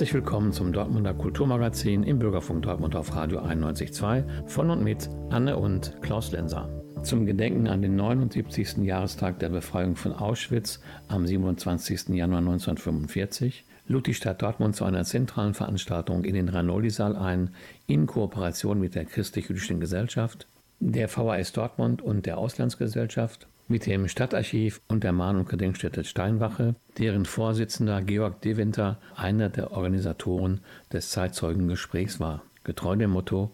Herzlich 0.00 0.14
willkommen 0.14 0.50
zum 0.54 0.72
Dortmunder 0.72 1.12
Kulturmagazin 1.12 2.04
im 2.04 2.18
Bürgerfunk 2.18 2.62
Dortmund 2.62 2.96
auf 2.96 3.14
Radio 3.14 3.40
91.2 3.40 4.48
von 4.48 4.70
und 4.70 4.82
mit 4.82 5.10
Anne 5.28 5.58
und 5.58 5.94
Klaus 6.00 6.32
Lenser. 6.32 6.70
Zum 7.02 7.26
Gedenken 7.26 7.68
an 7.68 7.82
den 7.82 7.96
79. 7.96 8.78
Jahrestag 8.78 9.38
der 9.40 9.50
Befreiung 9.50 9.96
von 9.96 10.14
Auschwitz 10.14 10.80
am 11.08 11.26
27. 11.26 12.14
Januar 12.14 12.38
1945 12.38 13.66
lud 13.88 14.06
die 14.06 14.14
Stadt 14.14 14.40
Dortmund 14.40 14.74
zu 14.74 14.86
einer 14.86 15.04
zentralen 15.04 15.52
Veranstaltung 15.52 16.24
in 16.24 16.32
den 16.32 16.48
Ranoldi-Saal 16.48 17.14
ein, 17.14 17.50
in 17.86 18.06
Kooperation 18.06 18.80
mit 18.80 18.94
der 18.94 19.04
Christlich-Jüdischen 19.04 19.80
Gesellschaft, 19.80 20.46
der 20.78 21.10
VHS 21.10 21.52
Dortmund 21.52 22.00
und 22.00 22.24
der 22.24 22.38
Auslandsgesellschaft 22.38 23.49
mit 23.70 23.86
dem 23.86 24.08
Stadtarchiv 24.08 24.80
und 24.88 25.04
der 25.04 25.12
Mahn- 25.12 25.36
und 25.36 25.48
Gedenkstätte 25.48 26.02
Steinwache, 26.04 26.74
deren 26.98 27.24
Vorsitzender 27.24 28.02
Georg 28.02 28.42
Deventer 28.42 28.98
einer 29.14 29.48
der 29.48 29.70
Organisatoren 29.70 30.60
des 30.92 31.10
Zeitzeugengesprächs 31.10 32.18
war. 32.18 32.42
Getreu 32.64 32.96
dem 32.96 33.10
Motto 33.10 33.52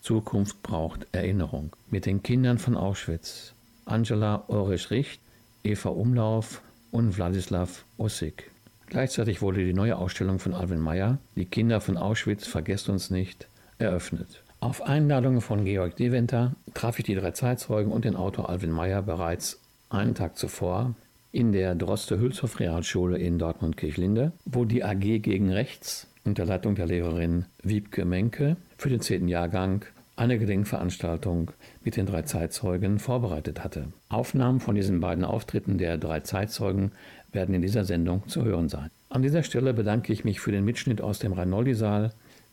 Zukunft 0.00 0.64
braucht 0.64 1.06
Erinnerung. 1.12 1.70
Mit 1.90 2.06
den 2.06 2.24
Kindern 2.24 2.58
von 2.58 2.76
Auschwitz, 2.76 3.54
Angela 3.84 4.42
Ulrich-Richt, 4.48 5.20
Eva 5.62 5.90
Umlauf 5.90 6.60
und 6.90 7.16
Wladislav 7.16 7.84
Ossig. 7.98 8.50
Gleichzeitig 8.86 9.42
wurde 9.42 9.64
die 9.64 9.74
neue 9.74 9.96
Ausstellung 9.96 10.40
von 10.40 10.54
Alvin 10.54 10.80
Meyer, 10.80 11.18
Die 11.36 11.46
Kinder 11.46 11.80
von 11.80 11.96
Auschwitz, 11.96 12.48
vergesst 12.48 12.88
uns 12.88 13.10
nicht, 13.10 13.46
eröffnet. 13.78 14.42
Auf 14.62 14.80
Einladung 14.82 15.40
von 15.40 15.64
Georg 15.64 15.96
Deventer 15.96 16.54
traf 16.72 17.00
ich 17.00 17.04
die 17.04 17.16
drei 17.16 17.32
Zeitzeugen 17.32 17.90
und 17.90 18.04
den 18.04 18.14
Autor 18.14 18.48
Alvin 18.48 18.70
Meyer 18.70 19.02
bereits 19.02 19.58
einen 19.90 20.14
Tag 20.14 20.38
zuvor 20.38 20.94
in 21.32 21.50
der 21.50 21.74
Droste-Hülshoff 21.74 22.60
Realschule 22.60 23.18
in 23.18 23.40
Dortmund-Kirchlinde, 23.40 24.30
wo 24.44 24.64
die 24.64 24.84
AG 24.84 25.00
gegen 25.00 25.50
Rechts 25.50 26.06
unter 26.24 26.44
Leitung 26.44 26.76
der 26.76 26.86
Lehrerin 26.86 27.46
Wiebke 27.64 28.04
Menke 28.04 28.56
für 28.78 28.88
den 28.88 29.00
zehnten 29.00 29.26
Jahrgang 29.26 29.84
eine 30.14 30.38
Gedenkveranstaltung 30.38 31.50
mit 31.82 31.96
den 31.96 32.06
drei 32.06 32.22
Zeitzeugen 32.22 33.00
vorbereitet 33.00 33.64
hatte. 33.64 33.88
Aufnahmen 34.10 34.60
von 34.60 34.76
diesen 34.76 35.00
beiden 35.00 35.24
Auftritten 35.24 35.76
der 35.76 35.98
drei 35.98 36.20
Zeitzeugen 36.20 36.92
werden 37.32 37.56
in 37.56 37.62
dieser 37.62 37.84
Sendung 37.84 38.28
zu 38.28 38.44
hören 38.44 38.68
sein. 38.68 38.90
An 39.08 39.22
dieser 39.22 39.42
Stelle 39.42 39.74
bedanke 39.74 40.12
ich 40.12 40.24
mich 40.24 40.38
für 40.38 40.52
den 40.52 40.64
Mitschnitt 40.64 41.00
aus 41.00 41.18
dem 41.18 41.32
Reinoldi-Saal 41.32 42.12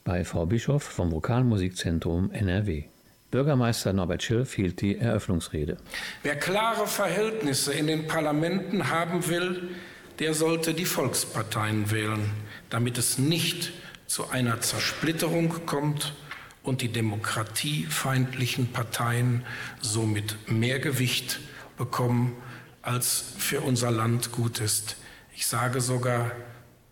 bei 0.09 0.25
Frau 0.25 0.47
Bischof 0.47 0.81
vom 0.81 1.11
Vokalmusikzentrum 1.11 2.31
NRW. 2.31 2.85
Bürgermeister 3.29 3.93
Norbert 3.93 4.23
Schilf 4.23 4.55
hielt 4.55 4.81
die 4.81 4.97
Eröffnungsrede. 4.97 5.77
Wer 6.23 6.35
klare 6.35 6.87
Verhältnisse 6.87 7.73
in 7.73 7.85
den 7.85 8.07
Parlamenten 8.07 8.89
haben 8.89 9.27
will, 9.27 9.69
der 10.17 10.33
sollte 10.33 10.73
die 10.73 10.85
Volksparteien 10.85 11.91
wählen, 11.91 12.31
damit 12.71 12.97
es 12.97 13.19
nicht 13.19 13.71
zu 14.07 14.31
einer 14.31 14.61
Zersplitterung 14.61 15.67
kommt 15.67 16.15
und 16.63 16.81
die 16.81 16.91
demokratiefeindlichen 16.91 18.71
Parteien 18.71 19.45
somit 19.79 20.49
mehr 20.49 20.79
Gewicht 20.79 21.39
bekommen, 21.77 22.35
als 22.81 23.35
für 23.37 23.61
unser 23.61 23.91
Land 23.91 24.31
gut 24.31 24.59
ist. 24.59 24.97
Ich 25.35 25.45
sage 25.45 25.81
sogar, 25.81 26.31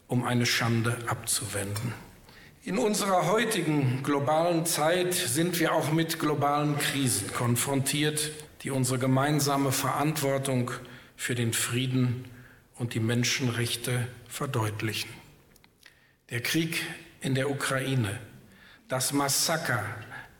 um 0.07 0.23
eine 0.23 0.45
Schande 0.45 0.95
abzuwenden. 1.07 2.06
In 2.67 2.79
unserer 2.79 3.27
heutigen 3.27 4.03
globalen 4.03 4.65
Zeit 4.65 5.13
sind 5.13 5.57
wir 5.57 5.71
auch 5.71 5.93
mit 5.93 6.19
globalen 6.19 6.77
Krisen 6.77 7.31
konfrontiert, 7.31 8.31
die 8.61 8.71
unsere 8.71 8.99
gemeinsame 8.99 9.71
Verantwortung 9.71 10.71
für 11.15 11.33
den 11.33 11.53
Frieden 11.53 12.25
und 12.75 12.93
die 12.93 12.99
Menschenrechte 12.99 14.09
verdeutlichen. 14.27 15.09
Der 16.29 16.41
Krieg 16.41 16.83
in 17.21 17.35
der 17.35 17.49
Ukraine, 17.49 18.19
das 18.89 19.13
Massaker 19.13 19.85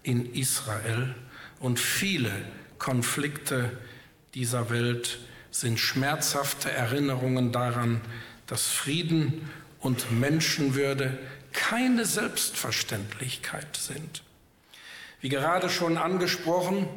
in 0.04 0.34
Israel 0.34 1.16
und 1.62 1.80
viele 1.80 2.34
Konflikte 2.78 3.72
dieser 4.34 4.70
Welt 4.70 5.20
sind 5.50 5.80
schmerzhafte 5.80 6.70
Erinnerungen 6.70 7.54
daran, 7.54 8.02
dass 8.48 8.68
Frieden 8.68 9.50
und 9.80 10.12
Menschenwürde 10.12 11.18
keine 11.53 12.06
Selbstverständlichkeit 12.06 13.78
sind. 13.78 14.24
Wie 15.22 15.30
gerade 15.30 15.69
schon 15.69 15.97
angesprochen, 15.97 16.88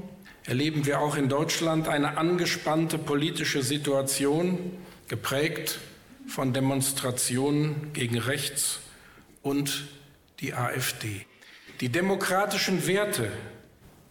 erleben 0.45 0.87
wir 0.87 1.01
auch 1.01 1.17
in 1.17 1.29
Deutschland 1.29 1.89
eine 1.89 2.17
angespannte 2.19 2.99
politische 2.99 3.63
Situation, 3.63 4.73
geprägt 5.09 5.81
von 6.27 6.53
Demonstrationen 6.53 7.93
gegen 7.93 8.19
rechts 8.19 8.81
und 9.43 9.89
die 10.41 10.55
AfD. 10.55 11.27
Die 11.81 11.89
demokratischen 11.89 12.87
Werte, 12.87 13.33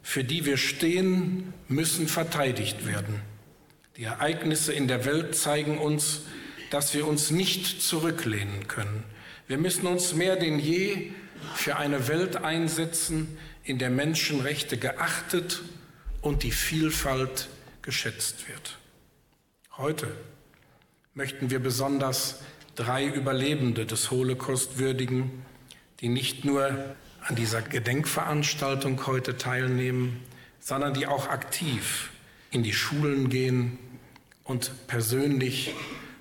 für 0.01 0.23
die 0.23 0.45
wir 0.45 0.57
stehen, 0.57 1.53
müssen 1.67 2.07
verteidigt 2.07 2.87
werden. 2.87 3.21
Die 3.95 4.05
Ereignisse 4.05 4.73
in 4.73 4.87
der 4.87 5.05
Welt 5.05 5.35
zeigen 5.35 5.77
uns, 5.77 6.21
dass 6.69 6.93
wir 6.93 7.07
uns 7.07 7.31
nicht 7.31 7.81
zurücklehnen 7.81 8.67
können. 8.67 9.03
Wir 9.49 9.57
müssen 9.57 9.87
uns 9.87 10.13
mehr 10.13 10.35
denn 10.35 10.59
je 10.59 11.09
für 11.55 11.77
eine 11.77 12.07
Welt 12.07 12.35
einsetzen, 12.35 13.39
in 13.63 13.79
der 13.79 13.89
Menschenrechte 13.89 14.77
geachtet 14.77 15.63
und 16.21 16.43
die 16.43 16.51
Vielfalt 16.51 17.49
geschätzt 17.81 18.47
wird. 18.47 18.77
Heute 19.75 20.15
möchten 21.15 21.49
wir 21.49 21.57
besonders 21.57 22.41
drei 22.75 23.07
Überlebende 23.07 23.87
des 23.87 24.11
Holocaust 24.11 24.77
würdigen, 24.77 25.43
die 25.99 26.09
nicht 26.09 26.45
nur 26.45 26.95
an 27.21 27.35
dieser 27.35 27.63
Gedenkveranstaltung 27.63 29.07
heute 29.07 29.35
teilnehmen, 29.35 30.19
sondern 30.59 30.93
die 30.93 31.07
auch 31.07 31.27
aktiv 31.27 32.11
in 32.51 32.61
die 32.61 32.73
Schulen 32.73 33.29
gehen 33.29 33.79
und 34.43 34.71
persönlich 34.85 35.73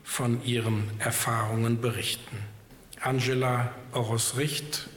von 0.03 0.43
ihren 0.47 0.99
Erfahrungen 0.99 1.83
berichten. 1.83 2.39
Angela 3.01 3.75
Oros-Richt, 3.93 4.89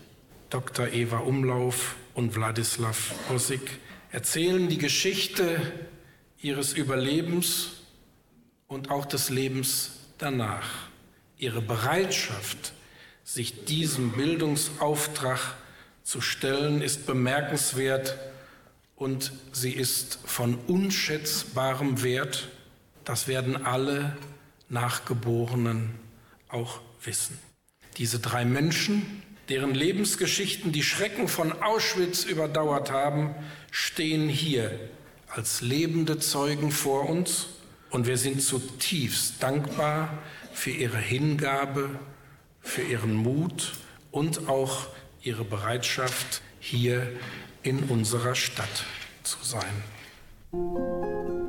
Dr. 0.49 0.87
Eva 0.87 1.19
Umlauf 1.19 1.95
und 2.13 2.35
Wladislav 2.35 3.13
Osik 3.33 3.79
erzählen 4.11 4.67
die 4.67 4.77
Geschichte 4.77 5.61
ihres 6.41 6.73
Überlebens 6.73 7.81
und 8.67 8.89
auch 8.89 9.05
des 9.05 9.29
Lebens 9.29 9.91
danach. 10.17 10.87
Ihre 11.37 11.61
Bereitschaft, 11.61 12.73
sich 13.23 13.65
diesem 13.65 14.11
Bildungsauftrag 14.11 15.55
zu 16.03 16.21
stellen, 16.21 16.81
ist 16.81 17.05
bemerkenswert 17.05 18.17
und 18.95 19.31
sie 19.51 19.71
ist 19.71 20.19
von 20.25 20.55
unschätzbarem 20.67 22.03
Wert. 22.03 22.49
Das 23.05 23.27
werden 23.27 23.65
alle 23.65 24.17
Nachgeborenen 24.69 25.95
auch 26.49 26.81
wissen. 27.03 27.39
Diese 27.97 28.19
drei 28.19 28.45
Menschen, 28.45 29.23
deren 29.49 29.73
Lebensgeschichten 29.73 30.71
die 30.71 30.83
Schrecken 30.83 31.27
von 31.27 31.51
Auschwitz 31.61 32.23
überdauert 32.23 32.91
haben, 32.91 33.35
stehen 33.71 34.29
hier 34.29 34.79
als 35.27 35.61
lebende 35.61 36.19
Zeugen 36.19 36.71
vor 36.71 37.09
uns 37.09 37.47
und 37.89 38.07
wir 38.07 38.17
sind 38.17 38.41
zutiefst 38.41 39.43
dankbar 39.43 40.17
für 40.53 40.71
ihre 40.71 40.97
Hingabe, 40.97 41.89
für 42.61 42.81
ihren 42.81 43.15
Mut 43.15 43.73
und 44.11 44.49
auch 44.49 44.87
ihre 45.23 45.43
Bereitschaft, 45.43 46.41
hier 46.59 47.07
in 47.63 47.79
unserer 47.85 48.35
Stadt 48.35 48.85
zu 49.23 49.37
sein. 49.41 51.40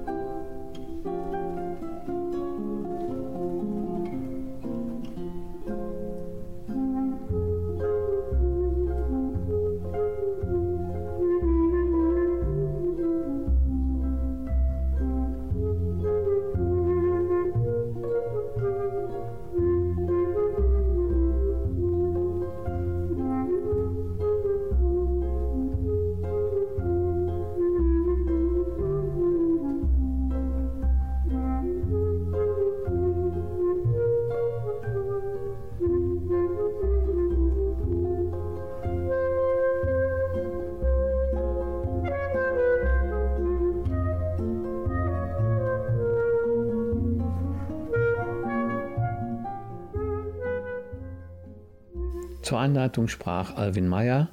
Zur 52.52 52.60
Einleitung 52.60 53.08
sprach 53.08 53.56
Alvin 53.56 53.88
Meyer. 53.88 54.28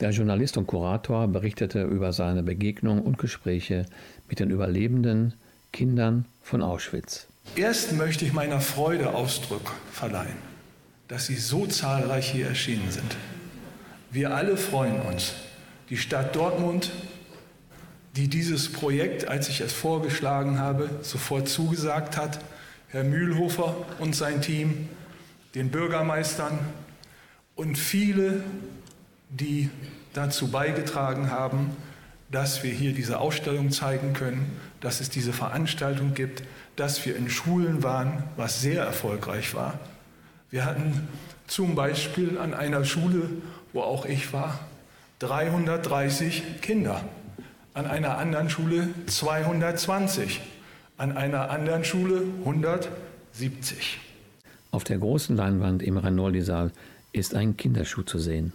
Der 0.00 0.10
Journalist 0.10 0.56
und 0.56 0.66
Kurator 0.66 1.28
berichtete 1.28 1.84
über 1.84 2.12
seine 2.12 2.42
Begegnung 2.42 3.00
und 3.00 3.16
Gespräche 3.16 3.86
mit 4.28 4.40
den 4.40 4.50
Überlebenden 4.50 5.34
Kindern 5.72 6.24
von 6.42 6.62
Auschwitz. 6.62 7.28
Erst 7.54 7.92
möchte 7.92 8.24
ich 8.24 8.32
meiner 8.32 8.60
Freude 8.60 9.14
Ausdruck 9.14 9.72
verleihen, 9.92 10.34
dass 11.06 11.26
Sie 11.26 11.36
so 11.36 11.64
zahlreich 11.64 12.32
hier 12.32 12.48
erschienen 12.48 12.90
sind. 12.90 13.16
Wir 14.10 14.34
alle 14.34 14.56
freuen 14.56 15.00
uns. 15.02 15.34
Die 15.90 15.96
Stadt 15.96 16.34
Dortmund, 16.34 16.90
die 18.16 18.26
dieses 18.26 18.72
Projekt, 18.72 19.28
als 19.28 19.48
ich 19.48 19.60
es 19.60 19.72
vorgeschlagen 19.72 20.58
habe, 20.58 20.90
sofort 21.02 21.48
zugesagt 21.48 22.16
hat, 22.16 22.40
Herr 22.88 23.04
Mühlhofer 23.04 23.76
und 24.00 24.16
sein 24.16 24.42
Team, 24.42 24.88
den 25.54 25.70
Bürgermeistern 25.70 26.58
und 27.60 27.76
viele, 27.76 28.42
die 29.28 29.68
dazu 30.14 30.48
beigetragen 30.48 31.30
haben, 31.30 31.76
dass 32.30 32.62
wir 32.62 32.72
hier 32.72 32.94
diese 32.94 33.20
Ausstellung 33.20 33.70
zeigen 33.70 34.14
können, 34.14 34.56
dass 34.80 35.02
es 35.02 35.10
diese 35.10 35.34
Veranstaltung 35.34 36.14
gibt, 36.14 36.42
dass 36.76 37.04
wir 37.04 37.14
in 37.16 37.28
Schulen 37.28 37.82
waren, 37.82 38.22
was 38.38 38.62
sehr 38.62 38.82
erfolgreich 38.82 39.54
war. 39.54 39.78
Wir 40.48 40.64
hatten 40.64 41.06
zum 41.48 41.74
Beispiel 41.74 42.38
an 42.38 42.54
einer 42.54 42.86
Schule, 42.86 43.28
wo 43.74 43.82
auch 43.82 44.06
ich 44.06 44.32
war, 44.32 44.58
330 45.18 46.62
Kinder, 46.62 47.04
an 47.74 47.84
einer 47.84 48.16
anderen 48.16 48.48
Schule 48.48 48.88
220, 49.06 50.40
an 50.96 51.14
einer 51.14 51.50
anderen 51.50 51.84
Schule 51.84 52.22
170. 52.38 53.98
Auf 54.70 54.84
der 54.84 54.96
großen 54.96 55.36
Leinwand 55.36 55.82
im 55.82 55.98
Ranoldi-Saal 55.98 56.72
ist 57.12 57.34
ein 57.34 57.56
Kinderschuh 57.56 58.02
zu 58.02 58.18
sehen. 58.18 58.52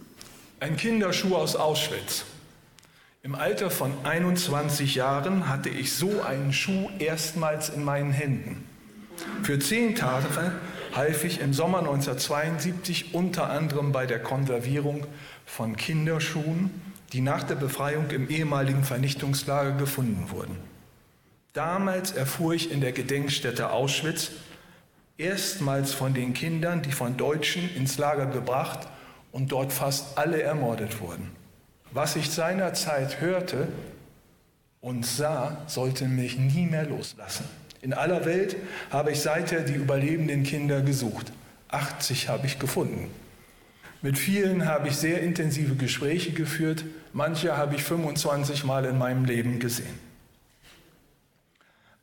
Ein 0.60 0.76
Kinderschuh 0.76 1.36
aus 1.36 1.56
Auschwitz. 1.56 2.24
Im 3.22 3.34
Alter 3.34 3.70
von 3.70 3.92
21 4.04 4.94
Jahren 4.94 5.48
hatte 5.48 5.68
ich 5.68 5.92
so 5.94 6.22
einen 6.22 6.52
Schuh 6.52 6.88
erstmals 6.98 7.68
in 7.68 7.84
meinen 7.84 8.12
Händen. 8.12 8.64
Für 9.42 9.58
zehn 9.58 9.94
Tage 9.94 10.52
half 10.94 11.24
ich 11.24 11.40
im 11.40 11.52
Sommer 11.52 11.80
1972 11.80 13.14
unter 13.14 13.50
anderem 13.50 13.92
bei 13.92 14.06
der 14.06 14.20
Konservierung 14.20 15.06
von 15.44 15.76
Kinderschuhen, 15.76 16.70
die 17.12 17.20
nach 17.20 17.42
der 17.42 17.56
Befreiung 17.56 18.10
im 18.10 18.28
ehemaligen 18.30 18.84
Vernichtungslager 18.84 19.72
gefunden 19.72 20.30
wurden. 20.30 20.56
Damals 21.52 22.12
erfuhr 22.12 22.54
ich 22.54 22.70
in 22.70 22.80
der 22.80 22.92
Gedenkstätte 22.92 23.70
Auschwitz 23.70 24.30
erstmals 25.18 25.92
von 25.92 26.14
den 26.14 26.34
Kindern, 26.34 26.82
die 26.82 26.92
von 26.92 27.16
Deutschen 27.16 27.74
ins 27.74 27.98
Lager 27.98 28.26
gebracht 28.26 28.88
und 29.32 29.52
dort 29.52 29.72
fast 29.72 30.18
alle 30.18 30.42
ermordet 30.42 31.00
wurden. 31.00 31.30
Was 31.92 32.16
ich 32.16 32.30
seinerzeit 32.30 33.20
hörte 33.20 33.68
und 34.80 35.06
sah, 35.06 35.62
sollte 35.66 36.06
mich 36.06 36.38
nie 36.38 36.66
mehr 36.66 36.86
loslassen. 36.86 37.44
In 37.80 37.92
aller 37.92 38.24
Welt 38.24 38.56
habe 38.90 39.12
ich 39.12 39.20
seither 39.20 39.60
die 39.62 39.74
überlebenden 39.74 40.42
Kinder 40.42 40.80
gesucht. 40.82 41.32
80 41.68 42.28
habe 42.28 42.46
ich 42.46 42.58
gefunden. 42.58 43.10
Mit 44.02 44.18
vielen 44.18 44.66
habe 44.66 44.88
ich 44.88 44.96
sehr 44.96 45.20
intensive 45.22 45.74
Gespräche 45.74 46.32
geführt. 46.32 46.84
Manche 47.12 47.56
habe 47.56 47.74
ich 47.74 47.82
25 47.82 48.64
Mal 48.64 48.84
in 48.84 48.98
meinem 48.98 49.24
Leben 49.24 49.58
gesehen. 49.58 50.05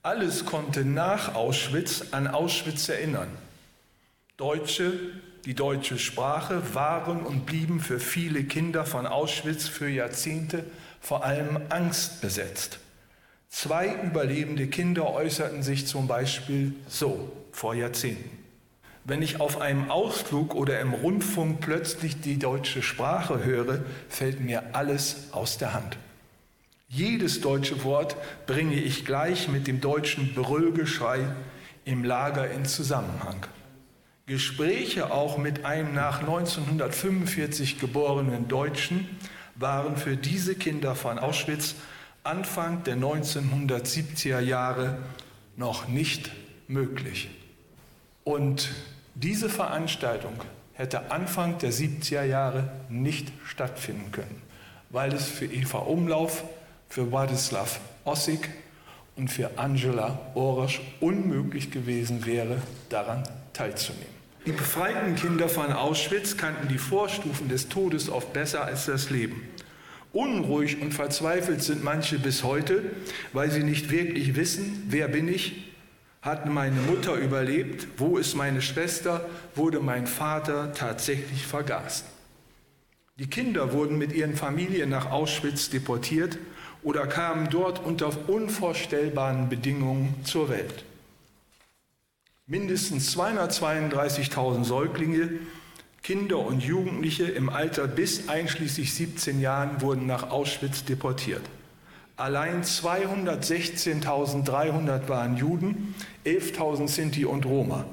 Alles 0.06 0.44
konnte 0.44 0.84
nach 0.84 1.34
Auschwitz 1.34 2.08
an 2.12 2.28
Auschwitz 2.28 2.90
erinnern. 2.90 3.30
Deutsche, 4.36 4.92
die 5.46 5.54
deutsche 5.54 5.98
Sprache 5.98 6.76
waren 6.76 7.22
und 7.22 7.46
blieben 7.46 7.80
für 7.80 8.02
viele 8.02 8.44
Kinder 8.44 8.86
von 8.86 9.08
Auschwitz 9.08 9.70
für 9.70 9.88
Jahrzehnte 9.88 10.66
vor 11.00 11.24
allem 11.24 11.58
angstbesetzt. 11.70 12.80
Zwei 13.48 13.96
überlebende 14.04 14.68
Kinder 14.68 15.10
äußerten 15.10 15.64
sich 15.64 15.88
zum 15.88 16.06
Beispiel 16.06 16.76
so 16.90 17.32
vor 17.54 17.74
Jahrzehnten. 17.74 18.44
Wenn 19.06 19.22
ich 19.22 19.40
auf 19.40 19.62
einem 19.62 19.90
Ausflug 19.90 20.54
oder 20.54 20.82
im 20.82 20.94
Rundfunk 20.94 21.62
plötzlich 21.62 22.20
die 22.20 22.40
deutsche 22.40 22.82
Sprache 22.82 23.46
höre, 23.46 23.86
fällt 24.10 24.42
mir 24.42 24.76
alles 24.76 25.30
aus 25.32 25.58
der 25.58 25.74
Hand. 25.74 25.98
Jedes 26.96 27.42
deutsche 27.42 27.84
Wort 27.84 28.16
bringe 28.46 28.76
ich 28.76 29.04
gleich 29.04 29.48
mit 29.48 29.66
dem 29.66 29.82
deutschen 29.82 30.36
Brüllgeschrei 30.36 31.26
im 31.86 32.04
Lager 32.04 32.52
in 32.52 32.66
Zusammenhang. 32.66 33.48
Gespräche 34.28 35.12
auch 35.12 35.40
mit 35.40 35.66
einem 35.66 35.96
nach 35.96 36.20
1945 36.20 37.80
geborenen 37.80 38.48
Deutschen 38.48 39.08
waren 39.56 39.98
für 39.98 40.16
diese 40.16 40.54
Kinder 40.54 40.94
von 40.94 41.18
Auschwitz 41.18 41.74
Anfang 42.24 42.84
der 42.84 42.98
1970er 42.98 44.40
Jahre 44.40 45.00
noch 45.58 45.88
nicht 45.88 46.30
möglich. 46.68 47.32
Und 48.24 48.70
diese 49.16 49.50
Veranstaltung 49.50 50.34
hätte 50.74 51.10
Anfang 51.10 51.58
der 51.58 51.74
70er 51.74 52.24
Jahre 52.24 52.72
nicht 52.88 53.32
stattfinden 53.44 54.12
können, 54.12 54.44
weil 54.92 55.12
es 55.12 55.26
für 55.26 55.46
Eva 55.46 55.80
Umlauf, 55.80 56.44
für 56.94 57.12
Władysław 57.12 57.80
Ossig 58.06 58.50
und 59.16 59.32
für 59.32 59.58
Angela 59.58 60.20
Orasch 60.36 60.80
unmöglich 61.00 61.72
gewesen 61.72 62.28
wäre, 62.28 62.62
daran 62.90 63.24
teilzunehmen. 63.52 64.14
Die 64.46 64.52
befreiten 64.52 65.16
Kinder 65.16 65.50
von 65.50 65.74
Auschwitz 65.74 66.38
kannten 66.38 66.68
die 66.68 66.78
Vorstufen 66.78 67.50
des 67.50 67.68
Todes 67.68 68.10
oft 68.10 68.32
besser 68.32 68.66
als 68.66 68.86
das 68.86 69.10
Leben. 69.10 69.42
Unruhig 70.12 70.82
und 70.84 70.94
verzweifelt 70.94 71.64
sind 71.64 71.84
manche 71.84 72.20
bis 72.20 72.44
heute, 72.44 72.84
weil 73.32 73.50
sie 73.50 73.64
nicht 73.64 73.90
wirklich 73.90 74.36
wissen, 74.36 74.84
wer 74.90 75.08
bin 75.08 75.28
ich, 75.28 75.74
hat 76.22 76.48
meine 76.48 76.80
Mutter 76.82 77.16
überlebt, 77.16 77.88
wo 77.98 78.20
ist 78.20 78.36
meine 78.36 78.62
Schwester, 78.62 79.26
wurde 79.56 79.80
mein 79.80 80.06
Vater 80.06 80.74
tatsächlich 80.74 81.48
vergast. 81.48 82.06
Die 83.18 83.28
Kinder 83.28 83.74
wurden 83.74 83.98
mit 83.98 84.14
ihren 84.14 84.36
Familien 84.36 84.90
nach 84.90 85.10
Auschwitz 85.10 85.72
deportiert 85.72 86.38
oder 86.84 87.08
kamen 87.08 87.50
dort 87.50 87.84
unter 87.84 88.12
unvorstellbaren 88.28 89.50
Bedingungen 89.50 90.14
zur 90.24 90.50
Welt. 90.50 90.84
Mindestens 92.46 93.18
232.000 93.18 94.66
Säuglinge, 94.66 95.30
Kinder 96.02 96.40
und 96.40 96.62
Jugendliche 96.62 97.24
im 97.24 97.48
Alter 97.50 97.88
bis 97.88 98.28
einschließlich 98.28 98.94
17 98.94 99.40
Jahren 99.40 99.82
wurden 99.82 100.06
nach 100.06 100.30
Auschwitz 100.30 100.84
deportiert. 100.84 101.44
Allein 102.18 102.64
216.300 102.64 105.08
waren 105.08 105.38
Juden, 105.38 105.96
11.000 106.26 106.90
Sinti 106.90 107.24
und 107.26 107.46
Roma. 107.46 107.86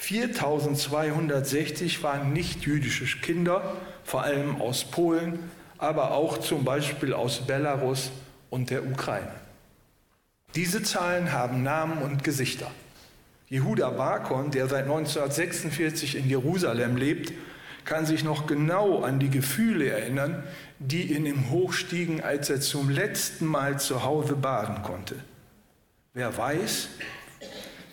4.260 0.00 2.02
waren 2.02 2.32
nicht-jüdische 2.32 3.20
Kinder, 3.20 3.76
vor 4.04 4.22
allem 4.22 4.60
aus 4.60 4.84
Polen, 4.84 5.50
aber 5.78 6.12
auch 6.12 6.38
zum 6.38 6.64
Beispiel 6.64 7.12
aus 7.12 7.46
Belarus 7.46 8.10
und 8.50 8.70
der 8.70 8.86
Ukraine. 8.86 9.32
Diese 10.54 10.82
Zahlen 10.82 11.32
haben 11.32 11.62
Namen 11.62 12.02
und 12.02 12.24
Gesichter. 12.24 12.70
Jehuda 13.48 13.90
Barkon, 13.90 14.50
der 14.50 14.68
seit 14.68 14.84
1946 14.84 16.16
in 16.16 16.28
Jerusalem 16.28 16.96
lebt, 16.96 17.32
kann 17.84 18.04
sich 18.04 18.22
noch 18.22 18.46
genau 18.46 19.02
an 19.02 19.18
die 19.18 19.30
Gefühle 19.30 19.88
erinnern, 19.88 20.42
die 20.78 21.10
in 21.10 21.24
ihm 21.24 21.50
hochstiegen, 21.50 22.22
als 22.22 22.50
er 22.50 22.60
zum 22.60 22.90
letzten 22.90 23.46
Mal 23.46 23.80
zu 23.80 24.04
Hause 24.04 24.36
baden 24.36 24.82
konnte. 24.82 25.14
Wer 26.12 26.36
weiß, 26.36 26.88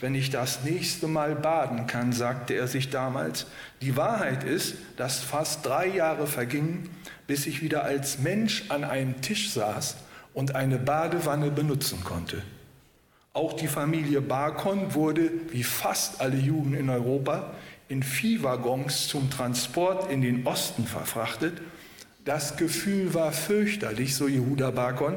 wenn 0.05 0.13
ich 0.13 0.29
das 0.29 0.63
nächste 0.63 1.07
Mal 1.07 1.33
baden 1.33 1.87
kann, 1.87 2.13
sagte 2.13 2.53
er 2.53 2.67
sich 2.67 2.91
damals. 2.91 3.47
Die 3.81 3.97
Wahrheit 3.97 4.43
ist, 4.43 4.75
dass 4.97 5.23
fast 5.23 5.65
drei 5.65 5.87
Jahre 5.87 6.27
vergingen, 6.27 6.91
bis 7.25 7.47
ich 7.47 7.63
wieder 7.63 7.85
als 7.85 8.19
Mensch 8.19 8.65
an 8.69 8.83
einem 8.83 9.19
Tisch 9.21 9.49
saß 9.49 9.95
und 10.35 10.53
eine 10.53 10.77
Badewanne 10.77 11.49
benutzen 11.49 12.03
konnte. 12.03 12.43
Auch 13.33 13.53
die 13.53 13.65
Familie 13.65 14.21
Barkon 14.21 14.93
wurde, 14.93 15.31
wie 15.49 15.63
fast 15.63 16.21
alle 16.21 16.37
Juden 16.37 16.75
in 16.75 16.91
Europa, 16.91 17.55
in 17.89 18.03
Viehwaggons 18.03 19.07
zum 19.07 19.31
Transport 19.31 20.11
in 20.11 20.21
den 20.21 20.45
Osten 20.45 20.85
verfrachtet. 20.85 21.63
Das 22.25 22.57
Gefühl 22.57 23.15
war 23.15 23.31
fürchterlich, 23.31 24.13
so 24.13 24.27
Jehuda 24.27 24.69
Barkon. 24.69 25.15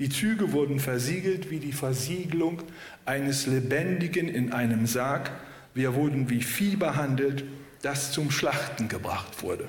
Die 0.00 0.08
Züge 0.08 0.52
wurden 0.52 0.80
versiegelt 0.80 1.50
wie 1.50 1.58
die 1.58 1.72
Versiegelung 1.72 2.62
eines 3.06 3.46
Lebendigen 3.46 4.28
in 4.28 4.52
einem 4.52 4.86
Sarg. 4.86 5.30
Wir 5.74 5.94
wurden 5.94 6.28
wie 6.30 6.42
Vieh 6.42 6.76
behandelt, 6.76 7.44
das 7.82 8.12
zum 8.12 8.30
Schlachten 8.30 8.88
gebracht 8.88 9.42
wurde. 9.42 9.68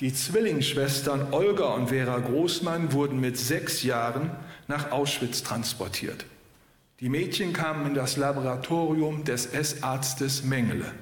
Die 0.00 0.14
Zwillingsschwestern 0.14 1.32
Olga 1.32 1.74
und 1.74 1.88
Vera 1.88 2.18
Großmann 2.18 2.92
wurden 2.92 3.20
mit 3.20 3.36
sechs 3.36 3.82
Jahren 3.82 4.30
nach 4.68 4.92
Auschwitz 4.92 5.42
transportiert. 5.42 6.24
Die 7.00 7.08
Mädchen 7.08 7.52
kamen 7.52 7.86
in 7.86 7.94
das 7.94 8.16
Laboratorium 8.16 9.24
des 9.24 9.46
S-Arztes 9.46 10.44
Mengele. 10.44 10.92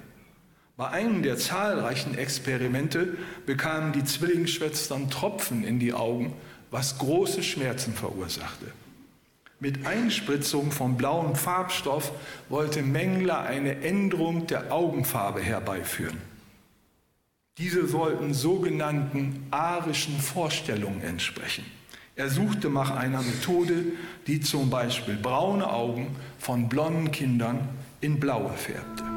Bei 0.76 0.88
einem 0.88 1.22
der 1.22 1.38
zahlreichen 1.38 2.16
Experimente 2.16 3.16
bekamen 3.46 3.92
die 3.92 4.04
Zwillingsschwestern 4.04 5.10
Tropfen 5.10 5.64
in 5.64 5.78
die 5.78 5.94
Augen, 5.94 6.34
was 6.70 6.98
große 6.98 7.42
Schmerzen 7.42 7.94
verursachte. 7.94 8.66
Mit 9.58 9.86
Einspritzung 9.86 10.70
von 10.70 10.98
blauem 10.98 11.34
Farbstoff 11.34 12.12
wollte 12.50 12.82
Mengler 12.82 13.40
eine 13.40 13.80
Änderung 13.80 14.46
der 14.46 14.70
Augenfarbe 14.70 15.40
herbeiführen. 15.40 16.18
Diese 17.56 17.86
sollten 17.86 18.34
sogenannten 18.34 19.46
arischen 19.50 20.20
Vorstellungen 20.20 21.00
entsprechen. 21.00 21.64
Er 22.16 22.28
suchte 22.28 22.68
nach 22.68 22.90
einer 22.90 23.22
Methode, 23.22 23.84
die 24.26 24.40
zum 24.40 24.68
Beispiel 24.68 25.16
braune 25.16 25.70
Augen 25.70 26.14
von 26.38 26.68
blonden 26.68 27.10
Kindern 27.10 27.66
in 28.02 28.20
blaue 28.20 28.52
färbte. 28.52 29.15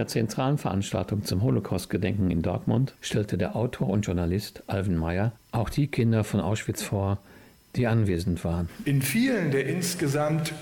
Der 0.00 0.06
zentralen 0.06 0.56
Veranstaltung 0.56 1.26
zum 1.26 1.42
Holocaust-Gedenken 1.42 2.30
in 2.30 2.40
Dortmund 2.40 2.94
stellte 3.02 3.36
der 3.36 3.54
Autor 3.54 3.90
und 3.90 4.06
Journalist 4.06 4.62
Alvin 4.66 4.96
Meyer 4.96 5.32
auch 5.52 5.68
die 5.68 5.88
Kinder 5.88 6.24
von 6.24 6.40
Auschwitz 6.40 6.82
vor, 6.82 7.18
die 7.76 7.86
anwesend 7.86 8.42
waren. 8.42 8.70
In 8.86 9.02
vielen 9.02 9.50
der 9.50 9.66
insgesamt 9.66 10.54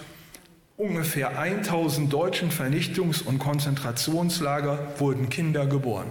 ungefähr 0.76 1.38
1000 1.38 2.12
deutschen 2.12 2.50
Vernichtungs- 2.50 3.23
und 3.23 3.38
Konzentrationslager 3.38 4.80
wurden 4.99 5.28
Kinder 5.28 5.66
geboren. 5.66 6.09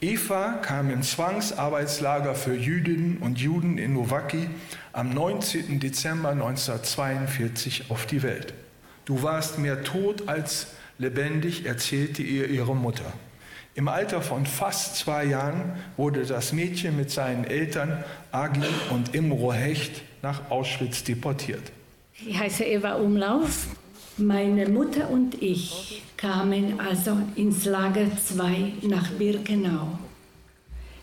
Eva 0.00 0.54
kam 0.60 0.90
im 0.90 1.02
Zwangsarbeitslager 1.02 2.34
für 2.34 2.56
Jüdinnen 2.56 3.18
und 3.18 3.38
Juden 3.38 3.78
in 3.78 3.94
Nowaki 3.94 4.48
am 4.92 5.10
19. 5.10 5.78
Dezember 5.78 6.30
1942 6.30 7.92
auf 7.92 8.04
die 8.06 8.24
Welt. 8.24 8.52
Du 9.04 9.22
warst 9.22 9.60
mehr 9.60 9.84
tot 9.84 10.28
als 10.28 10.66
Lebendig 10.98 11.66
erzählte 11.66 12.22
ihr 12.22 12.48
ihre 12.48 12.76
Mutter. 12.76 13.12
Im 13.74 13.88
Alter 13.88 14.22
von 14.22 14.46
fast 14.46 14.96
zwei 14.96 15.24
Jahren 15.24 15.74
wurde 15.96 16.24
das 16.24 16.52
Mädchen 16.52 16.96
mit 16.96 17.10
seinen 17.10 17.44
Eltern 17.44 18.04
Agi 18.30 18.62
und 18.90 19.14
Imro 19.14 19.52
Hecht 19.52 20.02
nach 20.22 20.50
Auschwitz 20.50 21.02
deportiert. 21.02 21.72
Ich 22.24 22.38
heiße 22.38 22.64
Eva 22.64 22.94
Umlauf. 22.94 23.66
Meine 24.16 24.68
Mutter 24.68 25.10
und 25.10 25.42
ich 25.42 26.02
kamen 26.16 26.78
also 26.78 27.18
ins 27.34 27.64
Lager 27.64 28.06
2 28.16 28.74
nach 28.82 29.10
Birkenau. 29.10 29.98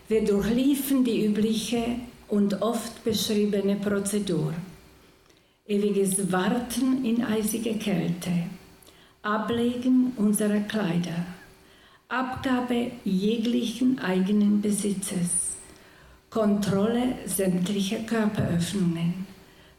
Wir 0.07 0.23
durchliefen 0.23 1.03
die 1.03 1.25
übliche 1.25 1.83
und 2.29 2.61
oft 2.61 3.03
beschriebene 3.03 3.75
Prozedur. 3.75 4.53
Ewiges 5.67 6.31
Warten 6.31 7.03
in 7.03 7.21
eisige 7.21 7.73
Kälte 7.75 8.31
Ablegen 9.23 10.13
unserer 10.15 10.61
Kleider, 10.61 11.27
Abgabe 12.07 12.91
jeglichen 13.03 13.99
eigenen 13.99 14.63
Besitzes, 14.63 15.57
Kontrolle 16.31 17.19
sämtlicher 17.27 17.99
Körperöffnungen, 17.99 19.27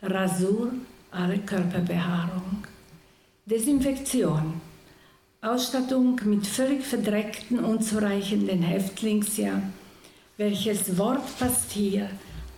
Rasur 0.00 0.70
aller 1.10 1.38
Körperbehaarung, 1.38 2.64
Desinfektion, 3.44 4.60
Ausstattung 5.40 6.20
mit 6.24 6.46
völlig 6.46 6.84
verdreckten, 6.84 7.64
unzureichenden 7.64 8.62
Häftlingsjahr, 8.62 9.60
welches 10.36 10.96
Wort 10.96 11.36
passt 11.40 11.72
hier, 11.72 12.08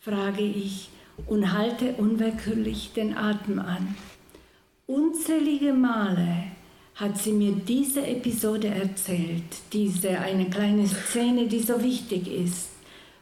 frage 0.00 0.42
ich 0.42 0.90
und 1.26 1.52
halte 1.52 1.92
unwillkürlich 1.94 2.92
den 2.94 3.16
Atem 3.16 3.60
an. 3.60 3.94
Unzählige 4.86 5.72
Male 5.72 6.44
hat 6.96 7.16
sie 7.18 7.32
mir 7.32 7.52
diese 7.52 8.06
Episode 8.06 8.68
erzählt, 8.68 9.44
diese 9.72 10.18
eine 10.18 10.48
kleine 10.48 10.86
Szene, 10.86 11.46
die 11.46 11.60
so 11.60 11.82
wichtig 11.82 12.28
ist, 12.28 12.70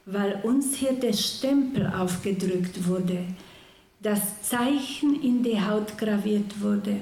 weil 0.06 0.40
uns 0.42 0.76
hier 0.76 0.92
der 0.92 1.12
Stempel 1.12 1.86
aufgedrückt 1.86 2.86
wurde, 2.86 3.24
das 4.00 4.42
Zeichen 4.42 5.20
in 5.22 5.42
die 5.42 5.60
Haut 5.60 5.98
graviert 5.98 6.60
wurde 6.60 7.00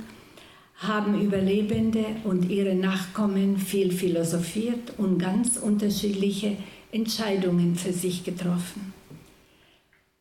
haben 0.80 1.20
Überlebende 1.20 2.04
und 2.24 2.50
ihre 2.50 2.74
Nachkommen 2.74 3.58
viel 3.58 3.92
philosophiert 3.92 4.94
und 4.96 5.18
ganz 5.18 5.58
unterschiedliche 5.58 6.56
Entscheidungen 6.90 7.76
für 7.76 7.92
sich 7.92 8.24
getroffen. 8.24 8.94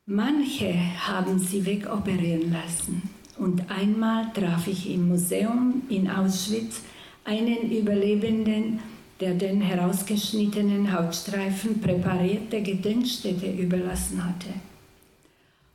Manche 0.06 0.74
haben 1.00 1.40
sie 1.40 1.66
wegoperieren 1.66 2.52
lassen 2.52 3.04
und 3.38 3.72
einmal 3.72 4.34
traf 4.34 4.68
ich 4.68 4.90
im 4.92 5.08
Museum 5.08 5.84
in 5.88 6.10
Auschwitz 6.10 6.82
einen 7.24 7.72
Überlebenden, 7.72 8.80
der 9.22 9.36
den 9.36 9.62
herausgeschnittenen 9.62 10.92
Hautstreifen 10.92 11.80
präparierte 11.80 12.62
Gedenkstätte 12.62 13.50
überlassen 13.52 14.26
hatte. 14.26 14.50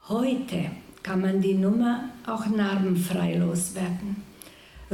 Heute 0.09 0.73
kann 1.03 1.23
man 1.23 1.41
die 1.41 1.55
Nummer 1.55 2.11
auch 2.27 2.47
narbenfrei 2.47 3.37
loswerden. 3.37 4.24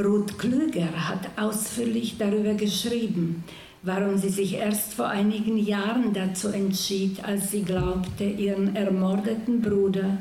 Ruth 0.03 0.37
Klüger 0.37 1.09
hat 1.09 1.29
ausführlich 1.37 2.17
darüber 2.17 2.53
geschrieben, 2.53 3.43
warum 3.83 4.17
sie 4.17 4.29
sich 4.29 4.53
erst 4.53 4.93
vor 4.93 5.07
einigen 5.07 5.57
Jahren 5.57 6.13
dazu 6.13 6.49
entschied, 6.49 7.23
als 7.23 7.51
sie 7.51 7.63
glaubte, 7.63 8.23
ihren 8.23 8.75
ermordeten 8.75 9.61
Bruder 9.61 10.17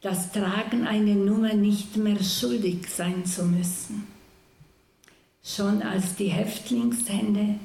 das 0.00 0.32
Tragen 0.32 0.86
einer 0.86 1.14
Nummer 1.14 1.54
nicht 1.54 1.96
mehr 1.96 2.22
schuldig 2.22 2.88
sein 2.88 3.24
zu 3.24 3.44
müssen. 3.44 4.06
Schon 5.44 5.82
als 5.82 6.16
die 6.16 6.28
Häftlingshände 6.28 7.56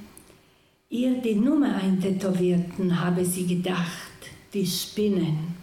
ihr 0.90 1.22
die 1.22 1.36
Nummer 1.36 1.76
eintätowierten, 1.76 3.00
habe 3.00 3.26
sie 3.26 3.46
gedacht, 3.46 4.12
die 4.54 4.66
spinnen, 4.66 5.56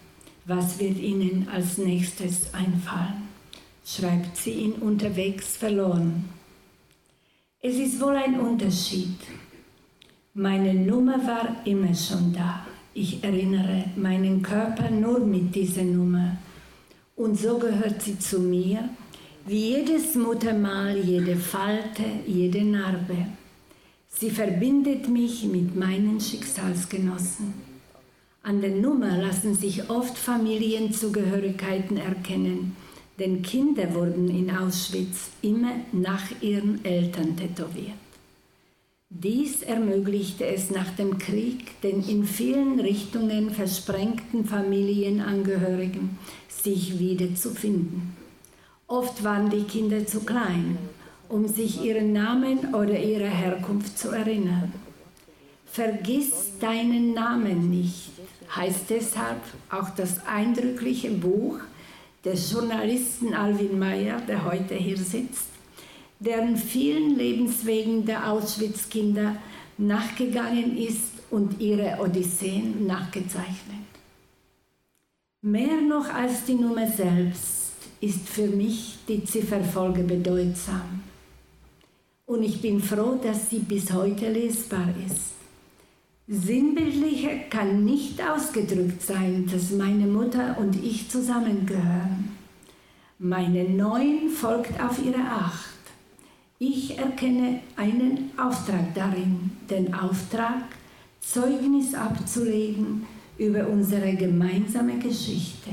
was 0.45 0.79
wird 0.79 0.99
ihnen 0.99 1.47
als 1.51 1.77
nächstes 1.77 2.53
einfallen? 2.53 3.24
Schreibt 3.85 4.35
sie 4.35 4.51
ihn 4.51 4.73
unterwegs 4.73 5.57
verloren. 5.57 6.25
Es 7.61 7.75
ist 7.75 8.01
wohl 8.01 8.15
ein 8.15 8.39
Unterschied. 8.39 9.17
Meine 10.33 10.73
Nummer 10.73 11.25
war 11.25 11.65
immer 11.65 11.93
schon 11.93 12.33
da. 12.33 12.65
Ich 12.93 13.23
erinnere 13.23 13.85
meinen 13.95 14.41
Körper 14.41 14.89
nur 14.89 15.19
mit 15.19 15.53
dieser 15.53 15.83
Nummer. 15.83 16.37
Und 17.15 17.37
so 17.37 17.57
gehört 17.59 18.01
sie 18.01 18.17
zu 18.17 18.39
mir, 18.39 18.89
wie 19.45 19.75
jedes 19.75 20.15
Muttermal, 20.15 20.97
jede 20.97 21.35
Falte, 21.35 22.03
jede 22.25 22.63
Narbe. 22.63 23.27
Sie 24.09 24.31
verbindet 24.31 25.07
mich 25.07 25.43
mit 25.43 25.75
meinen 25.75 26.19
Schicksalsgenossen. 26.19 27.53
An 28.41 28.61
der 28.61 28.71
Nummer 28.71 29.17
lassen 29.17 29.55
sich 29.55 29.89
oft 29.89 30.17
Familienzugehörigkeiten 30.17 31.97
erkennen 31.97 32.75
denn 33.19 33.41
Kinder 33.41 33.93
wurden 33.93 34.29
in 34.29 34.55
Auschwitz 34.55 35.29
immer 35.41 35.73
nach 35.91 36.23
ihren 36.41 36.83
Eltern 36.83 37.37
tätowiert. 37.37 37.93
Dies 39.09 39.61
ermöglichte 39.61 40.45
es 40.45 40.71
nach 40.71 40.89
dem 40.91 41.17
Krieg 41.17 41.79
den 41.81 42.03
in 42.07 42.25
vielen 42.25 42.79
Richtungen 42.79 43.51
versprengten 43.51 44.45
Familienangehörigen, 44.45 46.17
sich 46.49 46.99
wiederzufinden. 46.99 48.15
Oft 48.87 49.23
waren 49.23 49.49
die 49.49 49.63
Kinder 49.63 50.05
zu 50.05 50.21
klein, 50.21 50.77
um 51.29 51.47
sich 51.47 51.81
ihren 51.83 52.13
Namen 52.13 52.73
oder 52.75 52.99
ihre 52.99 53.29
Herkunft 53.29 53.97
zu 53.97 54.09
erinnern. 54.09 54.73
Vergiss 55.65 56.57
deinen 56.59 57.13
Namen 57.13 57.69
nicht, 57.69 58.11
heißt 58.55 58.89
deshalb 58.89 59.41
auch 59.69 59.91
das 59.91 60.25
eindrückliche 60.25 61.11
Buch 61.11 61.59
des 62.25 62.51
Journalisten 62.51 63.33
Alvin 63.35 63.77
Mayer, 63.77 64.19
der 64.27 64.43
heute 64.45 64.73
hier 64.73 64.97
sitzt, 64.97 65.49
deren 66.19 66.57
vielen 66.57 67.15
Lebenswegen 67.15 68.05
der 68.05 68.31
Auschwitz-Kinder 68.31 69.37
nachgegangen 69.77 70.75
ist 70.75 71.11
und 71.29 71.61
ihre 71.61 71.99
Odysseen 72.01 72.87
nachgezeichnet. 72.87 73.85
Mehr 75.41 75.79
noch 75.81 76.09
als 76.11 76.45
die 76.45 76.55
Nummer 76.55 76.87
selbst 76.87 77.73
ist 78.01 78.27
für 78.27 78.47
mich 78.47 78.97
die 79.07 79.23
Zifferfolge 79.23 80.01
bedeutsam. 80.01 81.03
Und 82.25 82.41
ich 82.41 82.59
bin 82.59 82.81
froh, 82.81 83.19
dass 83.21 83.51
sie 83.51 83.59
bis 83.59 83.93
heute 83.93 84.31
lesbar 84.31 84.89
ist. 85.05 85.34
Sinnbildlicher 86.27 87.37
kann 87.51 87.85
nicht 87.85 88.19
ausgedrückt 88.19 89.03
sein, 89.03 89.47
dass 89.51 89.69
meine 89.69 90.07
Mutter 90.07 90.57
und 90.59 90.75
ich 90.83 91.07
zusammengehören. 91.07 92.35
Meine 93.19 93.65
Neun 93.65 94.29
folgt 94.29 94.81
auf 94.81 94.97
ihre 95.05 95.21
Acht. 95.21 95.69
Ich 96.57 96.97
erkenne 96.97 97.59
einen 97.75 98.31
Auftrag 98.37 98.95
darin, 98.95 99.51
den 99.69 99.93
Auftrag, 99.93 100.63
Zeugnis 101.19 101.93
abzulegen 101.93 103.05
über 103.37 103.67
unsere 103.67 104.15
gemeinsame 104.15 104.97
Geschichte. 104.97 105.69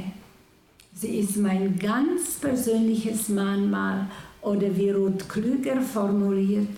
Sie 0.95 1.19
ist 1.19 1.39
mein 1.39 1.79
ganz 1.79 2.35
persönliches 2.35 3.31
Mahnmal 3.31 4.07
oder 4.43 4.77
wie 4.77 4.91
Ruth 4.91 5.29
Klüger 5.31 5.81
formuliert, 5.81 6.69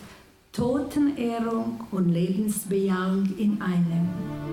Totenehrung 0.54 1.80
und 1.90 2.10
Lebensbejahung 2.10 3.28
in 3.38 3.60
einem. 3.60 4.43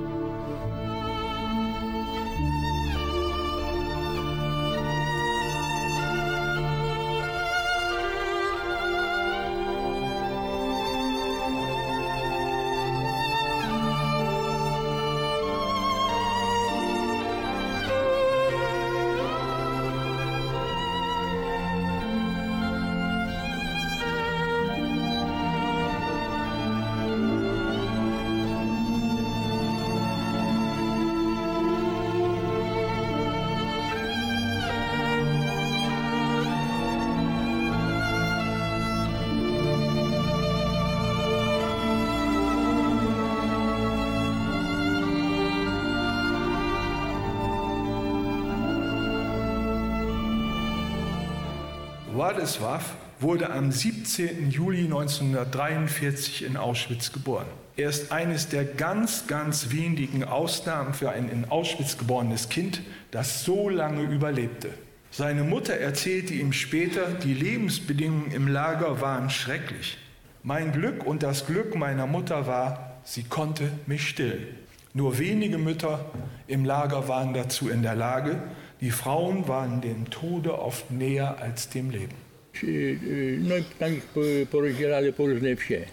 Władysław 52.31 52.95
wurde 53.19 53.49
am 53.49 53.73
17. 53.73 54.51
Juli 54.51 54.85
1943 54.85 56.43
in 56.45 56.55
Auschwitz 56.55 57.11
geboren. 57.11 57.45
Er 57.75 57.89
ist 57.89 58.13
eines 58.13 58.47
der 58.47 58.63
ganz, 58.63 59.27
ganz 59.27 59.71
wenigen 59.71 60.23
Ausnahmen 60.23 60.93
für 60.93 61.09
ein 61.09 61.27
in 61.27 61.43
Auschwitz 61.51 61.97
geborenes 61.97 62.47
Kind, 62.47 62.83
das 63.11 63.43
so 63.43 63.67
lange 63.67 64.03
überlebte. 64.03 64.69
Seine 65.11 65.43
Mutter 65.43 65.73
erzählte 65.73 66.33
ihm 66.33 66.53
später, 66.53 67.07
die 67.11 67.33
Lebensbedingungen 67.33 68.31
im 68.31 68.47
Lager 68.47 69.01
waren 69.01 69.29
schrecklich. 69.29 69.97
Mein 70.41 70.71
Glück 70.71 71.05
und 71.05 71.23
das 71.23 71.45
Glück 71.45 71.75
meiner 71.75 72.07
Mutter 72.07 72.47
war, 72.47 72.93
sie 73.03 73.23
konnte 73.23 73.73
mich 73.87 74.07
stillen. 74.07 74.47
Nur 74.93 75.19
wenige 75.19 75.57
Mütter 75.57 76.05
im 76.47 76.63
Lager 76.63 77.09
waren 77.09 77.33
dazu 77.33 77.69
in 77.69 77.83
der 77.83 77.95
Lage, 77.95 78.41
die 78.81 78.91
Frauen 78.91 79.47
waren 79.47 79.81
dem 79.81 80.09
Tode 80.09 80.59
oft 80.59 80.91
näher 80.91 81.37
als 81.41 81.69
dem 81.69 81.89
Leben. 81.91 82.15
Czy, 82.53 82.65
y, 82.67 83.39
No 83.47 83.57
i 83.57 83.63
tam 83.79 83.93
ich 83.93 84.03
po- 84.05 84.21
porozdzielali 84.51 85.13
po 85.13 85.27
różne 85.27 85.55
wsie. 85.55 85.85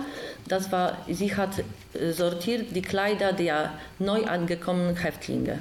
Das 0.48 0.68
war, 0.70 0.96
sie 1.18 1.28
hat 1.34 1.50
äh, 1.60 2.12
sortiert 2.12 2.72
die 2.72 2.82
Kleider 2.82 3.32
der 3.32 3.70
neu 4.00 4.24
angekommenen 4.24 4.94
Häftlinge. 4.96 5.58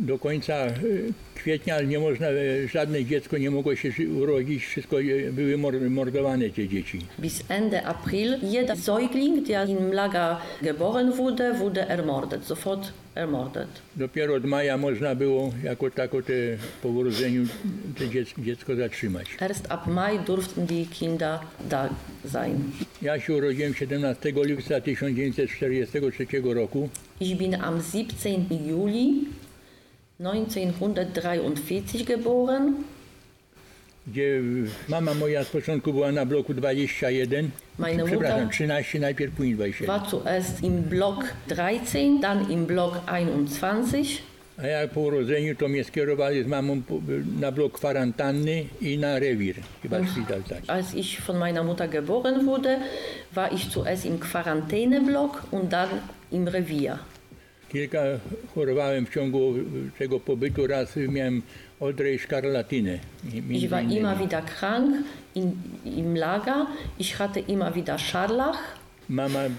Do 0.00 0.18
końca 0.18 0.66
y, 0.66 1.12
kwietnia 1.34 1.80
nie 1.82 1.98
można, 1.98 2.30
y, 2.30 2.68
żadne 2.72 3.04
dziecko 3.04 3.38
nie 3.38 3.50
mogło 3.50 3.76
się 3.76 3.90
urodzić, 4.20 4.64
wszystko 4.64 5.00
y, 5.00 5.32
były 5.32 5.56
mor- 5.58 5.90
mordowane 5.90 6.50
te 6.50 6.68
dzieci. 6.68 6.98
Bis 7.18 7.42
Ende 7.48 7.82
April 7.86 8.38
jeder 8.42 8.76
Säugling, 8.78 9.46
der 9.46 9.68
im 9.68 9.92
Lager 9.92 10.36
geboren 10.62 11.12
wurde, 11.12 11.54
wurde 11.58 11.88
ermordet, 11.90 12.44
sofort 12.44 12.92
ermordet. 13.14 13.68
Dopiero 13.96 14.34
od 14.34 14.44
maja 14.44 14.76
można 14.78 15.14
było 15.14 15.52
jako 15.64 15.90
tako 15.90 16.22
te, 16.22 16.32
po 16.82 16.88
urodzeniu 16.88 17.46
te 17.98 18.04
dziec- 18.08 18.42
dziecko 18.44 18.76
zatrzymać. 18.76 19.26
Erst 19.40 19.66
ab 19.68 19.86
Mai 19.86 20.18
durften 20.18 20.66
die 20.66 20.86
Kinder 20.86 21.38
da 21.70 21.88
sein. 22.32 22.56
Ja 23.02 23.20
się 23.20 23.34
urodziłem 23.34 23.74
17 23.74 24.32
lipca 24.44 24.80
1943 24.80 26.26
roku. 26.54 26.88
Ich 27.20 27.36
bin 27.38 27.54
am 27.54 27.82
17. 27.92 28.46
Juli 28.68 29.24
1943 30.22 32.04
geboren. 32.04 32.74
Gdzie 34.06 34.40
mama 34.88 35.14
moja 35.14 35.44
z 35.44 35.48
początku 35.48 35.92
była 35.92 36.12
na 36.12 36.26
bloku 36.26 36.54
21, 36.54 37.50
Meine 37.78 38.04
przepraszam, 38.04 38.40
Mutter 38.40 38.52
13, 38.52 39.00
najpierw 39.00 39.34
później 39.34 39.54
27. 39.54 39.86
war 39.86 40.10
zuerst 40.10 40.62
im 40.64 40.82
Block 40.82 41.24
13, 41.48 42.20
dann 42.20 42.50
im 42.50 42.66
Block 42.66 43.00
21. 43.06 44.06
A 44.58 44.66
ja 44.66 44.88
po 44.88 45.00
urodzeniu 45.00 45.56
to 45.56 45.68
mnie 45.68 45.84
skierowali 45.84 46.42
z 46.42 46.46
mamą 46.46 46.82
na 47.40 47.52
blok 47.52 47.72
kwarantanny 47.78 48.64
i 48.80 48.98
na 48.98 49.18
rewir, 49.18 49.56
chyba 49.82 50.06
szpital 50.06 50.42
taki. 50.42 50.68
Als 50.70 50.94
ich 50.94 51.20
von 51.20 51.38
meiner 51.38 51.64
Mutter 51.64 51.88
geboren 51.88 52.46
wurde, 52.46 52.80
war 53.34 53.52
ich 53.52 53.70
zuerst 53.70 54.04
im 54.04 54.20
Quarantäneblock 54.20 55.42
und 55.50 55.72
dann 55.72 55.88
im 56.32 56.48
Revier. 56.48 56.98
Kilka 57.72 58.02
chorowałem 58.54 59.06
w 59.06 59.10
ciągu 59.14 59.54
tego 59.98 60.20
pobytu. 60.20 60.66
Raz 60.66 60.96
miałem 60.96 61.42
odrę 61.80 62.12
i 62.14 63.68
war 63.68 63.82
innymi. 63.82 63.96
immer 64.00 64.18
wieder 64.18 64.44
krank 64.44 64.96
im 65.84 66.16
Lager. 66.16 66.66
Ich 66.98 67.16
hatte 67.16 67.40
immer 67.40 67.74
wieder 67.74 67.98
Scharlach. 67.98 68.58
Mama 69.08 69.44
y, 69.46 69.50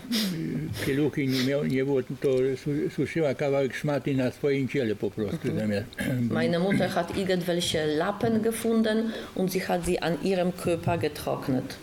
pieluchy 0.86 1.28
nie, 1.28 1.44
miał, 1.44 1.66
nie 1.66 1.86
było, 1.86 2.02
to 2.04 2.30
su- 2.64 2.90
suszyła 2.96 3.34
kawałek 3.36 3.76
szmaty 3.76 4.14
na 4.16 4.32
swoim 4.32 4.68
ciele 4.68 4.96
po 4.96 5.12
prostu. 5.12 5.56
Zamiast, 5.60 5.88
Meine 6.32 6.60
Mutter 6.60 6.90
hat 6.90 7.18
irgendwelche 7.18 7.86
Lappen 7.86 8.42
gefunden 8.42 9.12
und 9.36 9.52
sie 9.52 9.62
hat 9.62 9.86
sie 9.86 10.00
an 10.04 10.18
ihrem 10.24 10.52
Körper 10.52 10.98
getrocknet. 10.98 11.76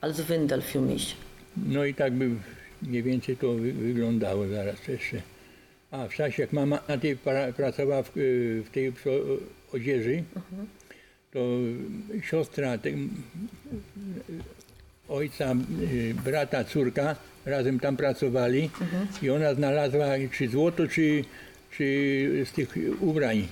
Als 0.00 0.28
Windel 0.28 0.62
für 0.62 0.80
mich. 0.80 1.16
no 1.66 1.84
i 1.84 1.94
tak 1.94 2.12
by 2.12 2.30
mniej 2.82 3.02
więcej 3.02 3.36
to 3.36 3.52
wy, 3.52 3.72
wyglądało 3.72 4.48
zaraz 4.48 4.88
jeszcze. 4.88 5.22
A 5.90 6.08
w 6.08 6.14
czasie 6.14 6.42
jak 6.42 6.52
mama 6.52 6.78
na 6.88 6.98
tej 6.98 7.16
pra, 7.16 7.52
pracowała 7.52 8.02
w, 8.02 8.16
y, 8.16 8.62
w 8.66 8.70
tej 8.70 8.92
odzieży, 9.72 10.22
to 11.32 11.40
siostra 12.30 12.78
te, 12.78 12.90
ojca, 15.08 15.54
y, 15.92 16.14
brata, 16.24 16.64
córka 16.64 17.16
razem 17.46 17.80
tam 17.80 17.96
pracowali 17.96 18.70
i 19.22 19.30
ona 19.30 19.54
znalazła 19.54 20.06
czy 20.32 20.48
złoto, 20.48 20.88
czy, 20.88 21.24
czy 21.70 22.44
z 22.50 22.52
tych 22.52 22.74
ubrań 23.00 23.48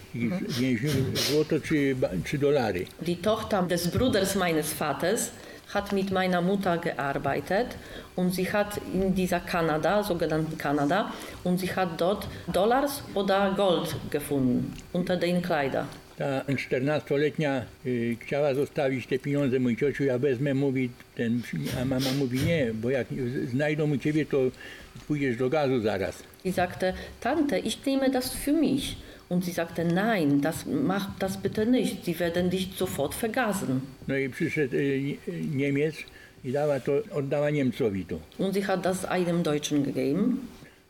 więźniów, 0.60 1.18
złoto 1.30 1.60
czy, 1.60 1.96
czy 2.24 2.38
dolary. 2.38 2.86
Die 3.02 3.16
Tochter 3.16 3.66
des 3.66 3.86
Bruders 3.86 4.36
meines 4.36 4.74
Vaters 4.74 5.30
hat 5.74 5.92
mit 5.92 6.10
meiner 6.10 6.40
Mutter 6.40 6.78
gearbeitet 6.78 7.76
und 8.16 8.34
sie 8.34 8.50
hat 8.50 8.80
in 8.92 9.14
dieser 9.14 9.40
Kanada, 9.40 10.02
sogenannten 10.02 10.56
Kanada, 10.56 11.12
und 11.44 11.58
sie 11.58 11.74
hat 11.74 12.00
dort 12.00 12.26
Dollars 12.52 13.02
oder 13.14 13.52
Gold 13.56 13.94
gefunden 14.10 14.72
unter 14.92 15.16
den 15.16 15.42
Kleidern. 15.42 15.88
Ta 16.18 16.42
14-letnia 16.48 17.62
y, 17.86 18.16
chciała 18.20 18.54
zostawić 18.54 19.06
te 19.06 19.18
pieniądze, 19.18 19.58
mój 19.60 19.76
ciociu, 19.76 20.04
ja 20.04 20.18
wezmę, 20.18 20.54
mówi 20.54 20.90
ten, 21.14 21.42
a 21.80 21.84
mama 21.84 22.12
mówi 22.18 22.38
nie, 22.38 22.72
bo 22.74 22.90
jak 22.90 23.06
znajdą 23.44 23.90
u 23.90 23.98
ciebie, 23.98 24.26
to 24.26 24.38
pójdziesz 25.06 25.36
do 25.36 25.48
gazu 25.48 25.80
zaraz. 25.80 26.22
Sie 26.42 26.52
sagte, 26.52 26.92
Tante, 27.20 27.58
ich 27.58 27.86
nehme 27.86 28.10
das 28.10 28.34
für 28.34 28.52
mich. 28.52 28.96
Und 29.28 29.44
sie 29.44 29.52
sagte, 29.52 29.84
nein, 29.84 30.40
das 30.40 30.64
mach 30.66 31.18
das 31.18 31.36
bitte 31.36 31.66
nicht. 31.66 32.04
Sie 32.04 32.18
werden 32.18 32.50
dich 32.50 32.70
sofort 32.76 33.14
vergasen. 33.14 33.80
No 34.06 34.16
i 34.16 34.28
przyszedł 34.28 34.74
y, 34.74 34.78
y, 35.28 35.44
Niemiec 35.56 35.94
i 36.44 36.52
dała 36.52 36.80
to, 36.80 36.92
oddała 37.12 37.50
Niemcowi 37.50 38.04
to. 38.04 38.18
Und 38.38 38.54
sie 38.54 38.62
hat 38.62 38.84
das 38.84 39.04
einem 39.04 39.42
Deutschen 39.42 39.84
gegeben. 39.84 40.38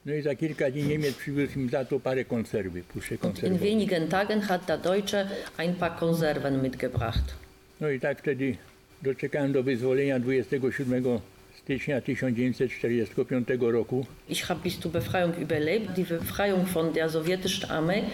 No 0.06 0.14
i 0.14 0.22
za 0.22 0.34
kilka 0.34 0.70
dni 0.70 0.82
Niemiec 0.82 1.14
przywiózł 1.14 1.58
im 1.58 1.70
za 1.70 1.84
to 1.84 2.00
parę 2.00 2.24
konserwy, 2.24 2.82
puszczę 2.82 3.18
Und 3.22 3.42
in 3.42 3.58
wenigen 3.58 4.08
Tagen 4.08 4.40
hat 4.40 4.66
der 4.66 4.78
Deutsche 4.78 5.28
ein 5.56 5.74
paar 5.74 5.96
Konserven 5.96 6.62
mitgebracht. 6.62 7.34
No 7.80 7.90
i 7.90 8.00
tak 8.00 8.18
wtedy 8.18 8.56
doczekałem 9.02 9.52
do 9.52 9.62
wyzwolenia 9.62 10.20
27 10.20 11.20
stycznia 11.68 12.00
1945 12.00 13.60
roku. 13.60 14.06
Ich 14.28 14.48
habe 14.48 14.60
bis 14.62 14.80
zur 14.80 14.92
Befreiung 14.92 15.34
überlebt. 15.34 15.96
Die 15.96 16.04
Befreiung 16.04 16.66
von 16.66 16.92
der 16.94 17.08
sowjetischen 17.10 17.70
Armee 17.70 18.04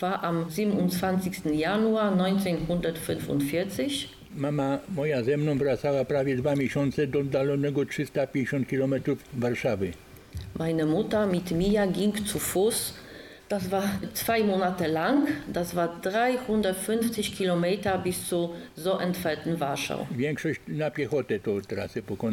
war 0.00 0.24
am 0.24 0.50
27. 0.50 1.44
Januar 1.44 2.12
1945. 2.12 4.08
Mama 4.36 4.78
moja 4.94 5.22
ze 5.22 5.36
mną 5.36 5.58
wracała 5.58 6.04
prawie 6.04 6.36
dwa 6.36 6.56
miesiące 6.56 7.06
do 7.06 7.18
oddalonego 7.18 7.84
350 7.84 8.68
km 8.68 8.94
Warszawy. 9.34 9.92
Meine 10.58 10.86
Mutter 10.86 11.26
mit 11.28 11.50
mir 11.50 11.86
ging 11.92 12.26
zu 12.26 12.38
Fuß 12.38 12.94
Das 13.48 13.70
war 13.70 13.84
zwei 14.14 14.42
Monate 14.42 14.86
lang. 14.88 15.28
Das 15.52 15.76
war 15.76 16.00
350 16.02 17.36
Kilometer 17.36 17.96
bis 17.98 18.28
zu 18.28 18.54
so 18.74 18.98
entfernten 18.98 19.60
Warschau. 19.60 20.06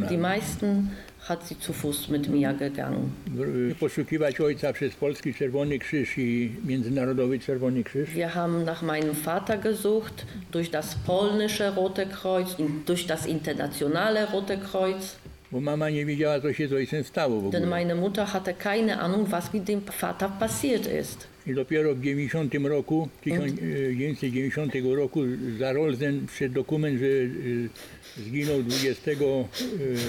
Die 0.09 0.17
meisten 0.17 0.91
hat 1.27 1.47
sie 1.47 1.59
zu 1.59 1.71
Fuß 1.71 2.09
mit 2.09 2.27
mir 2.29 2.53
gegangen. 2.53 3.11
W- 3.27 3.75
Poszukiwać 3.75 4.39
ojca 4.41 4.73
przez 4.73 4.95
Polski 4.95 5.33
Czerwony 5.33 5.79
Krzyż 5.79 6.17
i 6.17 6.51
Międzynarodowy 6.65 7.39
Czerwony 7.39 7.83
Krzyż. 7.83 8.09
Wir 8.15 8.29
haben 8.35 8.65
nach 8.65 8.81
meinem 8.81 9.13
Vater 9.15 9.57
gesucht, 9.57 10.25
durch 10.51 10.71
das 10.71 10.95
polnische 11.05 11.75
Rote 11.75 12.05
Kreuz, 12.07 12.55
durch 12.85 13.05
das 13.07 13.25
internationale 13.27 14.25
Rote 14.31 14.57
Kreuz. 14.57 15.15
Bo 15.53 15.61
mama 15.61 15.89
nie 15.89 16.05
wiedziała, 16.05 16.39
co 16.39 16.53
się 16.53 16.67
z 16.67 16.73
ojcem 16.73 17.03
stało 17.03 17.41
w 17.41 17.51
Denn 17.51 17.63
ogóle. 17.63 17.69
meine 17.69 17.95
Mutter 17.95 18.25
hatte 18.25 18.53
keine 18.53 18.99
Ahnung, 18.99 19.29
was 19.29 19.53
mit 19.53 19.63
dem 19.63 19.81
Vater 19.81 20.29
passiert 20.39 20.87
ist. 21.01 21.27
I 21.47 21.53
dopiero 21.53 21.95
w 21.95 22.01
90 22.01 22.53
roku, 22.63 23.09
1990 23.21 24.73
roku 24.95 25.19
za 25.59 25.73
Rolzen 25.73 26.27
wszedł 26.27 26.55
dokument, 26.55 26.99
że 26.99 27.05
y, 27.05 27.69
zginął 28.17 28.63
20 28.63 29.11
y, 29.11 29.15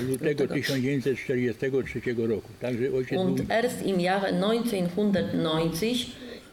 lutego 0.08 0.48
1943 0.48 2.00
roku. 2.16 2.48
Także 2.60 2.92
ojciec 2.92 3.18
był 3.18 3.20
Und 3.20 3.50
erst 3.50 3.86
im 3.86 4.00
Jahre 4.00 4.32
1990 4.32 6.06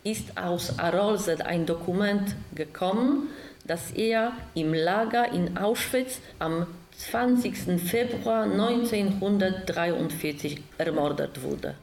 ist 0.04 0.38
aus 0.38 0.80
Arolsen 0.80 1.42
ein 1.42 1.66
Dokument 1.66 2.36
gekommen, 2.56 3.28
dass 3.66 3.92
er 3.98 4.32
im 4.56 4.74
Lager 4.74 5.34
in 5.34 5.58
Auschwitz 5.58 6.20
am 6.40 6.66
20. 7.10 7.80
Februar 7.80 8.44
1943 8.44 10.62
ermordet 10.78 11.42
wurde. 11.42 11.74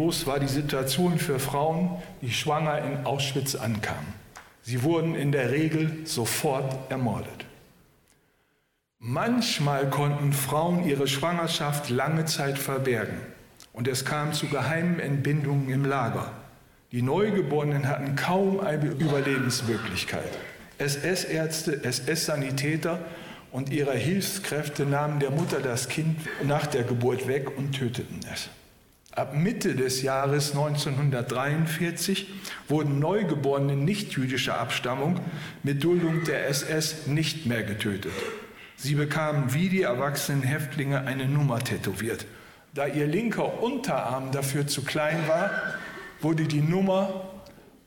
Ausweglos 0.00 0.26
war 0.26 0.40
die 0.40 0.48
Situation 0.48 1.18
für 1.18 1.38
Frauen, 1.38 1.90
die 2.22 2.32
schwanger 2.32 2.78
in 2.78 3.04
Auschwitz 3.04 3.54
ankamen. 3.54 4.14
Sie 4.62 4.82
wurden 4.82 5.14
in 5.14 5.30
der 5.30 5.50
Regel 5.50 6.06
sofort 6.06 6.90
ermordet. 6.90 7.44
Manchmal 8.98 9.90
konnten 9.90 10.32
Frauen 10.32 10.88
ihre 10.88 11.06
Schwangerschaft 11.06 11.90
lange 11.90 12.24
Zeit 12.24 12.58
verbergen 12.58 13.18
und 13.74 13.88
es 13.88 14.06
kam 14.06 14.32
zu 14.32 14.46
geheimen 14.46 15.00
Entbindungen 15.00 15.68
im 15.68 15.84
Lager. 15.84 16.32
Die 16.92 17.02
Neugeborenen 17.02 17.86
hatten 17.86 18.16
kaum 18.16 18.60
eine 18.60 18.86
Überlebensmöglichkeit. 18.86 20.30
SS-Ärzte, 20.78 21.84
SS-Sanitäter 21.84 23.00
und 23.52 23.70
ihre 23.70 23.94
Hilfskräfte 23.94 24.86
nahmen 24.86 25.20
der 25.20 25.30
Mutter 25.30 25.60
das 25.60 25.88
Kind 25.88 26.18
nach 26.42 26.66
der 26.66 26.84
Geburt 26.84 27.28
weg 27.28 27.56
und 27.58 27.72
töteten 27.72 28.20
es. 28.32 28.48
Ab 29.20 29.34
Mitte 29.34 29.74
des 29.74 30.00
Jahres 30.00 30.52
1943 30.52 32.26
wurden 32.68 32.98
Neugeborene 33.00 33.76
nicht-jüdischer 33.76 34.58
Abstammung 34.58 35.20
mit 35.62 35.84
Duldung 35.84 36.24
der 36.24 36.48
SS 36.48 37.06
nicht 37.06 37.44
mehr 37.44 37.62
getötet. 37.62 38.14
Sie 38.76 38.94
bekamen 38.94 39.52
wie 39.52 39.68
die 39.68 39.82
erwachsenen 39.82 40.42
Häftlinge 40.42 41.02
eine 41.02 41.26
Nummer 41.26 41.58
tätowiert. 41.58 42.24
Da 42.72 42.86
ihr 42.86 43.06
linker 43.06 43.62
Unterarm 43.62 44.32
dafür 44.32 44.66
zu 44.66 44.84
klein 44.84 45.28
war, 45.28 45.50
wurde 46.22 46.44
die 46.44 46.62
Nummer 46.62 47.28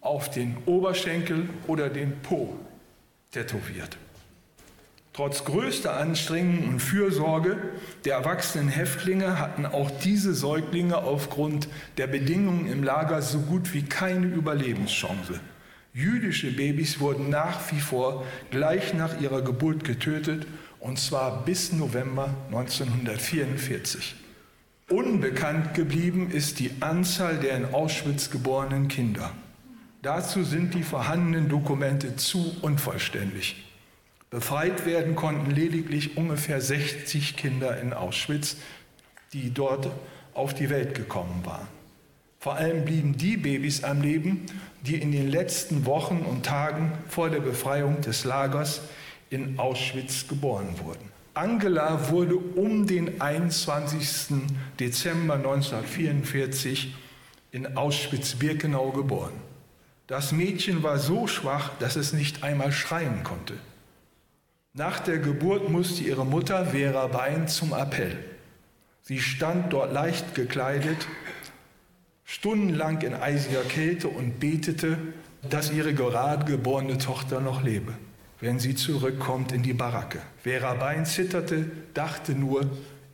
auf 0.02 0.30
den 0.30 0.58
Oberschenkel 0.68 1.50
oder 1.66 1.90
den 1.90 2.22
Po 2.22 2.60
tätowiert. 3.32 3.98
Trotz 5.14 5.46
größter 5.46 5.96
Anstrengungen 5.96 6.68
und 6.68 6.80
Fürsorge 6.80 7.58
der 8.04 8.16
erwachsenen 8.16 8.68
Häftlinge 8.68 9.40
hatten 9.40 9.68
auch 9.68 9.92
diese 9.92 10.34
Säuglinge 10.34 10.98
aufgrund 10.98 11.68
der 11.98 12.08
Bedingungen 12.08 12.66
im 12.66 12.84
Lager 12.84 13.22
so 13.22 13.42
gut 13.42 13.76
wie 13.76 13.84
keine 13.84 14.26
Überlebenschance. 14.26 15.40
Jüdische 15.94 16.52
Babys 16.52 17.00
wurden 17.00 17.30
nach 17.30 17.72
wie 17.72 17.80
vor 17.80 18.26
gleich 18.50 18.96
nach 18.96 19.22
ihrer 19.22 19.44
Geburt 19.44 19.84
getötet, 19.84 20.48
und 20.80 20.98
zwar 20.98 21.46
bis 21.46 21.72
November 21.72 22.34
1944. 22.48 24.16
Unbekannt 24.90 25.76
geblieben 25.76 26.32
ist 26.32 26.60
die 26.60 26.72
Anzahl 26.80 27.38
der 27.38 27.56
in 27.56 27.74
Auschwitz 27.74 28.32
geborenen 28.32 28.88
Kinder. 28.88 29.32
Dazu 30.02 30.44
sind 30.44 30.74
die 30.74 30.84
vorhandenen 30.84 31.50
Dokumente 31.50 32.16
zu 32.16 32.58
unvollständig. 32.64 33.73
Befreit 34.34 34.88
werden 34.88 35.16
konnten 35.16 35.52
lediglich 35.52 36.18
ungefähr 36.18 36.60
60 36.60 37.38
Kinder 37.38 37.80
in 37.80 37.94
Auschwitz, 37.94 38.58
die 39.32 39.54
dort 39.54 39.92
auf 40.34 40.56
die 40.56 40.72
Welt 40.72 40.96
gekommen 40.96 41.44
waren. 41.46 41.68
Vor 42.40 42.56
allem 42.56 42.84
blieben 42.84 43.16
die 43.16 43.38
Babys 43.38 43.84
am 43.84 44.02
Leben, 44.02 44.48
die 44.82 44.96
in 44.96 45.12
den 45.12 45.30
letzten 45.30 45.86
Wochen 45.86 46.26
und 46.28 46.48
Tagen 46.48 46.94
vor 47.08 47.30
der 47.30 47.42
Befreiung 47.42 48.02
des 48.02 48.24
Lagers 48.24 48.82
in 49.30 49.60
Auschwitz 49.60 50.28
geboren 50.28 50.80
wurden. 50.84 51.12
Angela 51.36 52.10
wurde 52.10 52.38
um 52.38 52.88
den 52.88 53.22
21. 53.22 54.34
Dezember 54.80 55.36
1944 55.36 56.92
in 57.52 57.78
Auschwitz-Birkenau 57.78 58.94
geboren. 58.94 59.40
Das 60.08 60.32
Mädchen 60.32 60.82
war 60.82 60.98
so 60.98 61.28
schwach, 61.28 61.70
dass 61.78 61.96
es 61.96 62.14
nicht 62.14 62.42
einmal 62.42 62.72
schreien 62.72 63.24
konnte. 63.24 63.54
Nach 64.76 65.00
der 65.00 65.20
Geburt 65.20 65.70
musste 65.70 66.04
ihre 66.04 66.26
Mutter 66.26 66.66
Vera 66.66 67.06
Bein 67.06 67.48
zum 67.48 67.74
Appell. 67.74 68.18
Sie 69.04 69.20
stand 69.20 69.72
dort 69.72 69.94
leicht 69.94 70.34
gekleidet, 70.34 70.98
stundenlang 72.26 73.00
in 73.02 73.14
eisiger 73.14 73.62
Kälte 73.62 74.08
und 74.08 74.40
betete, 74.40 74.98
dass 75.48 75.72
ihre 75.72 75.94
gerade 75.94 76.46
geborene 76.46 76.98
Tochter 76.98 77.40
noch 77.40 77.62
lebe, 77.62 77.94
wenn 78.40 78.58
sie 78.58 78.74
zurückkommt 78.74 79.52
in 79.52 79.62
die 79.62 79.74
Baracke. 79.74 80.24
Vera 80.42 80.74
Bein 80.74 81.06
zitterte, 81.06 81.70
dachte 81.94 82.32
nur, 82.32 82.66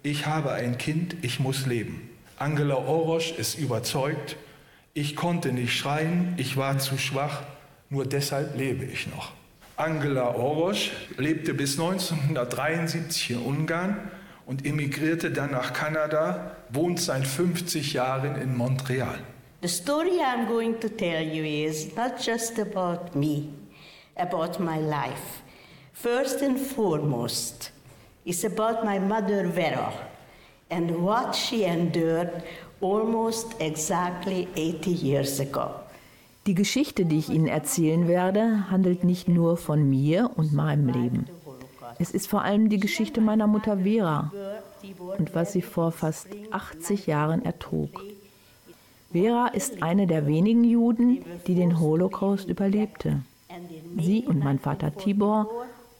ich 0.01 0.27
habe 0.27 0.53
ein 0.53 0.77
Kind, 0.77 1.17
ich 1.23 1.41
muss 1.41 1.65
leben. 1.65 2.09
Angela 2.37 2.75
Orosch 2.75 3.33
ist 3.33 3.59
überzeugt, 3.59 4.37
ich 4.93 5.17
konnte 5.17 5.51
nicht 5.51 5.75
schreien, 5.77 6.35
ich 6.37 6.55
war 6.55 6.79
zu 6.79 6.97
schwach, 6.97 7.41
nur 7.89 8.05
deshalb 8.05 8.57
lebe 8.57 8.85
ich 8.85 9.07
noch. 9.07 9.33
Angela 9.79 10.35
Orosch 10.35 10.91
lebte 11.17 11.53
bis 11.53 11.79
1973 11.79 13.31
in 13.31 13.45
Ungarn 13.45 14.11
und 14.45 14.65
emigrierte 14.65 15.31
dann 15.31 15.51
nach 15.51 15.71
Kanada, 15.71 16.57
wohnt 16.69 16.99
seit 16.99 17.25
50 17.25 17.93
Jahren 17.93 18.35
in 18.35 18.57
Montreal. 18.57 19.19
The 19.61 19.69
story 19.69 20.19
I'm 20.19 20.47
going 20.49 20.81
to 20.81 20.89
tell 20.89 21.23
you 21.23 21.45
is 21.45 21.95
not 21.95 22.19
just 22.21 22.59
about 22.59 23.15
me, 23.15 23.53
about 24.17 24.59
my 24.59 24.79
life. 24.79 25.43
First 25.93 26.41
and 26.41 26.57
foremost, 26.59 27.71
it's 28.25 28.43
about 28.43 28.83
my 28.83 28.99
mother 28.99 29.47
Vera 29.47 29.93
and 30.69 30.91
what 30.91 31.33
she 31.33 31.63
endured 31.63 32.43
almost 32.81 33.55
exactly 33.61 34.49
80 34.57 34.91
years 34.91 35.39
ago. 35.39 35.78
Die 36.49 36.55
Geschichte, 36.55 37.05
die 37.05 37.19
ich 37.19 37.29
Ihnen 37.29 37.45
erzählen 37.45 38.07
werde, 38.07 38.71
handelt 38.71 39.03
nicht 39.03 39.27
nur 39.27 39.55
von 39.55 39.87
mir 39.87 40.31
und 40.35 40.51
meinem 40.51 40.87
Leben. 40.87 41.27
Es 41.99 42.09
ist 42.09 42.25
vor 42.25 42.41
allem 42.41 42.69
die 42.69 42.79
Geschichte 42.79 43.21
meiner 43.21 43.45
Mutter 43.45 43.77
Vera 43.83 44.33
und 45.19 45.35
was 45.35 45.53
sie 45.53 45.61
vor 45.61 45.91
fast 45.91 46.25
80 46.49 47.05
Jahren 47.05 47.45
ertrug. 47.45 48.03
Vera 49.11 49.49
ist 49.49 49.83
eine 49.83 50.07
der 50.07 50.25
wenigen 50.25 50.63
Juden, 50.63 51.23
die 51.45 51.53
den 51.53 51.79
Holocaust 51.79 52.49
überlebte. 52.49 53.21
Sie 53.99 54.25
und 54.25 54.39
mein 54.39 54.57
Vater 54.57 54.95
Tibor 54.95 55.51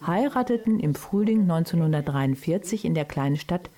heirateten 0.05 0.79
im 0.79 0.95
Frühling 0.95 1.41
1943 1.41 2.85
in 2.85 2.93
der 2.93 3.05
kleinen 3.05 3.35
Stadt. 3.35 3.69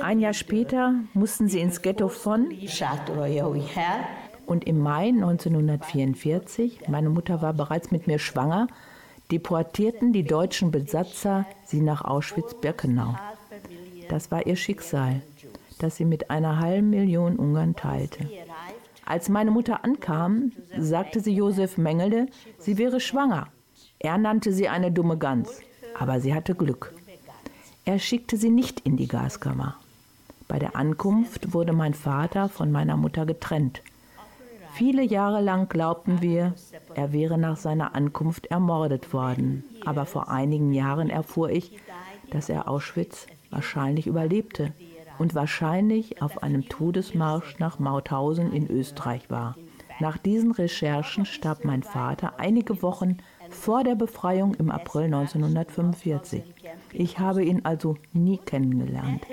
Ein 0.00 0.18
Jahr 0.20 0.32
später 0.32 0.94
mussten 1.14 1.48
sie 1.48 1.60
ins 1.60 1.82
Ghetto 1.82 2.08
von 2.08 2.50
und 4.46 4.66
im 4.66 4.78
Mai 4.78 5.08
1944, 5.08 6.88
meine 6.88 7.10
Mutter 7.10 7.42
war 7.42 7.52
bereits 7.52 7.90
mit 7.90 8.06
mir 8.06 8.18
schwanger, 8.18 8.68
deportierten 9.30 10.12
die 10.12 10.24
deutschen 10.24 10.70
Besatzer 10.70 11.46
sie 11.64 11.80
nach 11.80 12.04
Auschwitz-Birkenau. 12.04 13.16
Das 14.08 14.30
war 14.30 14.46
ihr 14.46 14.56
Schicksal, 14.56 15.22
das 15.78 15.96
sie 15.96 16.04
mit 16.04 16.30
einer 16.30 16.60
halben 16.60 16.90
Million 16.90 17.36
Ungarn 17.36 17.74
teilte. 17.74 18.28
Als 19.04 19.28
meine 19.28 19.50
Mutter 19.50 19.84
ankam, 19.84 20.52
sagte 20.78 21.20
sie 21.20 21.34
Josef 21.34 21.78
Mengele, 21.78 22.26
sie 22.58 22.78
wäre 22.78 23.00
schwanger. 23.00 23.48
Er 23.98 24.18
nannte 24.18 24.52
sie 24.52 24.68
eine 24.68 24.92
dumme 24.92 25.16
Gans, 25.16 25.60
aber 25.98 26.20
sie 26.20 26.34
hatte 26.34 26.54
Glück. 26.54 26.92
Er 27.84 27.98
schickte 27.98 28.36
sie 28.36 28.50
nicht 28.50 28.80
in 28.80 28.96
die 28.96 29.06
Gaskammer. 29.06 29.76
Bei 30.48 30.58
der 30.58 30.76
Ankunft 30.76 31.52
wurde 31.52 31.72
mein 31.72 31.94
Vater 31.94 32.48
von 32.48 32.70
meiner 32.70 32.96
Mutter 32.96 33.26
getrennt. 33.26 33.82
Viele 34.76 35.02
Jahre 35.02 35.40
lang 35.40 35.70
glaubten 35.70 36.20
wir, 36.20 36.52
er 36.94 37.10
wäre 37.10 37.38
nach 37.38 37.56
seiner 37.56 37.94
Ankunft 37.94 38.48
ermordet 38.48 39.14
worden. 39.14 39.64
Aber 39.86 40.04
vor 40.04 40.28
einigen 40.28 40.74
Jahren 40.74 41.08
erfuhr 41.08 41.48
ich, 41.48 41.78
dass 42.30 42.50
er 42.50 42.68
Auschwitz 42.68 43.26
wahrscheinlich 43.50 44.06
überlebte 44.06 44.74
und 45.18 45.34
wahrscheinlich 45.34 46.20
auf 46.20 46.42
einem 46.42 46.68
Todesmarsch 46.68 47.58
nach 47.58 47.78
Mauthausen 47.78 48.52
in 48.52 48.70
Österreich 48.70 49.30
war. 49.30 49.56
Nach 49.98 50.18
diesen 50.18 50.52
Recherchen 50.52 51.24
starb 51.24 51.64
mein 51.64 51.82
Vater 51.82 52.38
einige 52.38 52.82
Wochen 52.82 53.16
vor 53.48 53.82
der 53.82 53.94
Befreiung 53.94 54.56
im 54.56 54.70
April 54.70 55.04
1945. 55.04 56.42
Ich 56.92 57.18
habe 57.18 57.42
ihn 57.42 57.64
also 57.64 57.96
nie 58.12 58.36
kennengelernt. 58.36 59.26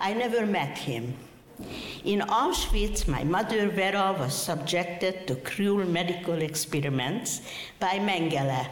I 0.00 0.12
never 0.12 0.46
met 0.46 0.78
him. 0.78 1.14
In 2.04 2.22
Auschwitz, 2.22 3.06
my 3.06 3.24
mother 3.24 3.70
Vera 3.70 4.14
was 4.18 4.34
subjected 4.44 5.26
to 5.26 5.36
cruel 5.36 5.86
medical 5.86 6.40
experiments 6.42 7.40
by 7.80 8.00
Mengele. 8.00 8.66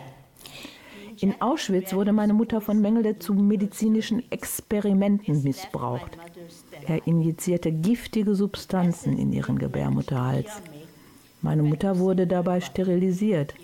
In 1.18 1.40
Auschwitz 1.40 1.92
wurde 1.94 2.12
meine 2.12 2.34
Mutter 2.34 2.60
von 2.60 2.80
Mengele 2.80 3.18
zu 3.18 3.32
medizinischen 3.34 4.30
Experimenten 4.32 5.42
missbraucht. 5.44 6.18
Er 6.88 7.06
injizierte 7.06 7.70
giftige 7.70 8.34
Substanzen 8.34 9.16
in 9.16 9.32
ihren 9.32 9.58
Gebärmutterhals. 9.58 10.50
Meine 11.40 11.62
Mutter 11.62 11.98
wurde 11.98 12.26
dabei 12.26 12.60
sterilisiert. 12.60 13.54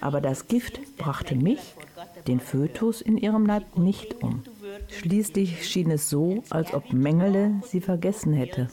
Aber 0.00 0.20
das 0.20 0.46
Gift 0.46 0.80
brachte 0.96 1.34
mich, 1.34 1.74
den 2.28 2.40
Fötus 2.40 3.00
in 3.00 3.16
ihrem 3.16 3.46
Leib, 3.46 3.76
nicht 3.76 4.22
um. 4.22 4.44
Schließlich 4.88 5.66
schien 5.68 5.90
es 5.90 6.10
so, 6.10 6.42
als 6.50 6.72
ob 6.74 6.92
Mengele 6.92 7.60
sie 7.64 7.80
vergessen 7.80 8.32
hätte. 8.32 8.68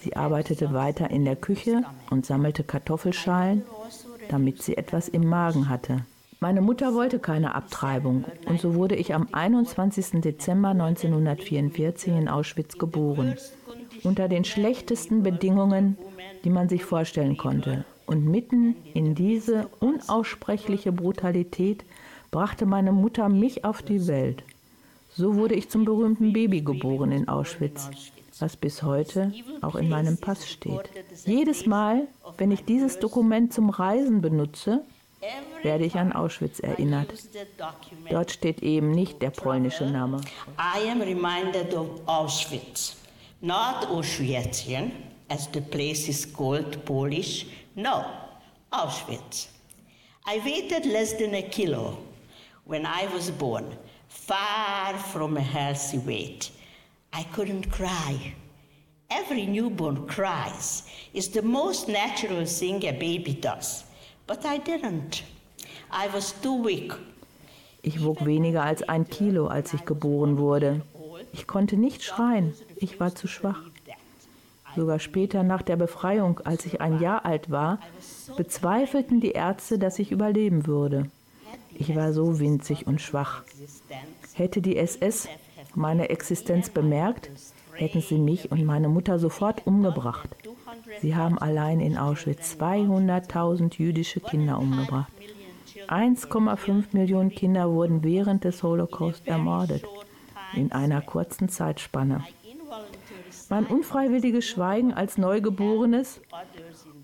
Sie 0.00 0.16
arbeitete 0.16 0.72
weiter 0.74 1.10
in 1.10 1.24
der 1.24 1.36
Küche 1.36 1.82
und 2.10 2.26
sammelte 2.26 2.62
Kartoffelschalen, 2.62 3.62
damit 4.28 4.62
sie 4.62 4.76
etwas 4.76 5.08
im 5.08 5.26
Magen 5.28 5.68
hatte. 5.68 6.04
Meine 6.40 6.60
Mutter 6.60 6.92
wollte 6.92 7.20
keine 7.20 7.54
Abtreibung 7.54 8.26
und 8.46 8.60
so 8.60 8.74
wurde 8.74 8.96
ich 8.96 9.14
am 9.14 9.28
21. 9.32 10.20
Dezember 10.20 10.68
1944 10.70 12.12
in 12.12 12.28
Auschwitz 12.28 12.76
geboren. 12.76 13.36
Unter 14.02 14.28
den 14.28 14.44
schlechtesten 14.44 15.22
Bedingungen, 15.22 15.96
die 16.44 16.50
man 16.50 16.68
sich 16.68 16.84
vorstellen 16.84 17.38
konnte. 17.38 17.86
Und 18.04 18.26
mitten 18.26 18.76
in 18.92 19.14
diese 19.14 19.68
unaussprechliche 19.80 20.92
Brutalität 20.92 21.84
brachte 22.30 22.66
meine 22.66 22.92
Mutter 22.92 23.30
mich 23.30 23.64
auf 23.64 23.80
die 23.80 24.06
Welt. 24.06 24.44
So 25.16 25.36
wurde 25.36 25.54
ich 25.54 25.68
zum 25.68 25.84
berühmten 25.84 26.32
Baby 26.32 26.60
geboren 26.62 27.12
in 27.12 27.28
Auschwitz, 27.28 27.88
was 28.40 28.56
bis 28.56 28.82
heute 28.82 29.32
auch 29.62 29.76
in 29.76 29.88
meinem 29.88 30.18
Pass 30.18 30.48
steht. 30.48 30.90
Jedes 31.24 31.66
Mal, 31.66 32.08
wenn 32.36 32.50
ich 32.50 32.64
dieses 32.64 32.98
Dokument 32.98 33.52
zum 33.52 33.70
Reisen 33.70 34.20
benutze, 34.20 34.84
werde 35.62 35.84
ich 35.84 35.94
an 35.94 36.12
Auschwitz 36.12 36.58
erinnert. 36.58 37.12
Dort 38.10 38.32
steht 38.32 38.62
eben 38.62 38.90
nicht 38.90 39.22
der 39.22 39.30
polnische 39.30 39.86
Name. 39.86 40.20
I 40.58 40.88
am 40.90 41.00
reminded 41.00 41.72
of 41.74 41.86
Auschwitz, 42.06 42.96
not 43.40 43.86
Auschwitzien, 43.88 44.90
as 45.28 45.48
the 45.54 45.60
place 45.60 46.08
is 46.08 46.30
called 46.30 46.84
Polish. 46.84 47.46
No, 47.76 48.04
Auschwitz. 48.70 49.48
I 50.26 50.40
weighed 50.44 50.86
less 50.86 51.16
than 51.16 51.34
a 51.34 51.42
kilo 51.42 51.98
when 52.64 52.84
I 52.84 53.06
was 53.14 53.30
born, 53.30 53.64
far 54.14 54.96
from 55.12 55.36
a 55.36 55.40
healthy 55.40 55.98
weight. 55.98 56.50
I 57.12 57.24
couldn't 57.34 57.70
cry. 57.70 58.34
Every 59.10 59.46
newborn 59.46 60.06
cries. 60.06 60.84
It's 61.12 61.28
the 61.28 61.42
most 61.42 61.88
natural 61.88 62.46
thing 62.46 62.82
a 62.84 62.92
baby 62.92 63.34
does. 63.34 63.84
But 64.26 64.46
I 64.46 64.58
didn't. 64.58 65.22
I 65.90 66.08
was 66.14 66.32
too 66.40 66.64
weak. 66.64 66.92
Ich 67.82 68.02
wog 68.02 68.24
weniger 68.24 68.62
als 68.62 68.82
ein 68.88 69.06
Kilo, 69.06 69.48
als 69.48 69.74
ich 69.74 69.84
geboren 69.84 70.38
wurde. 70.38 70.80
Ich 71.32 71.46
konnte 71.46 71.76
nicht 71.76 72.02
schreien. 72.02 72.54
Ich 72.76 72.98
war 72.98 73.14
zu 73.14 73.28
schwach. 73.28 73.60
Sogar 74.74 74.98
später 75.00 75.42
nach 75.42 75.62
der 75.62 75.76
Befreiung, 75.76 76.40
als 76.44 76.64
ich 76.66 76.80
ein 76.80 77.00
Jahr 77.00 77.24
alt 77.26 77.50
war, 77.50 77.78
bezweifelten 78.36 79.20
die 79.20 79.32
Ärzte, 79.32 79.78
dass 79.78 79.98
ich 79.98 80.10
überleben 80.10 80.66
würde. 80.66 81.10
Ich 81.74 81.94
war 81.94 82.12
so 82.12 82.38
winzig 82.38 82.86
und 82.86 83.00
schwach. 83.00 83.42
Hätte 84.34 84.62
die 84.62 84.76
SS 84.76 85.28
meine 85.74 86.08
Existenz 86.10 86.70
bemerkt, 86.70 87.30
hätten 87.74 88.00
sie 88.00 88.18
mich 88.18 88.52
und 88.52 88.64
meine 88.64 88.88
Mutter 88.88 89.18
sofort 89.18 89.66
umgebracht. 89.66 90.28
Sie 91.00 91.16
haben 91.16 91.38
allein 91.38 91.80
in 91.80 91.98
Auschwitz 91.98 92.56
200.000 92.58 93.78
jüdische 93.78 94.20
Kinder 94.20 94.58
umgebracht. 94.58 95.12
1,5 95.88 96.84
Millionen 96.92 97.30
Kinder 97.30 97.70
wurden 97.70 98.02
während 98.02 98.44
des 98.44 98.62
Holocaust 98.62 99.26
ermordet, 99.26 99.84
in 100.54 100.72
einer 100.72 101.02
kurzen 101.02 101.48
Zeitspanne. 101.48 102.24
Mein 103.50 103.66
unfreiwilliges 103.66 104.46
Schweigen 104.46 104.92
als 104.92 105.18
Neugeborenes 105.18 106.20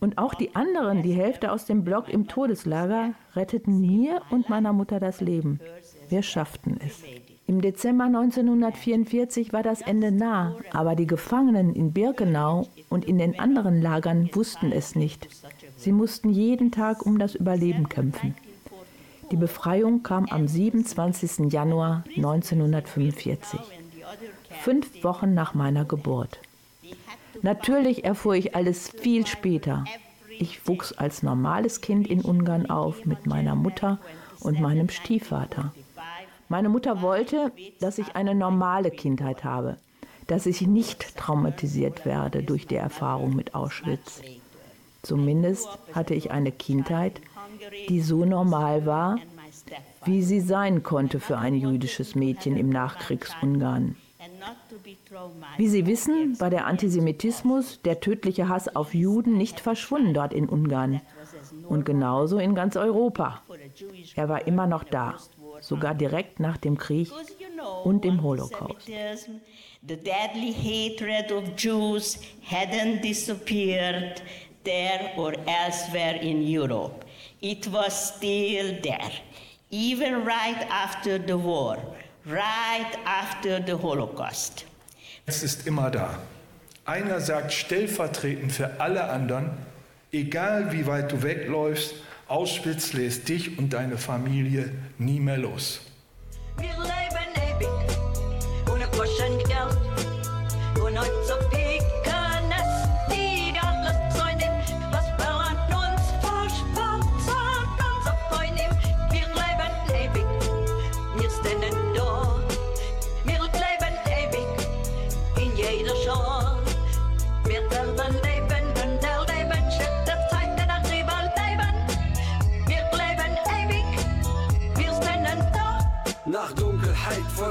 und 0.01 0.19
auch 0.19 0.35
die 0.35 0.57
anderen, 0.57 1.03
die 1.03 1.13
Hälfte 1.13 1.53
aus 1.53 1.67
dem 1.67 1.85
Block 1.85 2.09
im 2.09 2.27
Todeslager, 2.27 3.13
retteten 3.35 3.81
mir 3.81 4.23
und 4.31 4.49
meiner 4.49 4.73
Mutter 4.73 4.99
das 4.99 5.21
Leben. 5.21 5.61
Wir 6.09 6.23
schafften 6.23 6.81
es. 6.85 7.03
Im 7.47 7.61
Dezember 7.61 8.05
1944 8.05 9.53
war 9.53 9.63
das 9.63 9.81
Ende 9.83 10.13
nah, 10.13 10.57
aber 10.73 10.95
die 10.95 11.07
Gefangenen 11.07 11.75
in 11.75 11.93
Birkenau 11.93 12.69
und 12.89 13.05
in 13.05 13.19
den 13.19 13.39
anderen 13.39 13.83
Lagern 13.83 14.31
wussten 14.33 14.73
es 14.73 14.95
nicht. 14.95 15.29
Sie 15.77 15.93
mussten 15.93 16.31
jeden 16.31 16.71
Tag 16.71 17.05
um 17.05 17.19
das 17.19 17.35
Überleben 17.35 17.89
kämpfen. 17.89 18.35
Die 19.31 19.37
Befreiung 19.37 20.03
kam 20.03 20.27
am 20.27 20.49
27. 20.49 21.53
Januar 21.53 22.05
1945, 22.17 23.61
fünf 24.63 25.05
Wochen 25.05 25.35
nach 25.35 25.55
meiner 25.55 25.85
Geburt. 25.85 26.41
Natürlich 27.43 28.05
erfuhr 28.05 28.35
ich 28.35 28.55
alles 28.55 28.89
viel 28.89 29.27
später. 29.27 29.85
Ich 30.39 30.67
wuchs 30.67 30.93
als 30.93 31.23
normales 31.23 31.81
Kind 31.81 32.07
in 32.09 32.23
Ungarn 32.23 32.69
auf 32.71 33.05
mit 33.05 33.27
meiner 33.27 33.55
Mutter 33.55 33.99
und 34.41 34.61
meinem 34.61 34.89
Stiefvater. 34.89 35.73
Meine 36.49 36.69
Mutter 36.69 37.03
wollte, 37.03 37.53
dass 37.81 37.99
ich 37.99 38.17
eine 38.17 38.35
normale 38.35 38.91
Kindheit 38.91 39.45
habe, 39.45 39.77
dass 40.27 40.47
ich 40.47 40.63
nicht 40.63 41.17
traumatisiert 41.17 42.05
werde 42.05 42.43
durch 42.43 42.67
die 42.67 42.77
Erfahrung 42.77 43.37
mit 43.37 43.55
Auschwitz. 43.55 44.23
Zumindest 45.03 45.69
hatte 45.95 46.15
ich 46.15 46.31
eine 46.31 46.53
Kindheit, 46.53 47.21
die 47.89 48.01
so 48.01 48.25
normal 48.25 48.87
war, 48.87 49.19
wie 50.05 50.23
sie 50.23 50.41
sein 50.41 50.83
konnte 50.83 51.21
für 51.21 51.39
ein 51.39 51.55
jüdisches 51.55 52.15
Mädchen 52.15 52.57
im 52.57 52.69
Nachkriegsungarn. 52.69 53.97
Wie 55.57 55.69
Sie 55.69 55.87
wissen, 55.87 56.39
war 56.41 56.51
der 56.51 56.67
Antisemitismus, 56.67 57.81
der 57.83 58.01
tödliche 58.01 58.49
Hass 58.49 58.75
auf 58.75 58.95
Juden 58.95 59.37
nicht 59.37 59.61
verschwunden 59.61 60.15
dort 60.15 60.33
in 60.33 60.49
Ungarn. 60.49 61.01
Und 61.69 61.85
genauso 61.85 62.39
in 62.39 62.55
ganz 62.55 62.77
Europa. 62.77 63.43
Er 64.15 64.29
war 64.29 64.47
immer 64.47 64.67
noch 64.67 64.85
da 64.85 65.17
sogar 65.61 65.95
direkt 65.95 66.41
nach 66.41 66.57
dem 66.57 66.79
Krieg 66.79 67.11
und 67.85 68.05
dem 68.05 68.23
Holocaust. 68.23 68.87
The 68.87 69.97
deadly 69.97 70.53
hatred 70.53 71.33
of 71.33 71.57
Jews 71.57 72.19
hadn't 72.43 73.01
disappeared 73.01 74.23
there 74.65 75.13
or 75.17 75.33
elsewhere 75.47 76.21
in 76.21 76.43
Europe. 76.43 77.07
It 77.41 77.67
was 77.73 78.15
still 78.17 78.79
there, 78.83 79.11
even 79.71 80.27
right 80.27 80.67
after 80.71 81.19
the 81.19 81.39
war, 81.39 81.79
right 82.27 82.93
after 83.07 83.63
the 83.65 83.73
Holocaust. 83.73 84.67
Es 85.27 85.43
ist 85.43 85.67
immer 85.67 85.91
da. 85.91 86.19
Einer 86.85 87.21
sagt 87.21 87.53
stellvertretend 87.53 88.53
für 88.53 88.81
alle 88.81 89.05
anderen, 89.11 89.51
egal 90.13 90.73
wie 90.73 90.87
weit 90.87 91.13
du 91.13 91.23
wegläufst, 91.23 91.95
Auschwitz 92.29 92.93
lässt 92.93 93.29
dich 93.29 93.59
und 93.59 93.73
deine 93.73 93.99
Familie 93.99 94.73
nie 94.99 95.21
mehr 95.21 95.39
los. 95.39 95.81
Wir 96.57 96.69
leben 96.69 97.20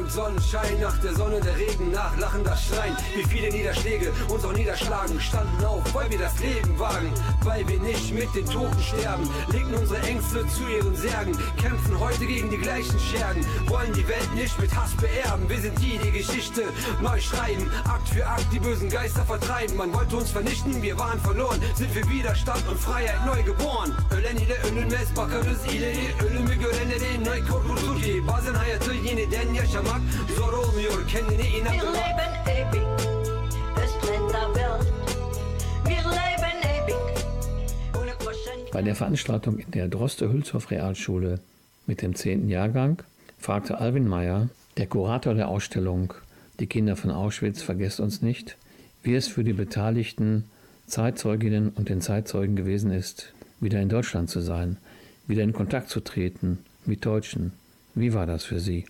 Sonnenschein, 0.09 0.79
nach 0.81 0.97
der 0.99 1.13
Sonne 1.13 1.39
der 1.39 1.55
Regen, 1.57 1.91
nach 1.91 2.17
lachender 2.17 2.57
Schreien. 2.57 2.95
Wie 3.15 3.23
viele 3.23 3.49
Niederschläge 3.49 4.11
uns 4.27 4.43
auch 4.43 4.53
niederschlagen, 4.53 5.19
standen 5.19 5.63
auf, 5.65 5.93
weil 5.93 6.09
wir 6.09 6.19
das 6.19 6.39
Leben 6.39 6.77
wagen, 6.79 7.11
weil 7.43 7.67
wir 7.67 7.79
nicht 7.79 8.13
mit 8.13 8.33
den 8.35 8.45
Toten 8.45 8.81
sterben, 8.81 9.29
legen 9.51 9.73
unsere 9.73 10.01
Ängste 10.01 10.45
zu 10.47 10.67
ihren 10.67 10.95
Särgen, 10.95 11.37
kämpfen 11.61 11.99
heute 11.99 12.25
gegen 12.25 12.49
die 12.49 12.57
gleichen 12.57 12.99
Schergen, 12.99 13.45
wollen 13.67 13.93
die 13.93 14.07
Welt 14.07 14.33
nicht 14.35 14.59
mit 14.59 14.75
Hass 14.75 14.91
beerben. 14.95 15.47
Wir 15.47 15.59
sind 15.59 15.79
die, 15.79 15.97
die 15.97 16.11
Geschichte 16.11 16.63
neu 17.01 17.19
schreiben, 17.19 17.69
Akt 17.85 18.09
für 18.09 18.25
Akt 18.25 18.47
die 18.51 18.59
bösen 18.59 18.89
Geister 18.89 19.23
vertreiben. 19.23 19.77
Man 19.77 19.93
wollte 19.93 20.17
uns 20.17 20.31
vernichten, 20.31 20.81
wir 20.81 20.97
waren 20.97 21.19
verloren, 21.19 21.59
sind 21.75 21.91
für 21.91 22.07
Widerstand 22.09 22.67
und 22.67 22.79
Freiheit 22.79 23.25
neu 23.25 23.41
geboren. 23.43 23.93
Ölenide 24.11 24.57
önülmez 24.69 25.15
bakarız 25.15 25.65
ileri, 25.73 26.15
ölümü 26.25 26.55
görenleri 26.55 27.23
ney 27.23 27.43
korkutur 27.45 28.01
ki. 28.01 28.27
Bazen 28.27 28.53
hayatı 28.53 28.93
yeniden 28.93 29.53
yaşamak 29.53 29.98
yaşamak 29.99 30.37
zor 30.37 30.53
olmuyor 30.53 31.07
kendine 31.07 31.57
inanmak. 31.59 32.09
Bei 38.73 38.85
der 38.85 38.95
Veranstaltung 38.95 39.57
in 39.57 39.71
der 39.71 39.89
Droste-Hülshoff 39.89 40.71
Realschule 40.71 41.39
mit 41.87 42.01
dem 42.01 42.15
10. 42.15 42.47
Jahrgang 42.47 43.01
fragte 43.37 43.79
Alvin 43.79 44.07
Meyer, 44.07 44.47
der 44.77 44.87
Kurator 44.87 45.33
der 45.33 45.49
Ausstellung 45.49 46.13
Die 46.59 46.67
Kinder 46.67 46.95
von 46.95 47.11
Auschwitz 47.11 47.61
vergesst 47.61 47.99
uns 47.99 48.21
nicht, 48.21 48.57
wie 49.03 49.15
es 49.15 49.27
für 49.27 49.43
die 49.43 49.53
Beteiligten, 49.53 50.45
Zeitzeuginnen 50.87 51.69
und 51.69 51.89
den 51.89 51.99
Zeitzeugen 51.99 52.55
gewesen 52.55 52.91
ist, 52.91 53.33
wieder 53.59 53.81
in 53.81 53.89
Deutschland 53.89 54.29
zu 54.29 54.39
sein, 54.39 54.77
wieder 55.27 55.43
in 55.43 55.51
Kontakt 55.51 55.89
zu 55.89 55.99
treten 55.99 56.59
mit 56.85 57.05
Deutschen. 57.05 57.51
Wie 57.95 58.13
war 58.13 58.27
das 58.27 58.45
für 58.45 58.59
Sie? 58.59 58.85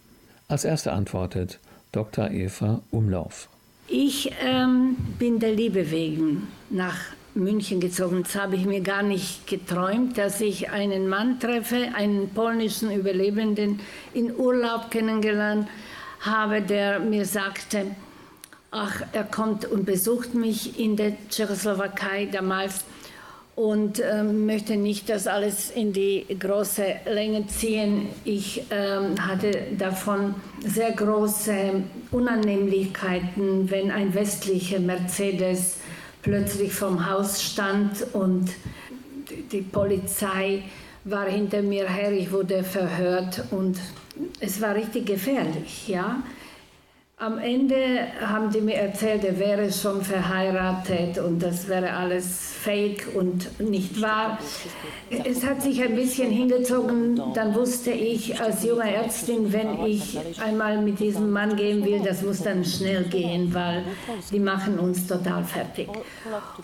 Als 0.49 0.65
erste 0.65 0.91
antwortet 0.91 1.59
Dr. 1.91 2.31
Eva 2.31 2.81
Umlauf. 2.89 3.49
Ich 3.87 4.31
ähm, 4.43 4.97
bin 5.19 5.39
der 5.39 5.51
Liebe 5.53 5.91
wegen 5.91 6.47
nach 6.71 6.97
München 7.35 7.79
gezogen. 7.79 8.23
Das 8.23 8.35
habe 8.35 8.55
ich 8.55 8.65
mir 8.65 8.81
gar 8.81 9.03
nicht 9.03 9.45
geträumt, 9.45 10.17
dass 10.17 10.41
ich 10.41 10.71
einen 10.71 11.07
Mann 11.07 11.39
treffe, 11.39 11.89
einen 11.95 12.29
polnischen 12.29 12.91
Überlebenden 12.91 13.79
in 14.15 14.35
Urlaub 14.35 14.89
kennengelernt 14.89 15.67
habe, 16.21 16.63
der 16.63 16.99
mir 16.99 17.25
sagte, 17.25 17.85
ach, 18.71 19.03
er 19.13 19.25
kommt 19.25 19.65
und 19.65 19.85
besucht 19.85 20.33
mich 20.33 20.79
in 20.79 20.95
der 20.95 21.13
Tschechoslowakei 21.29 22.25
damals 22.25 22.83
und 23.59 23.99
ähm, 23.99 24.45
möchte 24.45 24.77
nicht 24.77 25.09
das 25.09 25.27
alles 25.27 25.69
in 25.69 25.91
die 25.91 26.25
große 26.39 26.95
Länge 27.07 27.45
ziehen. 27.47 28.07
Ich 28.23 28.63
ähm, 28.71 29.27
hatte 29.27 29.51
davon 29.77 30.35
sehr 30.65 30.93
große 30.93 31.83
Unannehmlichkeiten, 32.11 33.69
wenn 33.69 33.91
ein 33.91 34.13
westlicher 34.13 34.79
Mercedes 34.79 35.75
plötzlich 36.21 36.71
vom 36.71 37.09
Haus 37.09 37.43
stand 37.43 38.05
und 38.13 38.49
die 39.51 39.61
Polizei 39.61 40.63
war 41.03 41.25
hinter 41.25 41.61
mir 41.61 41.89
her, 41.89 42.13
ich 42.13 42.31
wurde 42.31 42.63
verhört 42.63 43.43
und 43.51 43.77
es 44.39 44.61
war 44.61 44.73
richtig 44.73 45.05
gefährlich, 45.05 45.85
ja. 45.89 46.23
Am 47.21 47.37
Ende 47.37 48.07
haben 48.21 48.49
die 48.49 48.61
mir 48.61 48.75
erzählt, 48.75 49.25
er 49.25 49.37
wäre 49.37 49.73
schon 49.73 50.01
verheiratet 50.01 51.17
und 51.17 51.43
das 51.43 51.67
wäre 51.67 51.91
alles 51.91 52.53
fake 52.63 53.09
und 53.13 53.59
nicht 53.59 54.01
wahr. 54.01 54.39
Es 55.25 55.45
hat 55.45 55.61
sich 55.61 55.83
ein 55.83 55.97
bisschen 55.97 56.31
hingezogen. 56.31 57.21
Dann 57.33 57.53
wusste 57.55 57.91
ich 57.91 58.39
als 58.39 58.63
junge 58.63 58.89
Ärztin, 58.89 59.51
wenn 59.51 59.85
ich 59.85 60.17
einmal 60.41 60.81
mit 60.81 61.01
diesem 61.01 61.29
Mann 61.29 61.57
gehen 61.57 61.83
will, 61.83 61.99
das 62.01 62.21
muss 62.21 62.41
dann 62.41 62.63
schnell 62.63 63.03
gehen, 63.03 63.53
weil 63.53 63.83
die 64.31 64.39
machen 64.39 64.79
uns 64.79 65.05
total 65.05 65.43
fertig. 65.43 65.89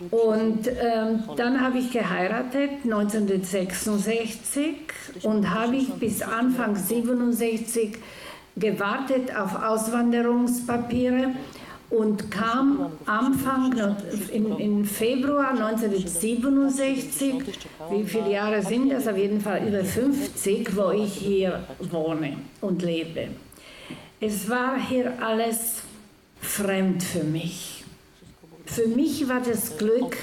Und 0.10 0.70
ähm, 0.70 1.24
dann 1.36 1.60
habe 1.60 1.80
ich 1.80 1.91
geheiratet 1.91 2.86
1966 2.86 4.76
und 5.24 5.53
habe 5.53 5.76
ich 5.76 5.89
bis 5.95 6.22
Anfang 6.22 6.78
67 6.78 7.97
gewartet 8.56 9.36
auf 9.36 9.62
Auswanderungspapiere 9.62 11.32
und 11.89 12.32
kam 12.32 12.91
Anfang 13.06 13.95
in, 14.32 14.58
in, 14.58 14.86
Februar 14.86 15.51
1967, 15.51 17.36
wie 17.91 18.03
viele 18.03 18.32
Jahre 18.32 18.62
sind 18.64 18.91
das? 18.91 19.08
Auf 19.08 19.18
jeden 19.18 19.39
Fall 19.39 19.68
über 19.68 19.84
50, 19.84 20.76
wo 20.76 20.91
ich 20.91 21.14
hier 21.14 21.64
wohne 21.80 22.38
und 22.62 22.82
lebe. 22.82 23.28
Es 24.20 24.49
war 24.49 24.80
hier 24.80 25.14
alles 25.22 25.84
fremd 26.41 27.03
für 27.03 27.24
mich. 27.24 27.84
Für 28.66 28.88
mich 28.88 29.28
war 29.30 29.41
das 29.41 29.78
Glück, 29.78 30.18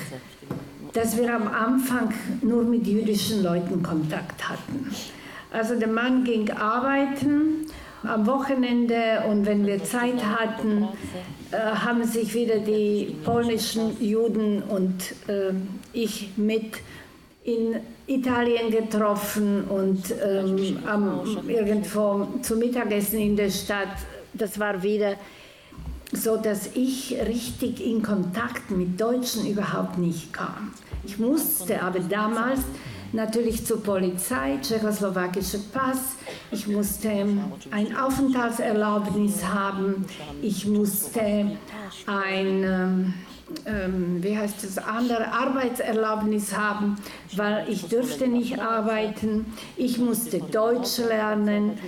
dass 0.93 1.17
wir 1.17 1.35
am 1.35 1.47
Anfang 1.49 2.13
nur 2.43 2.65
mit 2.65 2.87
jüdischen 2.87 3.43
Leuten 3.43 3.83
Kontakt 3.83 4.49
hatten. 4.49 4.91
Also 5.53 5.79
der 5.79 5.89
Mann 5.89 6.25
ging 6.25 6.51
arbeiten 6.51 7.67
am 8.03 8.27
Wochenende 8.27 9.23
und 9.29 9.47
wenn 9.47 9.67
wir 9.67 9.83
Zeit 9.85 10.25
hatten, 10.25 10.89
äh, 11.51 11.57
haben 11.59 12.05
sich 12.05 12.35
wieder 12.35 12.59
die 12.59 13.17
polnischen 13.25 14.03
Juden 14.03 14.63
und 14.63 15.15
äh, 15.29 15.53
ich 15.93 16.31
mit 16.37 16.79
in 17.45 17.77
Italien 18.07 18.71
getroffen 18.71 19.65
und 19.65 20.15
ähm, 20.25 20.79
am, 20.87 21.49
irgendwo 21.49 22.29
zum 22.43 22.59
Mittagessen 22.59 23.19
in 23.19 23.37
der 23.37 23.51
Stadt. 23.51 23.97
Das 24.33 24.59
war 24.59 24.83
wieder 24.83 25.15
so, 26.13 26.37
dass 26.37 26.71
ich 26.75 27.17
richtig 27.27 27.85
in 27.85 28.03
Kontakt 28.03 28.71
mit 28.71 29.01
Deutschen 29.01 29.47
überhaupt 29.47 29.99
nicht 29.99 30.33
kam. 30.33 30.73
Ich 31.05 31.19
musste 31.19 31.83
aber 31.83 32.01
damals 32.01 32.61
natürlich 33.13 33.65
zur 33.65 33.83
Polizei, 33.83 34.59
tschechoslowakischer 34.61 35.59
Pass. 35.73 36.17
Ich 36.51 36.67
musste 36.67 37.11
ein 37.71 37.97
Aufenthaltserlaubnis 37.97 39.45
haben. 39.45 40.05
Ich 40.41 40.67
musste 40.67 41.21
ein, 41.21 42.65
ähm, 42.65 43.15
ähm, 43.67 44.23
wie 44.23 44.37
heißt 44.37 44.65
das, 44.65 44.79
andere 44.79 45.33
Arbeitserlaubnis 45.33 46.57
haben, 46.57 46.97
weil 47.37 47.67
ich 47.69 47.87
dürfte 47.87 48.29
nicht 48.29 48.59
arbeiten. 48.61 49.47
Ich 49.77 49.99
musste 49.99 50.39
Deutsch 50.39 50.99
lernen. 50.99 51.79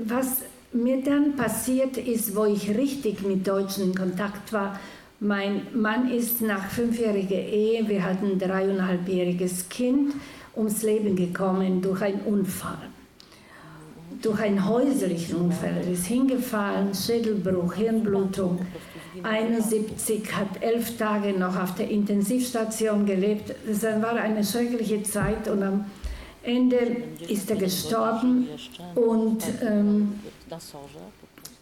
Was 0.00 0.42
mir 0.72 1.02
dann 1.02 1.36
passiert 1.36 1.96
ist, 1.96 2.34
wo 2.34 2.44
ich 2.44 2.68
richtig 2.70 3.22
mit 3.22 3.46
Deutschen 3.46 3.84
in 3.84 3.94
Kontakt 3.94 4.52
war, 4.52 4.78
mein 5.24 5.66
Mann 5.72 6.10
ist 6.10 6.42
nach 6.42 6.68
fünfjähriger 6.68 7.40
Ehe, 7.40 7.88
wir 7.88 8.04
hatten 8.04 8.32
ein 8.32 8.38
dreieinhalbjähriges 8.38 9.70
Kind, 9.70 10.12
ums 10.54 10.82
Leben 10.82 11.16
gekommen 11.16 11.80
durch 11.80 12.02
einen 12.02 12.20
Unfall. 12.20 12.90
Durch 14.20 14.40
einen 14.40 14.68
häuslichen 14.68 15.36
Unfall. 15.36 15.78
Er 15.82 15.90
ist 15.90 16.06
hingefallen, 16.06 16.94
Schädelbruch, 16.94 17.72
Hirnblutung. 17.74 18.66
71, 19.22 20.30
hat 20.34 20.62
elf 20.62 20.98
Tage 20.98 21.32
noch 21.32 21.58
auf 21.58 21.74
der 21.74 21.88
Intensivstation 21.88 23.06
gelebt. 23.06 23.54
Das 23.66 23.82
war 23.82 24.16
eine 24.16 24.44
schreckliche 24.44 25.02
Zeit 25.04 25.48
und 25.48 25.62
am 25.62 25.86
Ende 26.42 26.96
ist 27.28 27.50
er 27.50 27.56
gestorben 27.56 28.46
und 28.94 29.42
ähm, 29.62 30.20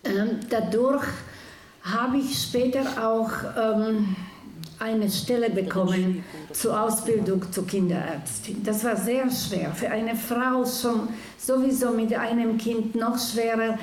ähm, 0.05 0.41
dadurch 0.51 1.05
habe 1.83 2.19
ich 2.19 2.41
später 2.41 2.85
auch 3.07 3.31
ähm, 3.57 4.17
eine 4.79 5.11
Stelle 5.11 5.51
bekommen 5.51 6.25
zur 6.53 6.81
Ausbildung 6.81 7.51
zur 7.53 7.67
Kinderärztin. 7.67 8.63
Das 8.65 8.85
war 8.85 8.97
sehr 8.97 9.31
schwer. 9.31 9.73
Für 9.73 9.91
eine 9.91 10.17
Frau 10.17 10.65
schon 10.65 11.09
sowieso 11.39 11.91
mit 11.93 12.15
einem 12.15 12.59
Kind 12.59 12.95
noch 12.95 13.19
schwerer. 13.19 13.79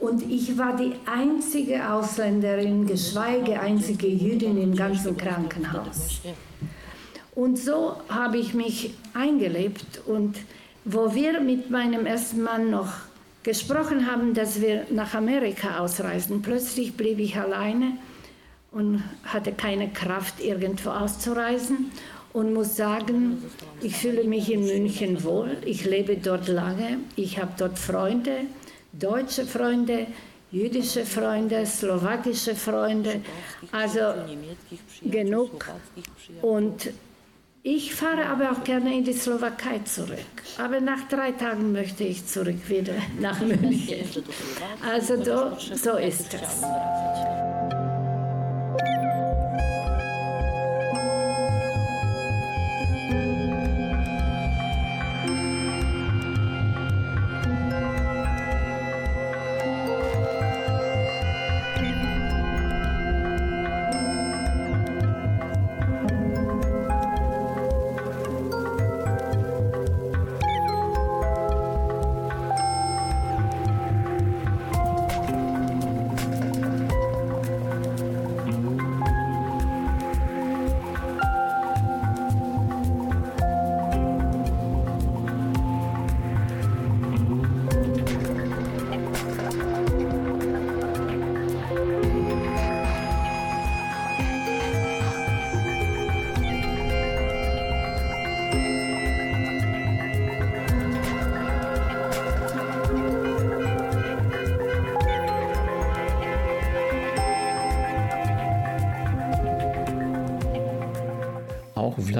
Und 0.00 0.22
ich 0.30 0.58
war 0.58 0.76
die 0.76 0.92
einzige 1.06 1.90
Ausländerin, 1.90 2.86
geschweige 2.86 3.60
einzige 3.60 4.08
Jüdin 4.08 4.60
im 4.60 4.74
ganzen 4.74 5.16
Krankenhaus. 5.16 6.20
Und 7.34 7.58
so 7.58 7.96
habe 8.08 8.38
ich 8.38 8.54
mich 8.54 8.94
eingelebt 9.14 10.02
und 10.06 10.36
wo 10.84 11.14
wir 11.14 11.40
mit 11.40 11.70
meinem 11.70 12.04
ersten 12.04 12.42
Mann 12.42 12.70
noch 12.70 12.92
gesprochen 13.44 14.10
haben, 14.10 14.34
dass 14.34 14.60
wir 14.60 14.86
nach 14.90 15.14
Amerika 15.14 15.78
ausreisen, 15.78 16.42
plötzlich 16.42 16.96
blieb 16.96 17.20
ich 17.20 17.36
alleine 17.36 17.98
und 18.72 19.04
hatte 19.22 19.52
keine 19.52 19.90
Kraft, 19.90 20.40
irgendwo 20.40 20.90
auszureisen 20.90 21.92
und 22.32 22.52
muss 22.52 22.74
sagen, 22.74 23.44
ich 23.80 23.96
fühle 23.96 24.24
mich 24.24 24.50
in 24.50 24.64
München 24.64 25.22
wohl, 25.22 25.56
ich 25.64 25.84
lebe 25.84 26.16
dort 26.16 26.48
lange, 26.48 26.98
ich 27.14 27.38
habe 27.38 27.52
dort 27.56 27.78
Freunde, 27.78 28.40
deutsche 28.92 29.44
Freunde, 29.44 30.08
jüdische 30.50 31.04
Freunde, 31.04 31.66
slowakische 31.66 32.54
Freunde, 32.56 33.20
also 33.70 34.00
genug. 35.02 35.66
Und 36.42 36.90
ich 37.66 37.94
fahre 37.94 38.26
aber 38.26 38.52
auch 38.52 38.62
gerne 38.62 38.94
in 38.94 39.04
die 39.04 39.14
Slowakei 39.14 39.78
zurück. 39.86 40.18
Aber 40.58 40.80
nach 40.82 41.08
drei 41.08 41.32
Tagen 41.32 41.72
möchte 41.72 42.04
ich 42.04 42.26
zurück 42.26 42.68
wieder 42.68 42.92
nach 43.18 43.40
München. 43.46 44.04
Also 44.86 45.16
so 45.74 45.96
ist 45.96 46.34
es. 46.34 46.62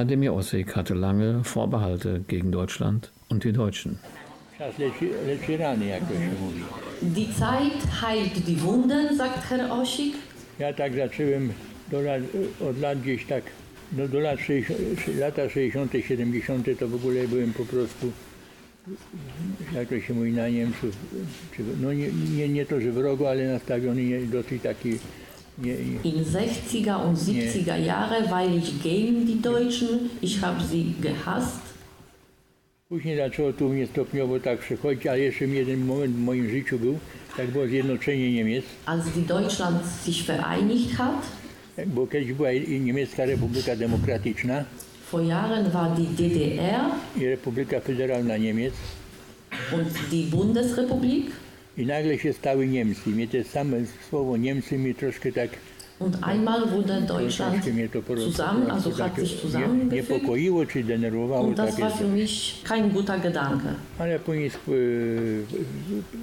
Wladimir 0.05 0.34
Ossig 0.34 0.76
hatte 0.76 0.92
lange 0.92 1.42
Vorbehalte 1.44 2.20
gegen 2.28 2.52
Deutschland 2.52 3.11
und 3.30 3.42
die 3.42 3.52
Deutschen. 3.52 3.98
Die 7.00 7.32
Zeit 7.32 8.02
heilt 8.02 8.46
die 8.46 8.61
Wunden, 8.61 9.16
sagt 9.16 9.50
Herr 9.50 9.72
Osik. 9.72 10.14
Ja 10.59 10.74
tak 10.74 10.94
zacząłem 10.94 11.52
od 12.61 12.80
lat 12.80 13.00
gdzieś 13.00 13.24
tak, 13.24 13.44
no 13.96 14.09
do 14.09 14.20
lat 14.20 14.40
60, 14.40 14.78
lata 15.18 15.48
60., 15.48 15.92
70. 16.09 16.78
to 16.78 16.88
w 16.88 16.94
ogóle 16.94 17.28
byłem 17.28 17.52
po 17.52 17.64
prostu, 17.64 18.12
jak 19.74 19.88
to 19.88 20.00
się 20.00 20.14
mówi 20.14 20.32
na 20.32 20.48
Niemców, 20.48 20.96
no 21.80 21.92
nie, 21.92 22.09
nie, 22.36 22.48
nie 22.48 22.66
to, 22.66 22.80
że 22.80 22.92
wrogo, 22.92 23.30
ale 23.30 23.52
nastawiony 23.52 24.26
dosyć 24.26 24.62
taki 24.62 24.98
in 25.62 26.24
60er 26.24 26.96
und 26.96 27.16
70er 27.16 27.76
Jahre, 27.76 28.28
weil 28.30 28.57
ich 28.57 28.82
gegen 28.82 29.26
die 29.26 29.40
Deutschen, 29.40 30.11
ich 30.20 30.40
habe 30.42 30.61
sie 30.70 30.94
gehasst. 31.00 31.61
Później 32.88 33.16
zaczęło 33.16 33.52
tu 33.52 33.68
mnie 33.68 33.86
stopniowo 33.86 34.40
tak 34.40 34.59
przechodzić, 34.59 35.07
ale 35.07 35.20
jeszcze 35.20 35.44
jeden 35.46 35.84
moment 35.86 36.16
w 36.16 36.18
moim 36.18 36.50
życiu 36.50 36.78
był, 36.78 36.98
tak 37.36 37.50
było 37.50 37.66
zjednoczenie 37.66 38.32
Niemiec. 38.32 38.64
Als 38.86 39.05
die 39.12 39.22
Deutschland 39.22 39.86
sich 40.05 40.24
vereinigt 40.24 40.96
hat. 40.96 41.26
Bo 41.86 42.07
kiedyś 42.07 42.32
była 42.32 42.48
Niemiecka 42.80 43.24
Republika 43.24 43.76
Demokratyczna. 43.76 44.64
Vor 45.11 45.22
Jahren 45.22 45.70
war 45.70 45.96
die 45.96 46.07
DDR. 46.07 46.80
I 47.16 47.26
Republika 47.26 47.80
Federalna 47.80 48.36
Niemiec. 48.36 48.74
Und 49.72 50.11
die 50.11 50.26
Bundesrepublik. 50.30 51.26
I 51.78 51.86
nagle 51.86 52.18
się 52.18 52.32
stały 52.32 52.66
Niemcy. 52.66 53.10
Mnie 53.10 53.28
te 53.28 53.44
same 53.44 53.76
słowo 54.10 54.36
Niemcy 54.36 54.78
mi 54.78 54.94
troszkę 54.94 55.32
tak 55.32 55.50
Und 56.00 56.16
einmal 56.22 56.68
wurde 56.70 57.00
Deutschland 57.02 57.64
zusammen, 58.16 58.70
also 58.70 58.90
hat 58.90 59.14
sich 59.16 59.40
zusammengefügt. 59.40 59.92
Niepokoiło 59.92 60.66
czy 60.66 60.84
denerwowało. 60.84 61.48
Und 61.48 61.56
das 61.56 61.80
war 61.80 61.92
für 61.92 62.08
mich 62.08 62.62
kein 62.64 62.90
guter 62.90 63.20
Gedanke. 63.20 63.74
Ale 63.98 64.18
później, 64.18 64.50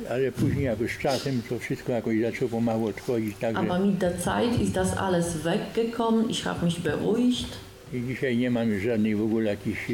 ale 0.09 0.31
później 0.31 0.65
jakoś 0.65 0.95
z 0.95 0.97
czasem 0.97 1.41
to 1.49 1.59
wszystko 1.59 1.91
jakoś 1.91 2.21
zaczęło 2.21 2.49
pomału 2.51 2.85
odchodzić. 2.85 3.37
Także... 3.37 3.61
Aber 3.61 3.81
mit 3.81 3.97
der 3.97 4.17
Zeit 4.17 4.61
ist 4.61 4.73
das 4.73 4.97
alles 4.97 5.37
weggekommen. 5.37 6.29
Ich 6.29 6.43
habe 6.43 6.65
mich 6.65 6.79
beruhigt. 6.79 7.57
I 7.93 8.01
dzisiaj 8.07 8.37
nie 8.37 8.51
mam 8.51 8.69
już 8.69 8.83
żadnych 8.83 9.17
w 9.17 9.21
ogóle 9.21 9.49
jakichś 9.49 9.85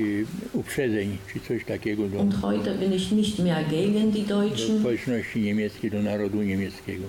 uprzedzeń 0.54 1.18
czy 1.34 1.40
coś 1.40 1.66
takiego 1.66 2.10
do, 2.10 2.20
Und 2.20 2.36
heute 2.36 2.76
bin 2.76 2.94
ich 2.94 3.12
nicht 3.12 3.40
mehr 3.40 3.66
gegen 3.70 4.12
die 4.12 4.24
Deutschen. 4.24 4.74
do 4.76 4.80
społeczności 4.80 5.42
niemieckiej, 5.42 5.92
do 5.92 6.02
narodu 6.02 6.42
niemieckiego. 6.44 7.04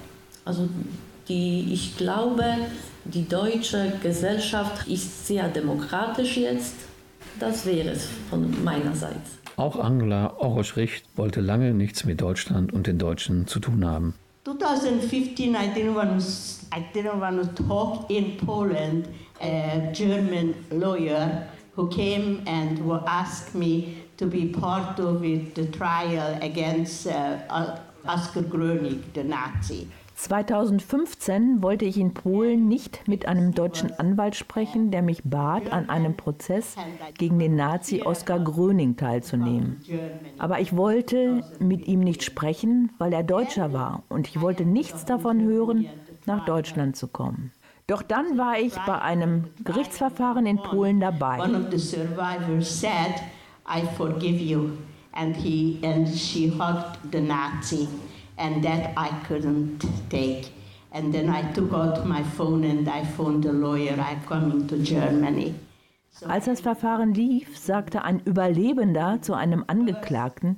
Also 0.45 0.69
die, 1.29 1.73
ich 1.75 1.97
glaube, 1.97 2.45
die 3.07 3.23
deutsche 3.23 3.93
Gesellschaft 4.03 4.89
ist 4.89 5.27
sehr 5.27 5.49
demokratisch 5.49 6.37
jetzt. 6.37 6.75
Das 7.41 7.67
wäre 7.67 7.91
es 7.91 8.09
von 8.31 8.65
meinerseits. 8.65 9.39
Auch 9.57 9.77
Angela 9.77 10.35
Orosch-Richt 10.39 11.05
wollte 11.17 11.41
lange 11.41 11.75
nichts 11.75 12.05
mit 12.05 12.21
Deutschland 12.21 12.73
und 12.73 12.87
den 12.87 12.99
Deutschen 12.99 13.47
zu 13.47 13.61
tun 13.61 13.85
haben. 13.85 14.15
2015, 14.45 15.55
I 15.55 15.69
didn't 15.75 15.95
want 15.95 16.21
to, 16.21 16.27
I 16.75 16.83
didn't 16.95 17.21
want 17.21 17.57
to 17.57 17.63
talk 17.65 18.09
in 18.11 18.37
Poland. 18.39 19.07
A 19.41 19.93
German 19.93 20.55
lawyer 20.71 21.47
who 21.77 21.89
came 21.89 22.43
and 22.47 22.81
asked 23.07 23.55
me 23.55 23.99
to 24.17 24.27
be 24.27 24.47
part 24.47 24.99
of 24.99 25.25
it, 25.25 25.55
the 25.55 25.67
trial 25.67 26.39
against 26.43 27.07
uh, 27.07 27.79
Oskar 28.05 28.43
Grönig, 28.43 29.01
the 29.15 29.23
Nazi. 29.23 29.87
2015 30.19 31.63
wollte 31.63 31.85
ich 31.85 31.97
in 31.97 32.13
Polen 32.13 32.67
nicht 32.67 33.07
mit 33.07 33.29
einem 33.29 33.55
deutschen 33.55 33.93
Anwalt 34.01 34.35
sprechen, 34.35 34.91
der 34.91 35.03
mich 35.03 35.23
bat, 35.23 35.71
an 35.73 35.89
einem 35.89 36.17
Prozess 36.17 36.75
gegen 37.17 37.39
den 37.39 37.55
Nazi 37.55 38.03
Oskar 38.03 38.41
Gröning 38.41 38.97
teilzunehmen. 38.97 39.81
Aber 40.37 40.59
ich 40.59 40.77
wollte 40.77 41.45
mit 41.61 41.87
ihm 41.87 42.01
nicht 42.01 42.25
sprechen, 42.25 42.91
weil 42.99 43.13
er 43.13 43.23
Deutscher 43.23 43.73
war 43.73 44.03
und 44.09 44.27
ich 44.27 44.41
wollte 44.41 44.65
nichts 44.65 45.05
davon 45.05 45.41
hören, 45.41 45.87
nach 46.27 46.45
Deutschland 46.45 46.97
zu 46.97 47.07
kommen. 47.07 47.53
Doch 47.89 48.03
dann 48.03 48.37
war 48.37 48.59
ich 48.59 48.75
bei 48.87 49.01
einem 49.01 49.45
Gerichtsverfahren 49.65 50.45
in 50.45 50.59
Polen 50.59 51.01
dabei. 51.01 51.41
One 51.41 51.57
of 51.57 51.71
the 51.71 51.79
survivors 51.79 52.69
said, 52.69 53.15
I 53.67 53.87
forgive 53.97 54.39
you. 54.39 54.73
And, 55.13 55.35
he, 55.35 55.79
and 55.83 56.07
she 56.07 56.51
hugged 56.51 56.99
the 57.11 57.21
Nazi. 57.21 57.89
And 58.37 58.63
that 58.63 58.91
I 58.95 59.09
couldn't 59.27 59.79
take. 60.11 60.51
And 60.93 61.15
then 61.15 61.31
I 61.31 61.51
took 61.55 61.73
out 61.73 62.05
my 62.05 62.23
phone 62.37 62.63
and 62.65 62.87
I 62.87 63.05
phoned 63.05 63.43
the 63.43 63.53
lawyer, 63.53 63.97
I'm 63.97 64.23
coming 64.29 64.69
to 64.69 64.77
Germany. 64.77 65.55
Als 66.27 66.45
das 66.45 66.61
Verfahren 66.61 67.15
lief, 67.15 67.57
sagte 67.57 68.03
ein 68.03 68.21
Überlebender 68.21 69.23
zu 69.23 69.33
einem 69.33 69.65
Angeklagten, 69.67 70.57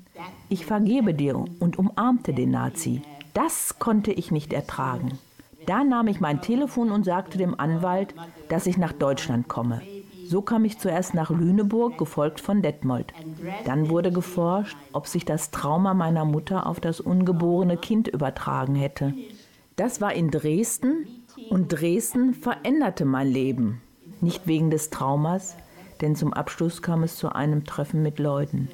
ich 0.48 0.66
vergebe 0.66 1.14
dir 1.14 1.36
und 1.36 1.78
umarmte 1.78 2.32
den 2.32 2.50
Nazi. 2.50 3.02
Das 3.34 3.78
konnte 3.78 4.10
ich 4.10 4.32
nicht 4.32 4.52
ertragen. 4.52 5.18
Da 5.66 5.84
nahm 5.84 6.08
ich 6.08 6.20
mein 6.20 6.40
Telefon 6.40 6.90
und 6.90 7.04
sagte 7.04 7.38
dem 7.38 7.58
Anwalt, 7.58 8.14
dass 8.48 8.66
ich 8.66 8.76
nach 8.76 8.92
Deutschland 8.92 9.48
komme. 9.48 9.82
So 10.26 10.42
kam 10.42 10.64
ich 10.64 10.78
zuerst 10.78 11.14
nach 11.14 11.30
Lüneburg, 11.30 11.98
gefolgt 11.98 12.40
von 12.40 12.62
Detmold. 12.62 13.12
Dann 13.64 13.88
wurde 13.88 14.12
geforscht, 14.12 14.76
ob 14.92 15.08
sich 15.08 15.24
das 15.24 15.50
Trauma 15.50 15.92
meiner 15.92 16.24
Mutter 16.24 16.66
auf 16.66 16.78
das 16.78 17.00
ungeborene 17.00 17.76
Kind 17.76 18.06
übertragen 18.06 18.76
hätte. 18.76 19.12
Das 19.74 20.00
war 20.00 20.12
in 20.12 20.30
Dresden 20.30 21.06
und 21.48 21.68
Dresden 21.68 22.34
veränderte 22.34 23.04
mein 23.04 23.28
Leben. 23.28 23.80
Nicht 24.20 24.46
wegen 24.46 24.70
des 24.70 24.90
Traumas, 24.90 25.56
denn 26.00 26.14
zum 26.14 26.32
Abschluss 26.32 26.82
kam 26.82 27.02
es 27.02 27.16
zu 27.16 27.34
einem 27.34 27.64
Treffen 27.64 28.02
mit 28.02 28.18
Leuten. 28.18 28.68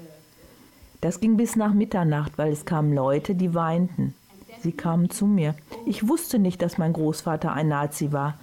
Das 1.01 1.21
ging 1.21 1.37
bis 1.37 1.57
nach 1.57 1.73
Mitternacht, 1.73 2.37
weil 2.37 2.53
es 2.53 2.65
kamen 2.65 2.93
Leute, 2.93 3.35
die 3.35 3.55
weinten. 3.55 4.15
Sie 4.67 4.73
kamen 4.73 5.11
zu 5.11 5.27
mir. 5.27 5.55
Ich 5.85 6.09
wusste 6.09 6.41
nicht, 6.41 6.61
dass 6.61 6.77
mein 6.77 6.93
Großvater 6.93 7.53
ein 7.53 7.69
Nazi 7.69 8.11
war. 8.11 8.37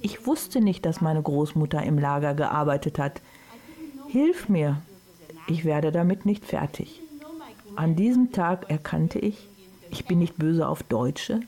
Ich 0.00 0.26
wusste 0.26 0.62
nicht, 0.62 0.86
dass 0.86 1.02
meine 1.02 1.20
Großmutter 1.20 1.82
im 1.82 1.98
Lager 1.98 2.32
gearbeitet 2.32 2.98
hat. 2.98 3.20
Hilf 4.08 4.48
mir, 4.48 4.80
ich 5.48 5.66
werde 5.66 5.92
damit 5.92 6.24
nicht 6.24 6.46
fertig. 6.46 7.02
An 7.76 7.94
diesem 7.94 8.32
Tag 8.32 8.70
erkannte 8.70 9.18
ich, 9.18 9.36
ich 9.90 10.06
bin 10.06 10.20
nicht 10.20 10.38
böse 10.38 10.66
auf 10.66 10.82
Deutsche, 10.82 11.40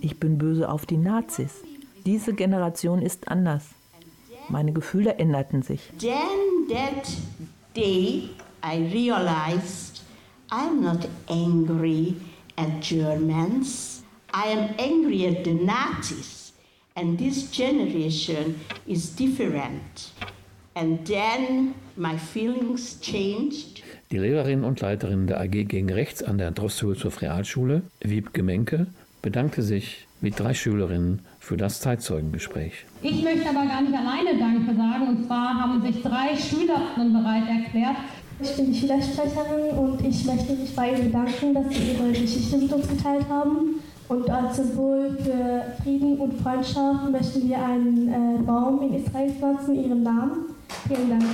ich 0.00 0.18
bin 0.18 0.38
böse 0.38 0.68
auf 0.68 0.84
die 0.84 0.96
Nazis. 0.96 1.62
Diese 2.04 2.34
Generation 2.34 3.00
ist 3.00 3.28
anders. 3.28 3.62
Meine 4.48 4.72
Gefühle 4.72 5.14
änderten 5.18 5.62
sich. 5.62 5.92
Then 6.00 6.66
that 6.68 7.06
day 7.76 8.30
I 8.64 8.90
realized 8.92 10.02
I'm 10.50 10.80
not 10.80 11.06
angry 11.28 12.16
at 12.62 12.80
Germans. 12.80 14.02
I 14.32 14.46
am 14.46 14.74
angry 14.78 15.26
at 15.26 15.44
the 15.44 15.54
Nazis. 15.54 16.52
And 16.94 17.18
this 17.18 17.50
generation 17.50 18.60
is 18.86 19.14
different. 19.16 20.12
And 20.74 21.06
then 21.06 21.74
my 21.96 22.16
feelings 22.16 23.00
changed. 23.00 23.82
Die 24.10 24.18
Lehrerin 24.18 24.62
und 24.64 24.80
Leiterin 24.80 25.26
der 25.26 25.40
AG 25.40 25.64
gegen 25.68 25.90
Rechts 25.90 26.22
an 26.22 26.38
der 26.38 26.50
Droste-Hülshoff 26.50 27.22
Realschule, 27.22 27.82
Wiebke 28.00 28.42
Menke, 28.42 28.86
bedankte 29.22 29.62
sich 29.62 30.06
mit 30.20 30.38
drei 30.38 30.54
Schülerinnen 30.54 31.22
für 31.40 31.56
das 31.56 31.80
Zeitzeugengespräch. 31.80 32.72
Ich 33.02 33.22
möchte 33.22 33.48
aber 33.48 33.66
gar 33.66 33.82
nicht 33.82 33.94
alleine 33.94 34.38
Danke 34.38 34.74
sagen. 34.76 35.08
Und 35.08 35.26
zwar 35.26 35.54
haben 35.60 35.82
sich 35.82 36.02
drei 36.02 36.36
Schülerinnen 36.36 37.12
bereit 37.12 37.48
erklärt. 37.48 37.96
Ich 38.42 38.56
bin 38.56 38.72
die 38.72 38.78
Schülersprecherin 38.78 39.78
und 39.78 40.04
ich 40.04 40.24
möchte 40.24 40.54
mich 40.54 40.74
bei 40.74 40.90
Ihnen 40.90 41.04
bedanken, 41.04 41.54
dass 41.54 41.68
Sie 41.68 41.92
Ihre 41.92 42.10
Geschichte 42.10 42.56
mit 42.58 42.72
uns 42.72 42.88
geteilt 42.88 43.28
haben. 43.28 43.80
Und 44.08 44.28
als 44.28 44.56
Symbol 44.56 45.16
für 45.22 45.82
Frieden 45.82 46.18
und 46.18 46.34
Freundschaft 46.42 47.08
möchten 47.10 47.48
wir 47.48 47.64
einen 47.64 48.08
äh, 48.08 48.42
Baum 48.42 48.82
in 48.82 48.94
Israel 48.94 49.30
pflanzen, 49.30 49.76
Ihren 49.76 50.02
Namen. 50.02 50.46
Vielen 50.88 51.10
Dank. 51.10 51.24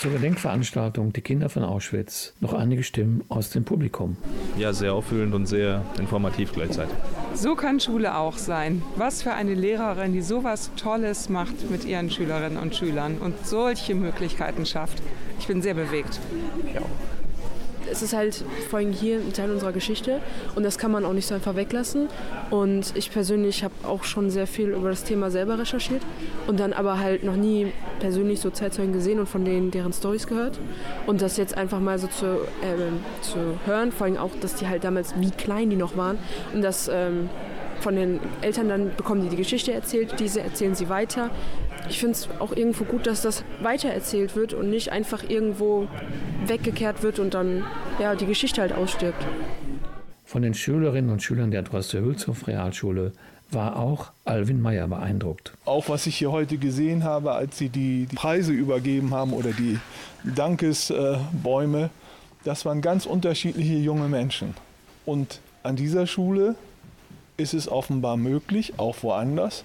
Zur 0.00 0.12
Gedenkveranstaltung 0.12 1.12
Die 1.12 1.20
Kinder 1.20 1.50
von 1.50 1.62
Auschwitz 1.62 2.32
noch 2.40 2.54
einige 2.54 2.82
Stimmen 2.82 3.22
aus 3.28 3.50
dem 3.50 3.64
Publikum. 3.64 4.16
Ja, 4.56 4.72
sehr 4.72 4.94
auffühlend 4.94 5.34
und 5.34 5.44
sehr 5.44 5.84
informativ 5.98 6.54
gleichzeitig. 6.54 6.94
So 7.34 7.54
kann 7.54 7.80
Schule 7.80 8.16
auch 8.16 8.38
sein. 8.38 8.80
Was 8.96 9.22
für 9.22 9.34
eine 9.34 9.52
Lehrerin, 9.52 10.14
die 10.14 10.22
sowas 10.22 10.70
Tolles 10.76 11.28
macht 11.28 11.70
mit 11.70 11.84
ihren 11.84 12.10
Schülerinnen 12.10 12.56
und 12.56 12.74
Schülern 12.74 13.18
und 13.18 13.46
solche 13.46 13.94
Möglichkeiten 13.94 14.64
schafft. 14.64 15.02
Ich 15.38 15.46
bin 15.48 15.60
sehr 15.60 15.74
bewegt. 15.74 16.18
Ja. 16.74 16.80
Es 17.90 18.02
ist 18.02 18.12
halt 18.12 18.44
vor 18.68 18.78
allem 18.78 18.92
hier 18.92 19.18
ein 19.18 19.32
Teil 19.32 19.50
unserer 19.50 19.72
Geschichte 19.72 20.20
und 20.54 20.62
das 20.62 20.78
kann 20.78 20.90
man 20.90 21.04
auch 21.04 21.12
nicht 21.12 21.26
so 21.26 21.34
einfach 21.34 21.56
weglassen. 21.56 22.08
Und 22.50 22.92
ich 22.96 23.10
persönlich 23.10 23.64
habe 23.64 23.74
auch 23.84 24.04
schon 24.04 24.30
sehr 24.30 24.46
viel 24.46 24.70
über 24.70 24.90
das 24.90 25.04
Thema 25.04 25.30
selber 25.30 25.58
recherchiert 25.58 26.02
und 26.46 26.60
dann 26.60 26.72
aber 26.72 26.98
halt 26.98 27.24
noch 27.24 27.36
nie 27.36 27.72
persönlich 28.00 28.40
so 28.40 28.50
Zeitzeugen 28.50 28.92
gesehen 28.92 29.18
und 29.18 29.28
von 29.28 29.44
denen 29.44 29.70
deren 29.70 29.92
Stories 29.92 30.26
gehört. 30.26 30.58
Und 31.06 31.22
das 31.22 31.36
jetzt 31.36 31.56
einfach 31.56 31.80
mal 31.80 31.98
so 31.98 32.06
zu, 32.06 32.26
äh, 32.26 33.22
zu 33.22 33.38
hören, 33.66 33.92
vor 33.92 34.06
allem 34.06 34.16
auch, 34.16 34.32
dass 34.40 34.54
die 34.54 34.68
halt 34.68 34.84
damals, 34.84 35.14
wie 35.18 35.30
klein 35.30 35.70
die 35.70 35.76
noch 35.76 35.96
waren 35.96 36.18
und 36.54 36.62
das 36.62 36.88
ähm, 36.92 37.28
von 37.80 37.96
den 37.96 38.20
Eltern 38.42 38.68
dann 38.68 38.94
bekommen 38.96 39.22
die 39.22 39.28
die 39.28 39.36
Geschichte 39.36 39.72
erzählt, 39.72 40.20
diese 40.20 40.40
erzählen 40.40 40.74
sie 40.74 40.88
weiter. 40.88 41.30
Ich 41.88 41.98
finde 41.98 42.12
es 42.12 42.28
auch 42.38 42.52
irgendwo 42.52 42.84
gut, 42.84 43.06
dass 43.06 43.22
das 43.22 43.44
weitererzählt 43.62 44.36
wird 44.36 44.52
und 44.52 44.70
nicht 44.70 44.92
einfach 44.92 45.28
irgendwo 45.28 45.88
weggekehrt 46.46 47.02
wird 47.02 47.18
und 47.18 47.34
dann 47.34 47.64
ja, 47.98 48.14
die 48.14 48.26
Geschichte 48.26 48.60
halt 48.60 48.72
ausstirbt. 48.72 49.24
Von 50.24 50.42
den 50.42 50.54
Schülerinnen 50.54 51.10
und 51.10 51.22
Schülern 51.22 51.50
der 51.50 51.62
Droste-Hülshoff 51.62 52.46
Realschule 52.46 53.12
war 53.50 53.76
auch 53.76 54.12
Alvin 54.24 54.62
Meyer 54.62 54.86
beeindruckt. 54.86 55.52
Auch 55.64 55.88
was 55.88 56.06
ich 56.06 56.16
hier 56.16 56.30
heute 56.30 56.56
gesehen 56.56 57.02
habe, 57.02 57.32
als 57.32 57.58
sie 57.58 57.68
die, 57.68 58.06
die 58.06 58.14
Preise 58.14 58.52
übergeben 58.52 59.12
haben 59.12 59.32
oder 59.32 59.50
die 59.50 59.78
Dankesbäume, 60.22 61.90
das 62.44 62.64
waren 62.64 62.80
ganz 62.80 63.06
unterschiedliche 63.06 63.74
junge 63.74 64.08
Menschen. 64.08 64.54
Und 65.04 65.40
an 65.62 65.76
dieser 65.76 66.06
Schule 66.06 66.54
ist 67.36 67.54
es 67.54 67.68
offenbar 67.68 68.16
möglich, 68.16 68.74
auch 68.76 69.02
woanders, 69.02 69.64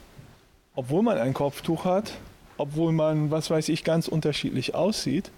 obwohl 0.76 1.04
man 1.04 1.18
ein 1.18 1.34
Kopftuch 1.34 1.86
hat, 1.86 2.14
obwohl 2.58 2.92
man, 2.92 3.32
was 3.32 3.50
weiß 3.50 3.70
ich, 3.70 3.84
ganz 3.84 4.08
unterschiedlich 4.08 4.76
aussieht, 4.76 5.32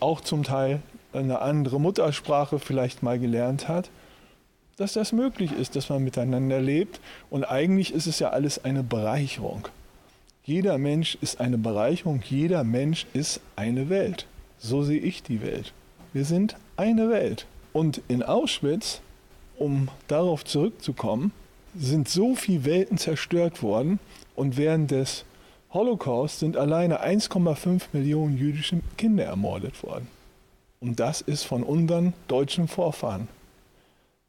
auch 0.00 0.20
zum 0.20 0.42
Teil 0.42 0.80
eine 1.12 1.40
andere 1.40 1.80
Muttersprache 1.80 2.58
vielleicht 2.58 3.02
mal 3.02 3.18
gelernt 3.18 3.68
hat, 3.68 3.90
dass 4.76 4.94
das 4.94 5.12
möglich 5.12 5.52
ist, 5.52 5.76
dass 5.76 5.90
man 5.90 6.02
miteinander 6.02 6.60
lebt. 6.60 7.00
Und 7.30 7.44
eigentlich 7.44 7.92
ist 7.92 8.06
es 8.06 8.18
ja 8.18 8.30
alles 8.30 8.64
eine 8.64 8.82
Bereicherung. 8.82 9.68
Jeder 10.44 10.78
Mensch 10.78 11.16
ist 11.20 11.40
eine 11.40 11.58
Bereicherung, 11.58 12.20
jeder 12.28 12.64
Mensch 12.64 13.06
ist 13.12 13.40
eine 13.54 13.88
Welt. 13.88 14.26
So 14.58 14.82
sehe 14.82 14.98
ich 14.98 15.22
die 15.22 15.42
Welt. 15.42 15.72
Wir 16.12 16.24
sind 16.24 16.56
eine 16.76 17.10
Welt. 17.10 17.46
Und 17.72 18.00
in 18.08 18.22
Auschwitz, 18.22 19.00
um 19.58 19.88
darauf 20.08 20.44
zurückzukommen, 20.44 21.32
sind 21.74 22.08
so 22.08 22.34
viele 22.34 22.64
Welten 22.64 22.98
zerstört 22.98 23.62
worden 23.62 23.98
und 24.36 24.56
während 24.56 24.90
des 24.90 25.24
Holocaust 25.72 26.40
sind 26.40 26.56
alleine 26.56 27.02
1,5 27.02 27.82
Millionen 27.92 28.36
jüdische 28.36 28.80
Kinder 28.98 29.24
ermordet 29.24 29.82
worden. 29.82 30.06
Und 30.80 31.00
das 31.00 31.20
ist 31.20 31.44
von 31.44 31.62
unseren 31.62 32.12
deutschen 32.28 32.68
Vorfahren 32.68 33.28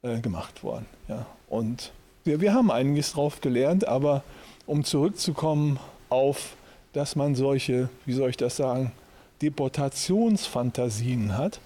äh, 0.03 0.19
gemacht 0.19 0.63
worden. 0.63 0.85
Ja. 1.07 1.25
Und 1.49 1.91
wir, 2.23 2.39
wir 2.39 2.53
haben 2.53 2.71
einiges 2.71 3.13
drauf 3.13 3.41
gelernt, 3.41 3.87
aber 3.87 4.23
um 4.65 4.83
zurückzukommen 4.83 5.79
auf, 6.09 6.55
dass 6.93 7.15
man 7.15 7.35
solche, 7.35 7.89
wie 8.05 8.13
soll 8.13 8.29
ich 8.29 8.37
das 8.37 8.55
sagen, 8.55 8.91
Deportationsfantasien 9.41 11.37
hat, 11.37 11.59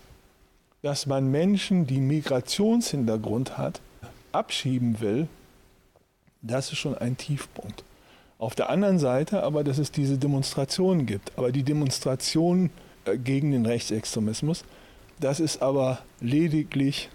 dass 0.82 1.06
man 1.06 1.30
Menschen, 1.30 1.86
die 1.86 2.00
Migrationshintergrund 2.00 3.58
hat, 3.58 3.82
abschieben 4.32 5.00
will, 5.02 5.28
das 6.48 6.72
ist 6.72 6.78
schon 6.78 6.98
ein 6.98 7.18
Tiefpunkt. 7.18 7.84
Auf 8.40 8.56
der 8.56 8.70
anderen 8.70 9.00
Seite 9.00 9.44
aber, 9.44 9.64
dass 9.64 9.78
es 9.78 9.92
diese 9.92 10.18
Demonstrationen 10.18 11.06
gibt. 11.06 11.32
Aber 11.38 11.52
die 11.52 11.64
Demonstrationen 11.64 12.70
äh, 13.06 13.18
gegen 13.18 13.52
den 13.52 13.66
Rechtsextremismus, 13.66 14.64
das 15.20 15.40
ist 15.40 15.62
aber 15.62 16.00
lediglich 16.22 17.10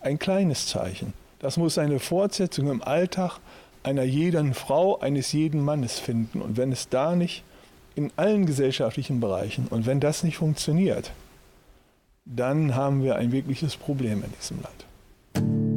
ein 0.00 0.18
kleines 0.18 0.68
Zeichen. 0.68 1.12
Das 1.40 1.56
muss 1.56 1.78
eine 1.78 1.98
Fortsetzung 1.98 2.70
im 2.70 2.82
Alltag 2.82 3.38
einer 3.82 4.04
jeden 4.04 4.54
Frau, 4.54 4.98
eines 5.00 5.32
jeden 5.32 5.64
Mannes 5.64 5.98
finden. 5.98 6.40
Und 6.40 6.56
wenn 6.56 6.72
es 6.72 6.88
da 6.88 7.16
nicht 7.16 7.42
in 7.94 8.12
allen 8.16 8.46
gesellschaftlichen 8.46 9.18
Bereichen 9.18 9.66
und 9.68 9.86
wenn 9.86 9.98
das 9.98 10.22
nicht 10.22 10.36
funktioniert, 10.36 11.10
dann 12.24 12.74
haben 12.74 13.02
wir 13.02 13.16
ein 13.16 13.32
wirkliches 13.32 13.76
Problem 13.76 14.22
in 14.22 14.32
diesem 14.38 14.58
Land. 14.62 15.67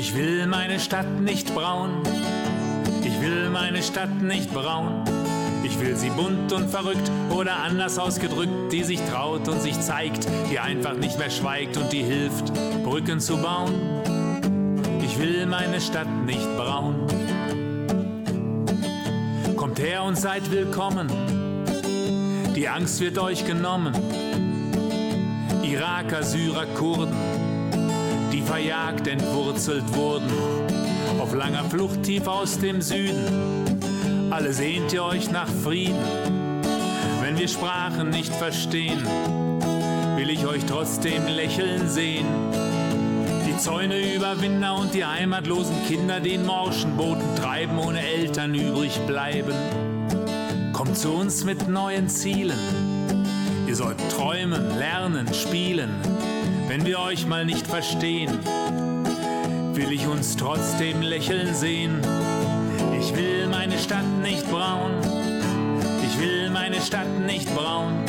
Ich 0.00 0.14
will 0.14 0.46
meine 0.46 0.80
Stadt 0.80 1.20
nicht 1.20 1.54
braun. 1.54 2.02
Ich 3.04 3.20
will 3.20 3.50
meine 3.50 3.82
Stadt 3.82 4.22
nicht 4.22 4.50
braun. 4.50 5.04
Ich 5.62 5.78
will 5.78 5.94
sie 5.94 6.08
bunt 6.08 6.54
und 6.54 6.70
verrückt 6.70 7.10
oder 7.28 7.56
anders 7.56 7.98
ausgedrückt, 7.98 8.72
die 8.72 8.82
sich 8.82 8.98
traut 9.10 9.46
und 9.46 9.60
sich 9.60 9.78
zeigt, 9.78 10.26
die 10.50 10.58
einfach 10.58 10.94
nicht 10.94 11.18
mehr 11.18 11.28
schweigt 11.28 11.76
und 11.76 11.92
die 11.92 12.02
hilft, 12.02 12.50
Brücken 12.82 13.20
zu 13.20 13.36
bauen. 13.42 13.74
Ich 15.04 15.18
will 15.18 15.44
meine 15.44 15.82
Stadt 15.82 16.08
nicht 16.24 16.48
braun. 16.56 17.06
Kommt 19.54 19.80
her 19.80 20.04
und 20.04 20.16
seid 20.16 20.50
willkommen. 20.50 21.10
Die 22.56 22.66
Angst 22.68 23.00
wird 23.00 23.18
euch 23.18 23.46
genommen. 23.46 23.92
Iraker, 25.62 26.22
Syrer, 26.22 26.64
Kurden, 26.74 27.12
die 28.32 28.42
verjagt, 28.42 29.06
entwurzelt 29.06 29.84
wurden, 29.94 30.30
auf 31.20 31.34
langer 31.34 31.64
Flucht 31.64 32.02
tief 32.02 32.26
aus 32.26 32.58
dem 32.58 32.80
Süden. 32.80 34.30
Alle 34.30 34.52
sehnt 34.52 34.92
ihr 34.92 35.04
euch 35.04 35.30
nach 35.30 35.48
Frieden. 35.48 35.96
Wenn 37.20 37.38
wir 37.38 37.48
Sprachen 37.48 38.10
nicht 38.10 38.34
verstehen, 38.34 39.02
will 40.16 40.30
ich 40.30 40.46
euch 40.46 40.64
trotzdem 40.66 41.26
lächeln 41.26 41.88
sehen. 41.88 42.26
Die 43.46 43.56
Zäune 43.56 44.14
Überwinder 44.14 44.76
und 44.76 44.94
die 44.94 45.04
heimatlosen 45.04 45.76
Kinder, 45.86 46.20
die 46.20 46.34
in 46.34 46.46
morschen 46.46 46.96
Booten 46.96 47.36
treiben, 47.36 47.78
ohne 47.78 48.00
Eltern 48.00 48.54
übrig 48.54 48.98
bleiben. 49.06 49.54
Kommt 50.72 50.96
zu 50.96 51.10
uns 51.10 51.44
mit 51.44 51.68
neuen 51.68 52.08
Zielen. 52.08 52.58
Ihr 53.66 53.76
sollt 53.76 53.98
träumen, 54.10 54.78
lernen, 54.78 55.32
spielen. 55.34 55.90
Wenn 56.70 56.86
wir 56.86 57.00
euch 57.00 57.26
mal 57.26 57.44
nicht 57.44 57.66
verstehen, 57.66 58.30
will 59.74 59.90
ich 59.90 60.06
uns 60.06 60.36
trotzdem 60.36 61.02
lächeln 61.02 61.52
sehen. 61.52 62.00
Ich 62.96 63.12
will 63.16 63.48
meine 63.48 63.76
Stadt 63.76 64.06
nicht 64.22 64.48
braun. 64.48 64.92
Ich 66.04 66.20
will 66.20 66.48
meine 66.48 66.80
Stadt 66.80 67.08
nicht 67.26 67.52
braun. 67.56 68.04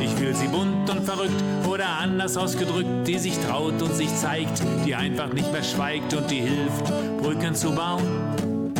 Ich 0.00 0.16
will 0.20 0.36
sie 0.36 0.46
bunt 0.46 0.88
und 0.88 1.04
verrückt 1.04 1.42
oder 1.68 1.88
anders 1.98 2.36
ausgedrückt, 2.36 3.08
die 3.08 3.18
sich 3.18 3.36
traut 3.40 3.82
und 3.82 3.92
sich 3.92 4.14
zeigt, 4.14 4.62
die 4.86 4.94
einfach 4.94 5.32
nicht 5.32 5.50
mehr 5.50 5.64
schweigt 5.64 6.14
und 6.14 6.30
die 6.30 6.42
hilft, 6.42 6.86
Brücken 7.20 7.56
zu 7.56 7.74
bauen. 7.74 8.72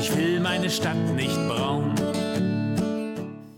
Ich 0.00 0.16
will 0.16 0.40
meine 0.40 0.70
Stadt 0.70 0.96
nicht 1.14 1.36
braun. 1.48 1.92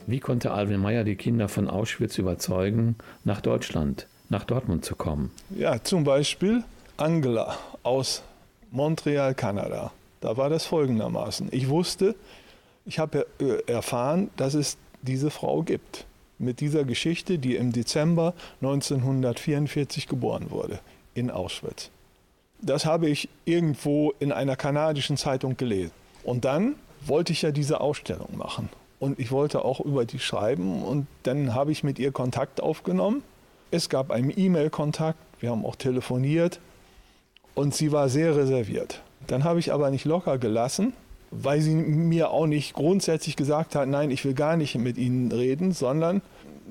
Wie 0.08 0.18
konnte 0.18 0.50
Alvin 0.50 0.80
Meyer 0.80 1.04
die 1.04 1.14
Kinder 1.14 1.48
von 1.48 1.70
Auschwitz 1.70 2.18
überzeugen, 2.18 2.96
nach 3.22 3.40
Deutschland, 3.40 4.08
nach 4.28 4.44
Dortmund 4.44 4.84
zu 4.84 4.96
kommen? 4.96 5.30
Ja, 5.50 5.82
zum 5.82 6.04
Beispiel 6.04 6.64
Angela 6.96 7.56
aus 7.82 8.22
Montreal, 8.70 9.34
Kanada. 9.34 9.92
Da 10.20 10.36
war 10.36 10.48
das 10.48 10.64
folgendermaßen. 10.64 11.48
Ich 11.52 11.68
wusste, 11.68 12.14
ich 12.84 12.98
habe 12.98 13.26
äh, 13.38 13.70
erfahren, 13.70 14.30
dass 14.36 14.54
es 14.54 14.76
diese 15.02 15.30
Frau 15.30 15.62
gibt. 15.62 16.06
Mit 16.38 16.60
dieser 16.60 16.84
Geschichte, 16.84 17.38
die 17.38 17.56
im 17.56 17.72
Dezember 17.72 18.34
1944 18.60 20.06
geboren 20.06 20.50
wurde, 20.50 20.80
in 21.14 21.30
Auschwitz. 21.30 21.90
Das 22.60 22.84
habe 22.84 23.08
ich 23.08 23.28
irgendwo 23.44 24.12
in 24.18 24.32
einer 24.32 24.56
kanadischen 24.56 25.16
Zeitung 25.16 25.56
gelesen. 25.56 25.92
Und 26.24 26.44
dann 26.44 26.74
wollte 27.04 27.32
ich 27.32 27.42
ja 27.42 27.52
diese 27.52 27.80
Ausstellung 27.80 28.36
machen. 28.36 28.68
Und 28.98 29.18
ich 29.18 29.30
wollte 29.30 29.64
auch 29.64 29.80
über 29.80 30.04
die 30.04 30.18
schreiben. 30.18 30.82
Und 30.82 31.06
dann 31.22 31.54
habe 31.54 31.72
ich 31.72 31.84
mit 31.84 31.98
ihr 31.98 32.12
Kontakt 32.12 32.60
aufgenommen. 32.62 33.22
Es 33.70 33.88
gab 33.88 34.10
einen 34.10 34.32
E-Mail-Kontakt, 34.34 35.18
wir 35.40 35.50
haben 35.50 35.64
auch 35.64 35.76
telefoniert. 35.76 36.60
Und 37.54 37.74
sie 37.74 37.90
war 37.90 38.08
sehr 38.08 38.36
reserviert. 38.36 39.02
Dann 39.26 39.44
habe 39.44 39.58
ich 39.58 39.72
aber 39.72 39.90
nicht 39.90 40.04
locker 40.04 40.38
gelassen, 40.38 40.92
weil 41.30 41.60
sie 41.60 41.74
mir 41.74 42.30
auch 42.30 42.46
nicht 42.46 42.74
grundsätzlich 42.74 43.34
gesagt 43.34 43.74
hat, 43.74 43.88
nein, 43.88 44.10
ich 44.10 44.24
will 44.24 44.34
gar 44.34 44.56
nicht 44.56 44.76
mit 44.76 44.98
Ihnen 44.98 45.32
reden, 45.32 45.72
sondern 45.72 46.22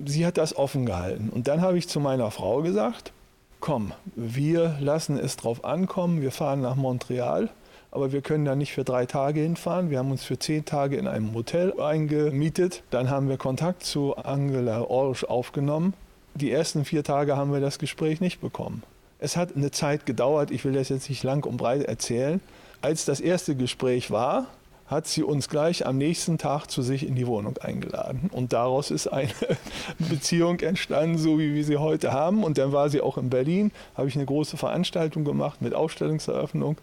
sie 0.05 0.25
hat 0.25 0.37
das 0.37 0.55
offen 0.55 0.85
gehalten. 0.85 1.29
Und 1.29 1.47
dann 1.47 1.61
habe 1.61 1.77
ich 1.77 1.87
zu 1.87 1.99
meiner 1.99 2.31
Frau 2.31 2.61
gesagt, 2.61 3.11
komm, 3.59 3.93
wir 4.15 4.77
lassen 4.79 5.17
es 5.17 5.37
drauf 5.37 5.65
ankommen, 5.65 6.21
wir 6.21 6.31
fahren 6.31 6.61
nach 6.61 6.75
Montreal, 6.75 7.49
aber 7.91 8.11
wir 8.11 8.21
können 8.21 8.45
da 8.45 8.55
nicht 8.55 8.73
für 8.73 8.83
drei 8.83 9.05
Tage 9.05 9.39
hinfahren. 9.41 9.89
Wir 9.89 9.99
haben 9.99 10.11
uns 10.11 10.23
für 10.23 10.37
zehn 10.37 10.65
Tage 10.65 10.97
in 10.97 11.07
einem 11.07 11.33
Hotel 11.33 11.79
eingemietet. 11.79 12.83
Dann 12.91 13.09
haben 13.09 13.29
wir 13.29 13.37
Kontakt 13.37 13.83
zu 13.83 14.15
Angela 14.17 14.81
Orsch 14.81 15.23
aufgenommen. 15.23 15.93
Die 16.35 16.51
ersten 16.51 16.83
vier 16.83 17.01
Tage 17.01 17.37
haben 17.37 17.53
wir 17.53 17.61
das 17.61 17.79
Gespräch 17.79 18.19
nicht 18.19 18.41
bekommen. 18.41 18.83
Es 19.19 19.37
hat 19.37 19.55
eine 19.55 19.71
Zeit 19.71 20.05
gedauert, 20.05 20.51
ich 20.51 20.65
will 20.65 20.73
das 20.73 20.89
jetzt 20.89 21.09
nicht 21.09 21.23
lang 21.23 21.45
und 21.45 21.55
breit 21.55 21.83
erzählen. 21.83 22.41
Als 22.81 23.05
das 23.05 23.21
erste 23.21 23.55
Gespräch 23.55 24.11
war, 24.11 24.47
hat 24.85 25.07
sie 25.07 25.23
uns 25.23 25.47
gleich 25.47 25.85
am 25.85 25.97
nächsten 25.97 26.37
Tag 26.37 26.67
zu 26.67 26.81
sich 26.81 27.07
in 27.07 27.15
die 27.15 27.25
Wohnung 27.25 27.57
eingeladen. 27.59 28.29
Und 28.33 28.51
daraus 28.51 28.91
ist 28.91 29.07
eine 29.07 29.31
Beziehung 30.09 30.59
entstanden, 30.59 31.17
so 31.17 31.39
wie 31.39 31.55
wir 31.55 31.63
sie 31.63 31.77
heute 31.77 32.11
haben. 32.11 32.43
Und 32.43 32.57
dann 32.57 32.73
war 32.73 32.89
sie 32.89 32.99
auch 32.99 33.17
in 33.17 33.29
Berlin, 33.29 33.71
habe 33.95 34.09
ich 34.09 34.15
eine 34.15 34.25
große 34.25 34.57
Veranstaltung 34.57 35.23
gemacht 35.23 35.61
mit 35.61 35.73
Ausstellungseröffnung. 35.73 36.75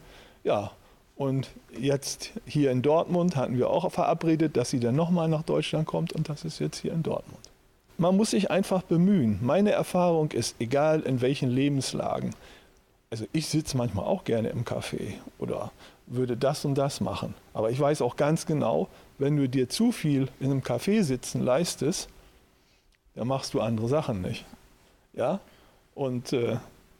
Ja, 0.45 0.71
und 1.15 1.51
jetzt 1.79 2.31
hier 2.47 2.71
in 2.71 2.81
Dortmund 2.81 3.37
hatten 3.37 3.59
wir 3.59 3.69
auch 3.69 3.93
verabredet, 3.93 4.57
dass 4.57 4.71
sie 4.71 4.81
dann 4.81 4.97
nochmal 4.97 5.29
nach 5.29 5.43
Deutschland 5.43 5.87
kommt. 5.87 6.15
Und 6.15 6.31
das 6.31 6.47
ist 6.47 6.59
jetzt 6.59 6.79
hier 6.79 6.95
in 6.95 7.03
Dortmund. 7.03 7.52
Man 7.99 8.17
muss 8.17 8.31
sich 8.31 8.51
einfach 8.51 8.83
bemühen. 8.83 9.39
Meine 9.43 9.73
Erfahrung 9.73 10.33
ist, 10.33 10.57
egal 10.59 11.01
in 11.01 11.21
welchen 11.21 11.51
Lebenslagen, 11.51 12.35
also 13.11 13.27
ich 13.33 13.47
sitze 13.49 13.77
manchmal 13.77 14.07
auch 14.07 14.25
gerne 14.25 14.49
im 14.49 14.65
Café 14.65 15.15
oder 15.39 15.71
würde 16.07 16.37
das 16.37 16.65
und 16.65 16.77
das 16.77 17.01
machen. 17.01 17.35
Aber 17.53 17.71
ich 17.71 17.79
weiß 17.79 18.03
auch 18.03 18.17
ganz 18.17 18.47
genau, 18.47 18.89
wenn 19.19 19.37
du 19.37 19.49
dir 19.49 19.69
zu 19.69 19.93
viel 19.93 20.29
in 20.41 20.51
einem 20.51 20.61
Café 20.61 21.03
sitzen 21.03 21.43
leistest, 21.43 22.09
dann 23.15 23.29
machst 23.29 23.55
du 23.55 23.61
andere 23.61 23.89
Sachen 23.89 24.23
nicht. 24.23 24.45
Ja? 25.13 25.41
Und 25.95 26.33
äh, 26.33 26.57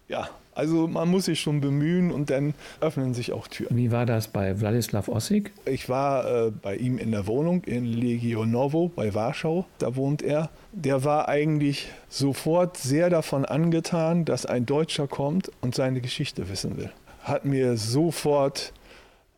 ja, 0.09 0.29
also 0.55 0.87
man 0.87 1.09
muss 1.09 1.27
sich 1.27 1.41
schon 1.41 1.61
bemühen 1.61 2.11
und 2.11 2.31
dann 2.31 2.55
öffnen 2.81 3.15
sich 3.15 3.33
auch 3.33 3.49
Türen. 3.49 3.77
Wie 3.77 3.91
war 3.91 4.07
das 4.07 4.29
bei 4.29 4.61
Wladislav 4.61 5.09
Ossig? 5.09 5.53
Ich 5.65 5.89
war 5.89 6.47
äh, 6.47 6.51
bei 6.51 6.77
ihm 6.77 6.99
in 6.99 7.11
der 7.11 7.27
Wohnung 7.27 7.65
in 7.65 7.85
Legionowo 7.85 8.89
bei 8.89 9.15
Warschau, 9.15 9.65
da 9.79 9.97
wohnt 9.97 10.23
er. 10.23 10.51
Der 10.73 11.05
war 11.05 11.29
eigentlich 11.29 11.89
sofort 12.09 12.77
sehr 12.77 13.11
davon 13.11 13.45
angetan, 13.45 14.25
dass 14.25 14.47
ein 14.47 14.67
Deutscher 14.67 15.07
kommt 15.07 15.51
und 15.61 15.75
seine 15.75 16.01
Geschichte 16.01 16.49
wissen 16.49 16.77
will. 16.77 16.91
Hat 17.23 17.45
mir 17.45 17.77
sofort 17.77 18.73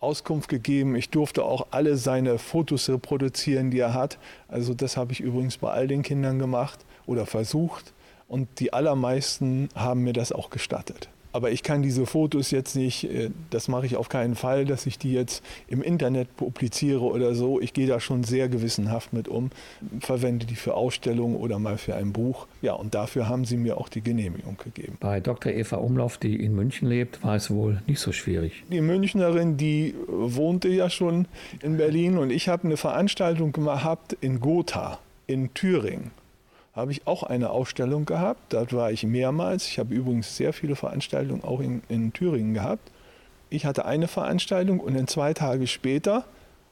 Auskunft 0.05 0.49
gegeben. 0.49 0.95
Ich 0.97 1.11
durfte 1.11 1.45
auch 1.45 1.69
alle 1.71 1.97
seine 1.97 2.39
Fotos 2.39 2.89
reproduzieren, 2.89 3.71
die 3.71 3.79
er 3.79 3.95
hat. 3.95 4.19
Also 4.49 4.75
das 4.75 4.97
habe 4.97 5.13
ich 5.13 5.21
übrigens 5.21 5.57
bei 5.57 5.71
all 5.71 5.89
den 5.89 6.03
Kindern 6.03 6.39
gemacht 6.39 6.85
oder 7.07 7.25
versucht. 7.25 7.94
Und 8.29 8.49
die 8.61 8.73
allermeisten 8.73 9.69
haben 9.75 10.03
mir 10.03 10.13
das 10.13 10.33
auch 10.33 10.51
gestattet. 10.51 11.09
Aber 11.35 11.51
ich 11.51 11.65
kann 11.65 11.83
diese 11.83 12.07
Fotos 12.07 12.53
jetzt 12.53 12.77
nicht, 12.77 13.11
äh, 13.11 13.31
das 13.51 13.67
mache 13.67 13.87
ich 13.87 13.97
auf 13.97 14.09
keinen 14.09 14.37
Fall, 14.37 14.65
dass 14.65 14.87
ich 14.87 14.99
die 14.99 15.13
jetzt 15.13 15.43
im 15.67 15.83
Internet 15.83 16.37
publiziere 16.37 17.01
oder 17.01 17.35
so. 17.35 17.61
Ich 17.61 17.73
gehe 17.73 17.89
da 17.89 17.99
schon 17.99 18.23
sehr 18.23 18.49
gewissenhaft 18.49 19.13
mit 19.13 19.27
um, 19.27 19.51
verwende 19.99 20.47
die 20.47 20.55
für 20.55 20.75
Ausstellungen 20.75 21.35
oder 21.35 21.59
mal 21.59 21.77
für 21.77 21.97
ein 21.97 22.13
Buch. 22.13 22.47
Ja, 22.63 22.75
und 22.75 22.95
dafür 22.95 23.29
haben 23.29 23.45
sie 23.45 23.57
mir 23.57 23.79
auch 23.79 23.89
die 23.89 24.01
Genehmigung 24.01 24.59
gegeben. 24.63 24.97
Bei 25.01 25.19
Dr. 25.19 25.53
Eva 25.53 25.79
Umlauf, 25.79 26.19
die 26.19 26.37
in 26.37 26.55
München 26.55 26.87
lebt, 26.87 27.25
war 27.25 27.35
es 27.35 27.51
wohl 27.51 27.83
nicht 27.89 27.99
so 27.99 28.13
schwierig. 28.13 28.63
Die 28.71 28.81
Münchnerin, 28.81 29.57
die 29.57 29.97
wohnte 30.07 30.69
ja 30.69 30.89
schon 30.89 31.27
in 31.63 31.79
Berlin 31.79 32.17
und 32.17 32.31
ich 32.31 32.49
habe 32.49 32.63
eine 32.63 32.77
Veranstaltung 32.77 33.51
gehabt 33.51 34.17
in 34.21 34.39
Gotha 34.39 35.01
in 35.27 35.53
Thüringen 35.53 36.13
habe 36.75 36.91
ich 36.91 37.07
auch 37.07 37.23
eine 37.23 37.51
Ausstellung 37.51 38.05
gehabt. 38.05 38.53
Dort 38.53 38.73
war 38.73 38.91
ich 38.91 39.05
mehrmals. 39.05 39.69
Ich 39.69 39.79
habe 39.79 39.95
übrigens 39.95 40.37
sehr 40.37 40.53
viele 40.53 40.77
Veranstaltungen 40.77 41.45
auch 41.45 41.61
in, 41.61 41.83
in 41.89 42.13
Thüringen 42.13 42.55
gehabt. 42.55 42.91
Ich 43.49 43.65
hatte 43.65 43.85
eine 43.85 44.09
Veranstaltung 44.09 44.81
und 44.81 44.95
dann 44.95 45.07
zwei 45.07 45.33
Tage 45.35 45.67
später 45.67 46.25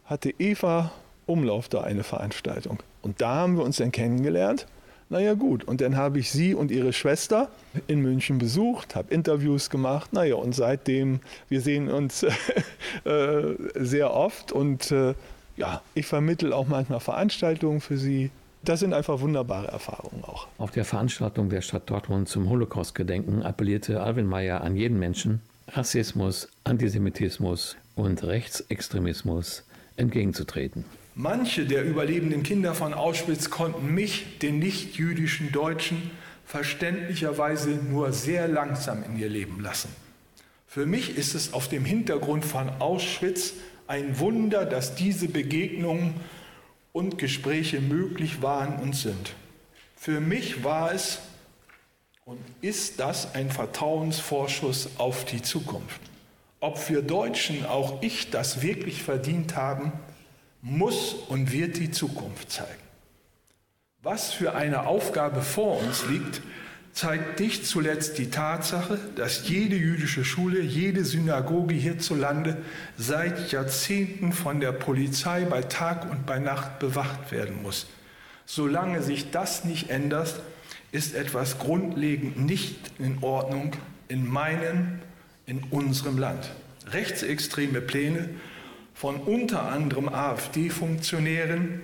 hatte 0.05 0.35
Eva 0.39 0.91
Umlauf 1.27 1.69
da 1.69 1.83
eine 1.83 2.03
Veranstaltung. 2.03 2.83
Und 3.01 3.21
da 3.21 3.37
haben 3.37 3.57
wir 3.57 3.65
uns 3.65 3.77
dann 3.77 3.93
kennengelernt. 3.93 4.67
Naja 5.09 5.35
gut, 5.35 5.63
und 5.65 5.81
dann 5.81 5.97
habe 5.97 6.19
ich 6.19 6.33
sie 6.33 6.55
und 6.55 6.71
ihre 6.71 6.93
Schwester 6.93 7.49
in 7.87 8.01
München 8.01 8.39
besucht, 8.39 8.97
habe 8.97 9.13
Interviews 9.13 9.71
gemacht. 9.71 10.13
Naja, 10.13 10.37
und 10.37 10.55
seitdem, 10.55 11.21
wir 11.49 11.61
sehen 11.61 11.91
uns 11.91 12.23
äh, 13.05 13.43
sehr 13.75 14.13
oft 14.15 14.53
und 14.53 14.91
äh, 14.91 15.15
ja, 15.57 15.83
ich 15.95 16.07
vermittle 16.07 16.57
auch 16.57 16.67
manchmal 16.67 17.01
Veranstaltungen 17.01 17.81
für 17.81 17.99
sie 17.99 18.31
das 18.65 18.81
sind 18.81 18.95
einfach 18.95 19.21
wunderbare 19.21 19.69
Erfahrungen 19.69 20.23
auch. 20.25 20.47
Auf 20.59 20.71
der 20.71 20.85
Veranstaltung 20.85 21.49
der 21.49 21.63
Stadt 21.63 21.91
Dortmund 21.91 22.29
zum 22.29 22.49
Holocaust-Gedenken 22.49 23.43
appellierte 23.43 24.01
Alvin 24.01 24.27
Mayer 24.27 24.61
an 24.63 24.77
jeden 24.77 24.99
Menschen, 24.99 25.41
Rassismus, 25.69 26.49
Antisemitismus 26.65 27.77
und 27.97 28.23
Rechtsextremismus 28.23 29.65
entgegenzutreten. 29.97 30.85
Manche 31.15 31.67
der 31.67 31.85
überlebenden 31.85 32.43
Kinder 32.43 32.75
von 32.75 32.95
Auschwitz 32.95 33.51
konnten 33.51 33.95
mich, 33.95 34.39
den 34.39 34.59
nicht-jüdischen 34.59 35.53
Deutschen, 35.53 36.11
verständlicherweise 36.47 37.71
nur 37.71 38.13
sehr 38.13 38.49
langsam 38.49 39.03
in 39.05 39.19
ihr 39.19 39.29
Leben 39.29 39.61
lassen. 39.61 39.89
Für 40.67 40.87
mich 40.87 41.19
ist 41.19 41.35
es 41.35 41.53
auf 41.53 41.69
dem 41.69 41.85
Hintergrund 41.85 42.45
von 42.45 42.69
Auschwitz 42.79 43.55
ein 43.87 44.19
Wunder, 44.19 44.65
dass 44.65 44.95
diese 44.95 45.29
Begegnungen 45.29 46.15
und 46.93 47.19
Gespräche 47.19 47.81
möglich 47.81 48.43
waren 48.43 48.79
und 48.81 48.95
sind. 48.95 49.35
Für 49.97 50.21
mich 50.21 50.65
war 50.65 50.93
es 50.93 51.21
und 52.25 52.41
ist 52.61 53.01
das 53.01 53.35
ein 53.35 53.51
Vertrauensvorschuss 53.51 54.91
auf 54.99 55.25
die 55.25 55.43
Zukunft. 55.43 56.01
Ob 56.61 56.89
wir 56.89 57.03
Deutschen, 57.03 57.67
auch 57.67 58.03
ich, 58.03 58.31
das 58.31 58.63
wirklich 58.63 59.03
verdient 59.03 59.57
haben, 59.57 59.93
muss 60.61 61.15
und 61.15 61.53
wird 61.53 61.77
die 61.77 61.91
Zukunft 61.91 62.53
zeigen. 62.53 62.83
Was 64.03 64.33
für 64.33 64.55
eine 64.55 64.87
Aufgabe 64.87 65.43
vor 65.43 65.79
uns 65.79 66.07
liegt, 66.07 66.41
zeigt 66.93 67.41
nicht 67.41 67.67
zuletzt 67.67 68.19
die 68.19 68.31
Tatsache, 68.31 68.99
dass 69.17 69.49
jede 69.49 69.77
jüdische 69.77 70.25
Schule, 70.25 70.61
jede 70.61 71.05
Synagoge 71.05 71.75
hierzulande 71.75 72.59
seit 72.99 73.51
Jahrzehnten 73.51 74.33
von 74.33 74.61
der 74.61 74.73
Polizei 74.73 75.45
bei 75.45 75.63
Tag 75.63 76.11
und 76.11 76.27
bei 76.27 76.39
Nacht 76.39 76.79
bewacht 76.79 77.33
werden 77.33 77.63
muss. 77.63 77.87
Solange 78.45 79.03
sich 79.03 79.31
das 79.31 79.65
nicht 79.65 79.91
ändert, 79.91 80.41
ist 80.91 81.15
etwas 81.15 81.59
grundlegend 81.59 82.39
nicht 82.39 82.93
in 82.99 83.23
Ordnung 83.23 83.73
in 84.09 84.29
meinem, 84.29 84.99
in 85.47 85.63
unserem 85.71 86.19
Land. 86.19 86.51
Rechtsextreme 86.91 87.81
Pläne 87.81 88.29
von 88.93 89.17
unter 89.17 89.63
anderem 89.63 90.11
AfD-Funktionären, 90.11 91.81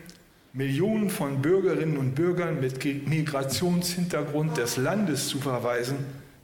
Millionen 0.58 1.08
von 1.08 1.40
Bürgerinnen 1.40 1.96
und 1.98 2.16
Bürgern 2.16 2.58
mit 2.58 2.84
Migrationshintergrund 2.84 4.56
des 4.56 4.76
Landes 4.76 5.28
zu 5.28 5.38
verweisen, 5.38 5.98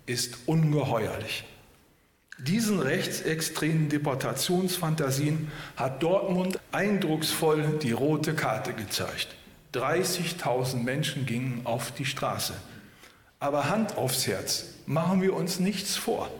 ist 0.06 0.38
ungeheuerlich. 0.46 1.42
Diesen 2.38 2.78
rechtsextremen 2.78 3.88
Deportationsfantasien 3.88 5.50
hat 5.74 6.00
Dortmund 6.00 6.60
eindrucksvoll 6.70 7.80
die 7.82 7.90
rote 7.90 8.34
Karte 8.34 8.72
gezeigt. 8.72 9.34
30.000 9.72 10.76
Menschen 10.76 11.26
gingen 11.26 11.62
auf 11.64 11.90
die 11.90 12.04
Straße. 12.04 12.54
Aber 13.40 13.68
Hand 13.68 13.96
aufs 13.96 14.28
Herz, 14.28 14.66
machen 14.86 15.22
wir 15.22 15.34
uns 15.34 15.58
nichts 15.58 15.96
vor. 15.96 16.30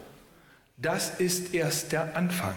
Das 0.77 1.19
ist 1.19 1.53
erst 1.55 1.91
der 1.91 2.17
Anfang. 2.17 2.55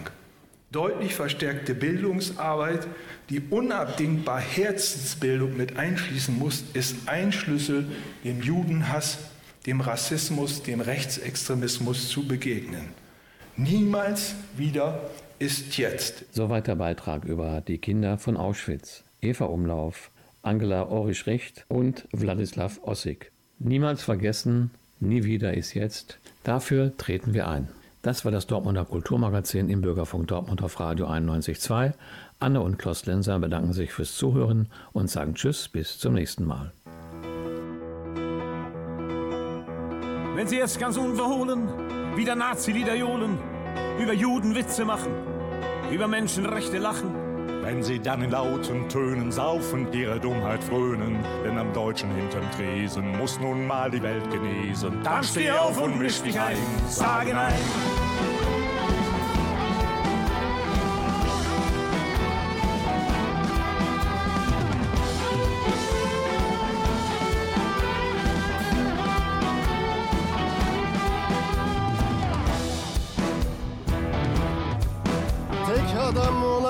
Deutlich 0.70 1.14
verstärkte 1.14 1.74
Bildungsarbeit, 1.74 2.86
die 3.30 3.40
unabdingbar 3.40 4.38
Herzensbildung 4.38 5.56
mit 5.56 5.78
einschließen 5.78 6.38
muss, 6.38 6.62
ist 6.74 7.08
ein 7.08 7.32
Schlüssel, 7.32 7.86
dem 8.22 8.42
Judenhass, 8.42 9.18
dem 9.64 9.80
Rassismus, 9.80 10.62
dem 10.62 10.82
Rechtsextremismus 10.82 12.10
zu 12.10 12.28
begegnen. 12.28 12.88
Niemals 13.56 14.34
wieder 14.58 15.08
ist 15.38 15.78
jetzt. 15.78 16.26
Soweit 16.32 16.66
der 16.66 16.76
Beitrag 16.76 17.24
über 17.24 17.62
die 17.66 17.78
Kinder 17.78 18.18
von 18.18 18.36
Auschwitz. 18.36 19.04
Eva 19.22 19.46
Umlauf, 19.46 20.10
Angela 20.42 20.86
Orisch-Recht 20.86 21.64
und 21.68 22.06
Wladislav 22.12 22.80
Ossig. 22.82 23.32
Niemals 23.58 24.02
vergessen, 24.02 24.70
nie 25.00 25.24
wieder 25.24 25.54
ist 25.54 25.72
jetzt. 25.72 26.18
Dafür 26.44 26.94
treten 26.98 27.32
wir 27.32 27.48
ein. 27.48 27.68
Das 28.02 28.24
war 28.24 28.30
das 28.30 28.46
Dortmunder 28.46 28.84
Kulturmagazin 28.84 29.68
im 29.68 29.80
Bürgerfunk 29.80 30.28
Dortmund 30.28 30.62
auf 30.62 30.78
Radio 30.78 31.08
91.2. 31.08 31.94
Anne 32.38 32.60
und 32.60 32.78
Klaus 32.78 33.06
Lenser 33.06 33.38
bedanken 33.40 33.72
sich 33.72 33.92
fürs 33.92 34.16
Zuhören 34.16 34.68
und 34.92 35.10
sagen 35.10 35.34
Tschüss, 35.34 35.68
bis 35.68 35.98
zum 35.98 36.14
nächsten 36.14 36.44
Mal. 36.44 36.72
Wenn 40.36 40.46
Sie 40.46 40.56
jetzt 40.56 40.78
ganz 40.78 40.96
unverhohlen 40.96 41.68
wieder 42.16 42.36
Nazi-Lieder 42.36 42.94
johlen, 42.94 43.38
über 44.00 44.12
Juden 44.12 44.54
Witze 44.54 44.84
machen, 44.84 45.12
über 45.90 46.06
Menschenrechte 46.06 46.78
lachen, 46.78 47.27
wenn 47.68 47.82
sie 47.82 47.98
dann 47.98 48.22
in 48.22 48.30
lauten 48.30 48.88
Tönen 48.88 49.30
saufend 49.30 49.94
ihre 49.94 50.18
Dummheit 50.18 50.64
frönen, 50.64 51.18
denn 51.44 51.58
am 51.58 51.70
Deutschen 51.74 52.10
hinterm 52.14 52.50
Tresen 52.56 53.18
muss 53.18 53.38
nun 53.40 53.66
mal 53.66 53.90
die 53.90 54.02
Welt 54.02 54.30
genesen. 54.30 55.02
Dann 55.04 55.22
steh 55.22 55.50
auf 55.50 55.78
und 55.78 55.98
misch 55.98 56.22
dich 56.22 56.40
ein, 56.40 56.56
sage 56.88 57.34
nein. 57.34 58.37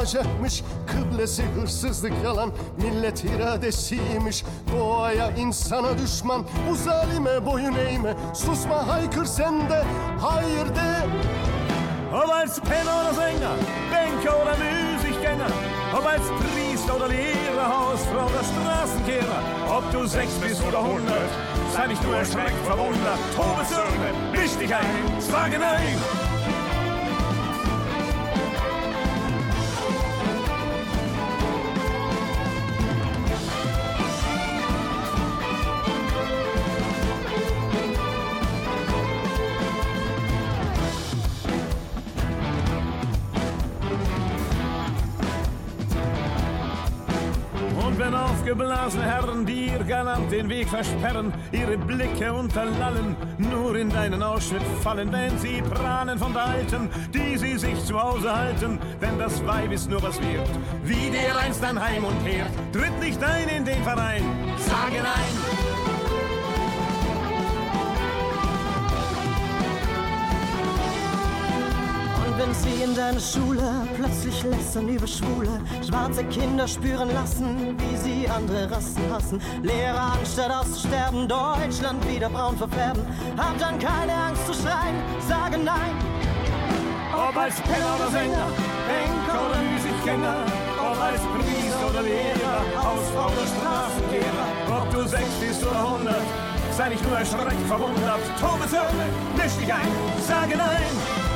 Olacakmış 0.08 0.62
Kıblesi 0.86 1.42
hırsızlık 1.42 2.12
yalan. 2.24 2.52
Millet 2.78 3.24
iradesiymiş 3.24 4.44
Doğaya 4.72 5.30
insana 5.30 5.98
düşman. 5.98 6.44
Bu 6.70 6.74
zalime 6.74 7.46
boyun 7.46 7.74
eğme 7.74 8.14
Susma 8.34 8.88
haykır 8.88 9.24
sen 9.24 9.70
de 9.70 9.84
Hayır 10.20 10.66
de. 10.74 11.06
Ob 12.14 12.30
als 12.30 12.60
Penner 12.60 13.04
oder 13.04 13.12
Sänger, 13.14 13.56
Banker 13.92 14.32
oder 14.42 14.56
Musikgänger, 14.58 15.50
ob 15.98 16.06
als 16.06 16.22
Priester 16.38 16.94
oder 16.94 17.08
Lehrer, 17.08 17.68
Hausfrau 17.68 18.26
oder 18.26 18.44
Straßenkehrer, 18.44 19.42
ob 19.76 19.92
du 19.92 20.06
sechs 20.06 20.32
bist 20.42 20.62
oder 20.68 20.82
hundert, 20.82 21.30
sei 21.74 21.86
nicht 21.86 22.02
nur 22.02 22.14
erschreckt, 22.14 22.66
verwundert, 22.66 23.18
Todesirre, 23.36 24.10
misch 24.32 24.56
dich 24.58 24.74
ein, 24.74 25.20
sage 25.20 25.58
nein! 25.58 26.27
Aufgeblasene 48.88 49.04
Herren 49.04 49.46
dir 49.46 49.84
galant 49.84 50.30
den 50.32 50.48
Weg 50.48 50.68
versperren, 50.68 51.32
ihre 51.52 51.76
Blicke 51.76 52.32
unterlallen, 52.32 53.16
nur 53.38 53.76
in 53.76 53.90
deinen 53.90 54.22
Ausschnitt 54.22 54.62
fallen, 54.82 55.12
wenn 55.12 55.38
sie 55.38 55.62
prahlen 55.62 56.18
von 56.18 56.32
der 56.32 56.46
Alten, 56.46 56.88
die 57.12 57.36
sie 57.36 57.58
sich 57.58 57.84
zu 57.84 58.00
Hause 58.00 58.34
halten, 58.34 58.78
denn 59.00 59.18
das 59.18 59.44
Weib 59.46 59.72
ist 59.72 59.90
nur 59.90 60.02
was 60.02 60.18
wert, 60.20 60.48
wie 60.84 61.10
der 61.10 61.38
einst 61.38 61.62
an 61.64 61.80
Heim 61.80 62.04
und 62.04 62.20
Herd, 62.24 62.50
tritt 62.72 62.98
nicht 63.00 63.22
ein 63.22 63.48
in 63.48 63.64
den 63.64 63.82
Verein, 63.82 64.22
sage 64.56 65.02
nein! 65.02 65.47
In 72.88 72.94
deiner 72.94 73.20
Schule 73.20 73.86
plötzlich 73.96 74.42
lästern 74.44 74.88
über 74.88 75.06
Schwule, 75.06 75.60
schwarze 75.86 76.24
Kinder 76.24 76.66
spüren 76.66 77.12
lassen, 77.12 77.76
wie 77.78 77.96
sie 77.96 78.28
andere 78.28 78.70
Rassen 78.70 79.02
hassen. 79.12 79.40
Lehrer 79.62 80.14
anstatt 80.18 80.50
auszusterben, 80.50 81.28
Deutschland 81.28 82.00
wieder 82.08 82.30
braun 82.30 82.56
verfärben. 82.56 83.02
Hab 83.36 83.58
dann 83.58 83.78
keine 83.78 84.14
Angst 84.14 84.46
zu 84.46 84.54
schreien, 84.54 84.96
sage 85.28 85.58
nein. 85.58 85.92
Ob 87.12 87.36
als 87.36 87.60
Penner 87.60 87.94
oder 87.96 88.10
Sänger, 88.10 88.48
Henker 88.88 89.38
oder 89.46 89.60
Musikgänger, 89.72 90.36
ob 90.78 90.98
als 91.02 91.20
Priester 91.34 91.90
oder 91.90 92.02
Lehrer, 92.02 92.60
Hausfrau 92.76 93.26
oder 93.26 93.46
Straßenkehrer, 93.54 94.80
ob 94.80 94.90
du 94.92 95.08
sechs 95.08 95.34
bist 95.40 95.66
oder 95.66 95.90
hundert, 95.90 96.28
sei 96.76 96.88
nicht 96.90 97.02
nur 97.02 97.18
erschreckt, 97.18 97.66
verwundert, 97.66 98.22
Todeshölle, 98.40 99.06
misch 99.36 99.56
dich 99.60 99.72
ein, 99.72 99.88
sage 100.26 100.56
nein. 100.56 101.27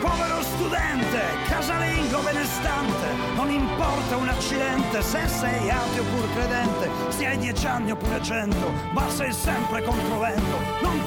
Povero 0.00 0.42
studente, 0.42 1.20
casalingo 1.48 2.20
benestante, 2.20 3.06
non 3.34 3.50
importa 3.50 4.16
un 4.16 4.28
accidente, 4.28 5.02
se 5.02 5.26
sei 5.26 5.70
ateo 5.70 6.04
pur 6.04 6.32
credente, 6.34 6.90
se 7.08 7.26
hai 7.26 7.38
dieci 7.38 7.66
anni 7.66 7.90
oppure 7.90 8.22
cento, 8.22 8.72
ma 8.92 9.08
sei 9.10 9.32
sempre 9.32 9.82
controvento, 9.82 10.56
non 10.82 10.98